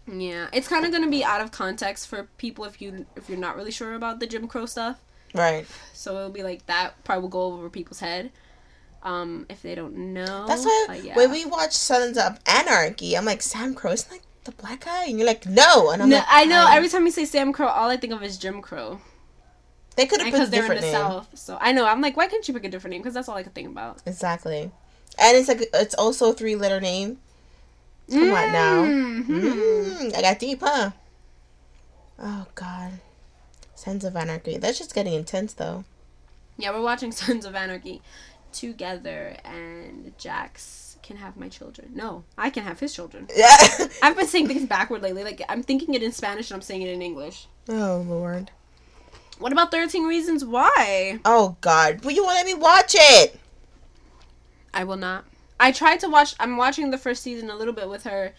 Yeah, 0.09 0.47
it's 0.53 0.67
kind 0.69 0.85
of 0.85 0.91
gonna 0.91 1.09
be 1.09 1.23
out 1.23 1.41
of 1.41 1.51
context 1.51 2.07
for 2.07 2.29
people 2.37 2.63
if 2.65 2.81
you 2.81 3.05
if 3.17 3.27
you're 3.29 3.37
not 3.37 3.57
really 3.57 3.71
sure 3.71 3.93
about 3.93 4.19
the 4.19 4.27
Jim 4.27 4.47
Crow 4.47 4.65
stuff. 4.65 4.99
Right. 5.33 5.67
So 5.93 6.15
it'll 6.17 6.29
be 6.31 6.43
like 6.43 6.65
that 6.67 7.03
probably 7.03 7.23
will 7.23 7.29
go 7.29 7.41
over 7.53 7.69
people's 7.69 7.99
head. 7.99 8.31
Um, 9.03 9.45
if 9.49 9.61
they 9.61 9.75
don't 9.75 9.95
know, 10.13 10.45
That's 10.47 10.65
why 10.65 10.99
yeah. 11.03 11.15
when 11.15 11.31
we 11.31 11.45
watch 11.45 11.73
Sons 11.73 12.17
of 12.17 12.39
Anarchy, 12.45 13.15
I'm 13.17 13.25
like 13.25 13.41
Sam 13.41 13.73
Crow's 13.75 14.09
like 14.11 14.23
the 14.45 14.51
black 14.53 14.85
guy, 14.85 15.05
and 15.05 15.17
you're 15.19 15.27
like 15.27 15.45
no, 15.45 15.91
and 15.91 16.01
I'm 16.01 16.09
No, 16.09 16.17
like 16.17 16.25
I 16.29 16.45
know. 16.45 16.67
Every 16.71 16.89
time 16.89 17.05
you 17.05 17.11
say 17.11 17.25
Sam 17.25 17.51
Crow, 17.53 17.67
all 17.67 17.89
I 17.89 17.97
think 17.97 18.13
of 18.13 18.23
is 18.23 18.37
Jim 18.37 18.61
Crow. 18.61 19.01
they 19.95 20.05
could 20.05 20.21
have 20.21 20.27
Because 20.27 20.49
put 20.49 20.49
a 20.49 20.51
they're 20.51 20.65
in 20.65 20.75
different 20.75 20.81
the 20.81 20.87
name. 20.87 20.93
South, 20.93 21.29
so 21.37 21.57
I 21.59 21.71
know. 21.73 21.85
I'm 21.85 22.01
like, 22.01 22.15
why 22.17 22.27
couldn't 22.27 22.47
you 22.47 22.53
pick 22.53 22.63
a 22.65 22.69
different 22.69 22.91
name? 22.91 23.01
Because 23.01 23.13
that's 23.13 23.27
all 23.29 23.35
I 23.37 23.43
could 23.43 23.53
think 23.53 23.69
about. 23.69 24.01
Exactly, 24.05 24.71
and 25.19 25.37
it's 25.37 25.47
like 25.47 25.63
it's 25.73 25.95
also 25.95 26.31
a 26.31 26.33
three 26.33 26.55
letter 26.55 26.79
name. 26.79 27.19
Come 28.09 28.31
on 28.31 28.51
now. 28.53 28.83
Mhm. 28.83 29.25
Mm, 29.25 30.15
I 30.15 30.21
got 30.21 30.39
deep, 30.39 30.59
huh? 30.61 30.91
Oh 32.19 32.45
God, 32.55 32.93
Sons 33.75 34.03
of 34.05 34.15
Anarchy. 34.15 34.57
That's 34.57 34.77
just 34.77 34.95
getting 34.95 35.13
intense 35.13 35.53
though. 35.53 35.83
Yeah, 36.57 36.71
we're 36.71 36.81
watching 36.81 37.11
Sons 37.23 37.45
of 37.45 37.55
Anarchy 37.55 38.01
together, 38.51 39.35
and 39.43 40.13
Jax 40.17 40.97
can 41.03 41.17
have 41.17 41.37
my 41.37 41.47
children. 41.47 41.91
No, 41.93 42.23
I 42.37 42.49
can 42.49 42.63
have 42.63 42.79
his 42.79 42.93
children. 42.93 43.27
Yeah. 43.35 43.55
I've 44.01 44.15
been 44.17 44.27
saying 44.27 44.47
things 44.47 44.65
backward 44.65 45.01
lately. 45.01 45.23
Like 45.23 45.41
I'm 45.49 45.63
thinking 45.63 45.93
it 45.93 46.03
in 46.03 46.11
Spanish 46.11 46.49
and 46.49 46.55
I'm 46.55 46.61
saying 46.61 46.81
it 46.81 46.89
in 46.89 47.01
English. 47.01 47.47
oh 47.69 48.03
Lord. 48.07 48.51
What 49.39 49.51
about 49.51 49.69
Thirteen 49.71 50.05
Reasons 50.07 50.43
Why? 50.43 51.19
Oh 51.23 51.57
God. 51.61 52.03
Will 52.03 52.11
you 52.13 52.25
let 52.25 52.45
me 52.45 52.53
watch 52.55 52.95
it? 52.97 53.39
I 54.73 54.83
will 54.83 54.97
not. 54.97 55.25
I 55.59 55.71
tried 55.71 55.99
to 56.01 56.09
watch. 56.09 56.35
I'm 56.39 56.57
watching 56.57 56.91
the 56.91 56.97
first 56.97 57.23
season 57.23 57.49
a 57.49 57.55
little 57.55 57.73
bit 57.73 57.89
with 57.89 58.03
her, 58.03 58.33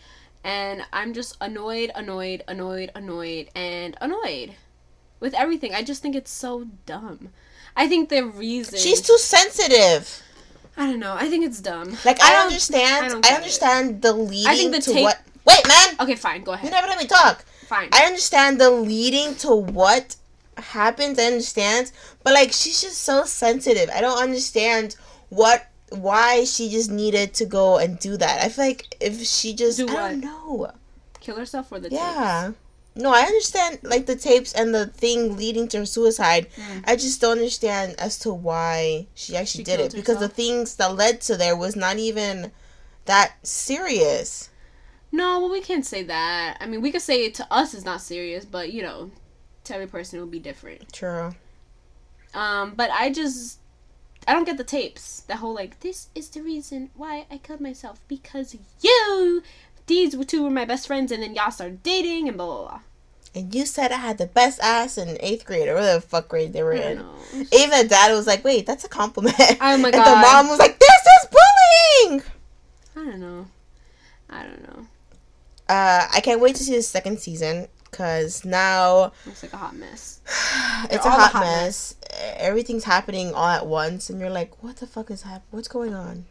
and 0.45 0.83
I'm 0.93 1.13
just 1.15 1.37
annoyed, 1.41 1.91
annoyed, 1.95 2.45
annoyed, 2.49 2.91
annoyed, 2.95 3.49
and 3.55 3.97
annoyed 4.01 4.55
with 5.21 5.35
everything. 5.35 5.75
I 5.75 5.83
just 5.83 6.01
think 6.03 6.15
it's 6.15 6.31
so 6.31 6.67
dumb. 6.87 7.31
I 7.77 7.89
think 7.89 8.09
the 8.09 8.25
reason 8.25 8.79
She's 8.79 9.01
too 9.01 9.19
sensitive. 9.19 10.23
I 10.77 10.87
don't 10.87 11.01
know. 11.01 11.15
I 11.15 11.29
think 11.29 11.45
it's 11.45 11.61
dumb. 11.61 11.97
Like 12.05 12.23
I, 12.23 12.33
don't- 12.33 12.47
understand. 12.47 13.05
I 13.05 13.07
I, 13.07 13.09
don't 13.09 13.27
it. 13.27 13.33
understand 13.33 14.03
the 14.03 14.13
leading 14.13 14.71
the 14.71 14.81
to 14.81 14.93
tape- 14.93 15.03
what. 15.03 15.21
Wait, 15.45 15.67
man. 15.67 15.97
Okay, 16.01 16.15
fine. 16.15 16.45
Go 16.45 16.53
ahead. 16.53 16.67
You 16.67 16.71
never 16.71 16.87
let 16.87 16.99
me 16.99 17.07
talk. 17.07 17.45
Fine. 17.67 17.89
I 17.93 18.05
understand 18.05 18.61
the 18.61 18.71
leading 18.71 19.35
to 19.37 19.55
what 19.57 20.15
happens. 20.57 21.19
I 21.19 21.25
understand, 21.25 21.91
but 22.23 22.33
like 22.35 22.53
she's 22.53 22.81
just 22.81 22.99
so 23.03 23.25
sensitive. 23.25 23.91
I 23.93 24.01
don't 24.01 24.23
understand 24.23 24.95
what 25.31 25.67
why 25.91 26.45
she 26.45 26.69
just 26.69 26.91
needed 26.91 27.35
to 27.35 27.47
go 27.47 27.79
and 27.79 27.99
do 27.99 28.17
that. 28.17 28.43
I 28.43 28.49
feel 28.49 28.67
like 28.67 28.97
if 29.01 29.23
she 29.25 29.55
just 29.55 29.79
Do 29.79 29.89
I 29.89 30.13
don't 30.13 30.21
know. 30.21 30.71
Kill 31.21 31.37
herself 31.37 31.69
for 31.69 31.81
the 31.81 31.91
tapes. 31.91 32.01
Yeah. 32.01 32.53
No, 32.95 33.13
I 33.13 33.21
understand 33.21 33.79
like 33.83 34.07
the 34.07 34.17
tapes 34.17 34.53
and 34.53 34.75
the 34.75 34.87
thing 34.87 35.37
leading 35.37 35.69
to 35.69 35.79
her 35.79 35.87
suicide. 35.87 36.49
Mm. 36.57 36.85
I 36.87 36.97
just 36.97 37.21
don't 37.21 37.39
understand 37.39 37.95
as 37.99 38.19
to 38.21 38.33
why 38.33 39.07
she 39.15 39.37
actually 39.37 39.61
She 39.61 39.65
did 39.65 39.81
it 39.81 39.93
killed 39.93 39.95
because 39.95 40.19
the 40.19 40.29
things 40.29 40.77
that 40.77 40.97
led 40.97 41.21
to 41.23 41.37
there 41.37 41.57
was 41.57 41.77
not 41.77 41.99
even 41.99 42.51
that 43.05 43.35
serious. 43.43 44.51
No, 45.11 45.41
well, 45.41 45.51
we 45.51 45.61
can't 45.61 45.87
say 45.87 46.03
that. 46.03 46.59
I 46.61 46.67
mean, 46.67 46.83
we 46.83 46.93
could 46.93 47.03
say 47.03 47.25
it 47.25 47.35
to 47.35 47.47
us 47.51 47.73
is 47.73 47.85
not 47.85 48.03
serious, 48.03 48.45
but 48.45 48.73
you 48.73 48.83
know, 48.83 49.11
to 49.65 49.75
every 49.75 49.87
person 49.87 50.19
it 50.19 50.23
will 50.23 50.29
be 50.29 50.41
different. 50.41 50.93
True. 50.93 51.35
Um, 52.35 52.75
but 52.77 52.91
I 52.91 53.11
just 53.11 53.61
I 54.27 54.33
don't 54.33 54.45
get 54.45 54.57
the 54.59 54.65
tapes. 54.65 55.21
That 55.29 55.39
whole 55.39 55.55
like 55.55 55.81
this 55.81 56.09
is 56.15 56.29
the 56.29 56.43
reason 56.43 56.91
why 56.95 57.27
I 57.31 57.39
killed 57.39 57.61
myself 57.61 58.01
because 58.09 58.57
you. 58.81 59.43
These 59.87 60.15
two 60.27 60.43
were 60.43 60.51
my 60.51 60.67
best 60.67 60.87
friends, 60.87 61.11
and 61.11 61.23
then 61.23 61.35
y'all 61.35 61.51
started 61.51 61.83
dating, 61.83 62.29
and 62.29 62.37
blah 62.37 62.47
blah 62.47 62.69
blah. 62.69 62.81
And 63.35 63.55
you 63.55 63.65
said 63.65 63.91
I 63.93 63.97
had 63.97 64.19
the 64.19 64.27
best 64.27 64.61
ass 64.61 64.99
in 64.99 65.17
eighth 65.21 65.45
grade 65.47 65.69
or 65.69 65.75
whatever 65.75 65.95
the 65.95 66.01
fuck 66.01 66.29
grade 66.29 66.53
they 66.53 66.63
were 66.63 66.75
I 66.75 66.77
in. 66.79 66.99
know. 66.99 67.15
Even 67.53 67.83
the 67.83 67.89
dad 67.89 68.13
was 68.13 68.27
like, 68.27 68.45
"Wait, 68.45 68.67
that's 68.67 68.85
a 68.85 68.89
compliment." 68.89 69.35
Oh 69.39 69.79
my 69.79 69.91
god. 69.91 69.95
and 70.07 70.17
the 70.17 70.21
mom 70.21 70.49
was 70.49 70.59
like, 70.59 70.79
"This 70.79 70.91
is 70.91 71.29
bullying." 71.31 72.23
I 72.97 73.11
don't 73.11 73.21
know. 73.21 73.47
I 74.29 74.43
don't 74.43 74.63
know. 74.63 74.87
Uh, 75.69 76.07
I 76.13 76.21
can't 76.21 76.41
wait 76.41 76.57
to 76.57 76.65
see 76.65 76.75
the 76.75 76.83
second 76.83 77.19
season 77.21 77.69
because 77.91 78.45
now 78.45 79.13
Looks 79.27 79.43
like 79.43 79.53
a 79.53 79.57
hot 79.57 79.75
mess. 79.77 80.21
it's 80.91 81.05
a 81.05 81.09
all 81.09 81.17
a 81.17 81.21
hot, 81.21 81.33
hot 81.33 81.41
mess. 81.41 81.95
Everything's 82.37 82.85
happening 82.85 83.33
all 83.35 83.47
at 83.49 83.67
once, 83.67 84.11
and 84.11 84.21
you're 84.21 84.31
like, 84.31 84.63
"What 84.63 84.77
the 84.77 84.87
fuck 84.87 85.11
is 85.11 85.23
happening? 85.23 85.43
What's 85.51 85.69
going 85.69 85.95
on?" 85.95 86.27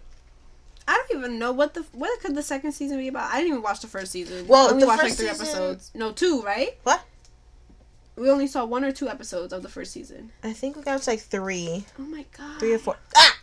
I 0.87 0.93
don't 1.09 1.19
even 1.19 1.39
know 1.39 1.51
what 1.51 1.73
the 1.73 1.85
what 1.91 2.19
could 2.21 2.35
the 2.35 2.43
second 2.43 2.71
season 2.71 2.97
be 2.97 3.07
about. 3.09 3.29
I 3.31 3.37
didn't 3.37 3.49
even 3.49 3.61
watch 3.61 3.81
the 3.81 3.87
first 3.87 4.11
season. 4.11 4.47
Well, 4.47 4.67
I 4.67 4.71
only 4.71 4.81
the 4.81 4.87
watched 4.87 5.01
first 5.01 5.19
like 5.19 5.27
three 5.29 5.37
season- 5.37 5.47
episodes. 5.57 5.91
No, 5.93 6.11
two, 6.11 6.41
right? 6.43 6.77
What? 6.83 7.01
We 8.15 8.31
only 8.31 8.47
saw 8.47 8.65
one 8.65 8.83
or 8.83 8.91
two 8.91 9.07
episodes 9.09 9.53
of 9.53 9.61
the 9.61 9.69
first 9.69 9.91
season. 9.91 10.31
I 10.43 10.51
think 10.53 10.75
we 10.75 10.81
got 10.83 11.01
to 11.01 11.09
like 11.09 11.19
three, 11.19 11.85
Oh 11.99 12.03
my 12.03 12.25
god. 12.35 12.59
three 12.59 12.73
or 12.73 12.79
four. 12.79 12.95
Ah, 13.15 13.37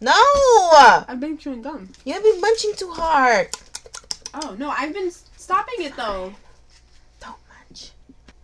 no! 0.00 1.04
I've 1.08 1.20
been 1.20 1.38
chewing 1.38 1.62
gum. 1.62 1.88
You've 2.04 2.22
been 2.22 2.40
munching 2.40 2.72
too 2.76 2.90
hard. 2.90 3.48
Oh 4.34 4.54
no, 4.58 4.68
I've 4.68 4.92
been 4.92 5.10
stopping 5.10 5.76
it 5.86 5.96
though. 5.96 6.34
Don't 7.20 7.36
munch. 7.48 7.92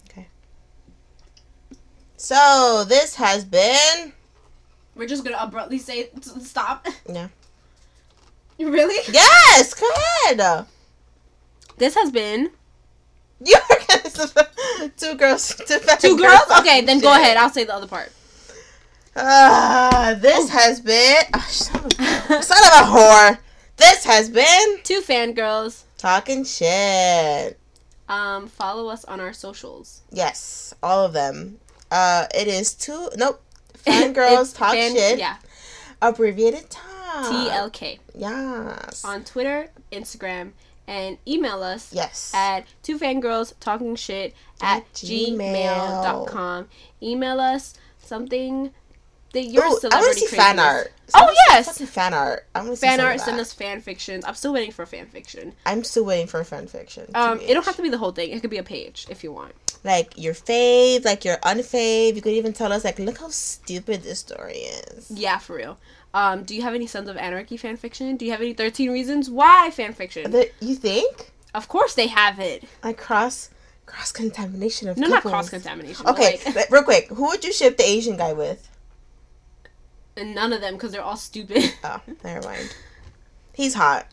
Okay. 0.09 0.29
So 2.25 2.85
this 2.89 3.17
has 3.17 3.45
been 3.45 4.15
We're 4.97 5.07
just 5.07 5.25
gonna 5.25 5.37
abruptly 5.39 5.77
say 5.77 6.09
stop. 6.41 6.87
yeah. 7.07 7.29
You 8.57 8.71
really? 8.73 8.97
Yes, 9.13 9.75
go 9.75 9.87
ahead. 10.25 10.65
This 11.77 11.95
has 11.95 12.11
been 12.11 12.51
You're 13.45 13.61
gonna 13.69 14.91
two 14.97 15.17
girls, 15.17 15.55
two, 15.69 15.79
two 16.01 16.17
girls. 16.17 16.41
Okay, 16.61 16.81
talking 16.81 16.87
then 16.87 17.01
go 17.01 17.13
ahead. 17.13 17.37
I'll 17.37 17.51
say 17.51 17.65
the 17.65 17.75
other 17.75 17.87
part. 17.87 18.11
Ah, 19.15 20.17
this 20.19 20.49
has 20.49 20.81
been 20.81 21.25
ah, 21.35 21.47
son, 21.51 21.85
of, 21.85 21.93
son 22.43 22.59
of 22.59 22.73
a 22.73 22.91
whore. 22.91 23.39
This 23.77 24.03
has 24.07 24.31
been 24.31 24.79
Two 24.83 25.03
fangirls. 25.03 25.83
talking 25.99 26.45
shit. 26.45 27.59
Um, 28.09 28.49
follow 28.49 28.89
us 28.89 29.05
on 29.05 29.21
our 29.21 29.35
socials. 29.35 30.01
Yes, 30.11 30.75
all 30.83 31.05
of 31.05 31.13
them. 31.13 31.59
Uh, 31.95 32.27
it 32.35 32.49
is 32.49 32.75
two. 32.75 33.09
Nope. 33.17 33.41
Fangirls 33.87 34.57
talk 34.57 34.73
fan- 34.73 34.95
shit. 34.95 35.19
Yeah. 35.19 35.37
Abbreviated 36.03 36.69
time. 36.71 36.85
TLK 37.33 38.01
Yes. 38.17 39.05
on 39.05 39.23
Twitter, 39.25 39.71
Instagram, 39.93 40.51
and 40.89 41.17
email 41.29 41.63
us 41.63 41.93
yes. 41.93 42.33
at 42.35 42.67
two 42.83 42.99
fangirls 42.99 43.53
talking 43.61 43.95
shit 43.95 44.35
at 44.61 44.79
At 44.79 44.93
Gmail. 44.95 45.39
gmail.com. 45.39 46.69
Email 47.01 47.39
us 47.41 47.75
something 47.99 48.73
that 49.33 49.45
your 49.45 49.65
Ooh, 49.65 49.79
I 49.93 50.01
want 50.01 50.15
to 50.19 50.27
see 50.27 50.37
fan 50.37 50.59
art. 50.59 50.93
Oh, 51.15 51.33
Send 51.49 51.69
us 51.69 51.81
yes! 51.81 51.91
fan 51.91 52.15
art. 52.15 52.47
I 52.55 52.59
want 52.61 52.71
to 52.73 52.77
see 52.77 52.87
Fan 52.87 53.01
art, 53.01 53.21
send 53.21 53.39
us 53.39 53.53
fan 53.53 53.81
fictions. 53.81 54.25
I'm 54.27 54.35
still 54.35 54.53
waiting 54.53 54.73
for 54.73 54.85
fan 54.87 55.07
fiction. 55.07 55.55
I'm 55.67 55.85
still 55.85 56.05
waiting 56.05 56.27
for 56.27 56.43
fan 56.45 56.67
fiction. 56.67 57.07
Um, 57.15 57.41
it 57.41 57.55
don't 57.55 57.65
have 57.65 57.77
to 57.77 57.83
be 57.83 57.89
the 57.91 57.99
whole 57.99 58.13
thing. 58.13 58.31
It 58.31 58.41
could 58.41 58.51
be 58.51 58.59
a 58.59 58.63
page 58.65 59.07
if 59.11 59.23
you 59.23 59.33
want. 59.33 59.53
Like 59.85 60.15
your 60.17 60.35
fave, 60.35 61.05
like 61.05 61.25
your 61.25 61.37
unfave. 61.39 62.17
You 62.17 62.23
could 62.23 62.33
even 62.33 62.53
tell 62.53 62.73
us 62.73 62.85
like, 62.85 62.99
look 62.99 63.19
how 63.19 63.29
stupid 63.29 64.03
this 64.03 64.19
story 64.21 64.57
is. 64.59 65.11
Yeah, 65.11 65.39
for 65.39 65.57
real. 65.57 65.79
Um, 66.15 66.43
do 66.45 66.55
you 66.55 66.63
have 66.63 66.75
any 66.75 66.87
Sons 66.87 67.09
of 67.09 67.17
Anarchy 67.17 67.57
fan 67.57 67.77
fiction? 67.77 68.17
Do 68.17 68.25
you 68.25 68.31
have 68.33 68.41
any 68.41 68.55
13 68.55 68.91
Reasons 68.91 69.29
Why 69.31 69.71
fan 69.71 69.93
fiction? 69.93 70.31
The, 70.31 70.51
you 70.61 70.75
think 70.77 71.33
Of 71.55 71.69
course 71.69 71.95
they 71.95 72.07
have 72.07 72.39
it. 72.41 72.65
like 72.83 72.97
cross 72.99 73.51
cross 73.87 74.13
contamination 74.13 74.89
of 74.89 74.97
No, 74.97 75.09
not 75.09 75.23
cross 75.23 75.51
contamination. 75.51 76.07
Okay, 76.07 76.41
Like, 76.55 76.71
real 76.71 76.83
quick, 76.85 77.09
who 77.09 77.25
would 77.27 77.45
you 77.45 77.53
ship 77.53 77.77
the 77.77 77.85
Asian 77.85 78.17
guy 78.17 78.33
with? 78.33 78.71
and 80.17 80.35
none 80.35 80.53
of 80.53 80.61
them 80.61 80.75
because 80.75 80.93
they're 80.93 81.03
all 81.03 81.17
stupid. 81.17 81.73
Oh, 81.83 82.01
never 82.23 82.47
mind. 82.49 82.75
He's 83.53 83.75
hot. 83.75 84.07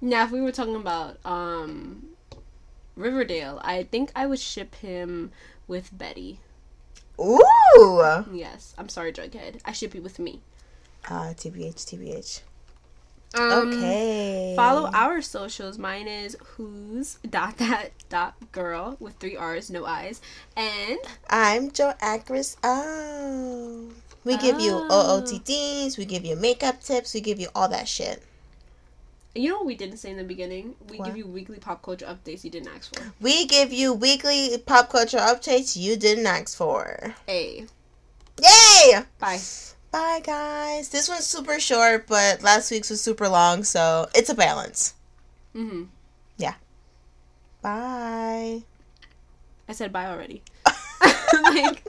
now, 0.00 0.24
if 0.24 0.30
we 0.30 0.40
were 0.40 0.50
talking 0.52 0.74
about 0.76 1.18
um, 1.26 2.06
Riverdale, 2.96 3.60
I 3.62 3.82
think 3.84 4.12
I 4.14 4.26
would 4.26 4.38
ship 4.38 4.74
him 4.76 5.32
with 5.66 5.96
Betty. 5.96 6.40
Ooh. 7.20 8.24
Yes, 8.32 8.74
I'm 8.78 8.88
sorry, 8.88 9.12
Jughead. 9.12 9.60
I 9.64 9.72
ship 9.72 9.94
you 9.94 10.02
with 10.02 10.18
me. 10.18 10.40
Uh, 11.08 11.34
tbh, 11.34 11.74
tbh. 11.74 12.40
Um, 13.34 13.72
okay. 13.72 14.54
Follow 14.56 14.90
our 14.94 15.20
socials. 15.20 15.76
Mine 15.76 16.06
is 16.06 16.36
who's 16.40 17.18
dot 17.28 17.56
that 17.58 17.90
dot 18.08 18.34
girl 18.52 18.96
with 19.00 19.14
three 19.16 19.36
R's, 19.36 19.70
no 19.70 19.84
I's, 19.84 20.20
and 20.56 20.98
I'm 21.28 21.72
Joe 21.72 21.94
Actress. 22.00 22.56
Oh. 22.62 23.88
We 24.24 24.38
give 24.38 24.60
you. 24.60 24.72
OOTDs, 24.72 25.98
we 25.98 26.04
give 26.04 26.24
you 26.24 26.36
makeup 26.36 26.80
tips, 26.80 27.12
we 27.12 27.20
give 27.20 27.40
you 27.40 27.48
all 27.54 27.68
that 27.68 27.88
shit. 27.88 28.22
You 29.34 29.48
know 29.50 29.56
what 29.56 29.66
we 29.66 29.74
didn't 29.74 29.96
say 29.98 30.10
in 30.10 30.16
the 30.16 30.24
beginning? 30.24 30.76
We 30.88 30.98
What? 30.98 31.06
give 31.06 31.16
you 31.16 31.26
weekly 31.26 31.58
pop 31.58 31.82
culture 31.82 32.06
updates 32.06 32.44
you 32.44 32.50
didn't 32.50 32.68
ask 32.68 32.94
for. 32.94 33.12
We 33.20 33.46
give 33.46 33.72
you 33.72 33.92
weekly 33.92 34.56
pop 34.58 34.90
culture 34.90 35.18
updates 35.18 35.76
you 35.76 35.96
didn't 35.96 36.26
ask 36.26 36.56
for. 36.56 37.14
Hey. 37.26 37.66
Yay! 38.42 39.02
bye. 39.18 39.40
Bye, 39.90 40.20
guys. 40.24 40.88
This 40.88 41.08
one's 41.08 41.26
super 41.26 41.60
short, 41.60 42.06
but 42.08 42.42
last 42.42 42.70
week's 42.70 42.90
was 42.90 43.00
super 43.00 43.28
long, 43.28 43.62
so 43.62 44.08
it's 44.14 44.28
a 44.28 44.34
balance. 44.34 44.94
Mm-hmm. 45.54 45.84
Yeah. 46.36 46.54
Bye. 47.62 48.62
I 49.68 49.72
said 49.72 49.92
bye 49.92 50.06
already. 50.06 50.42
like. 51.44 51.86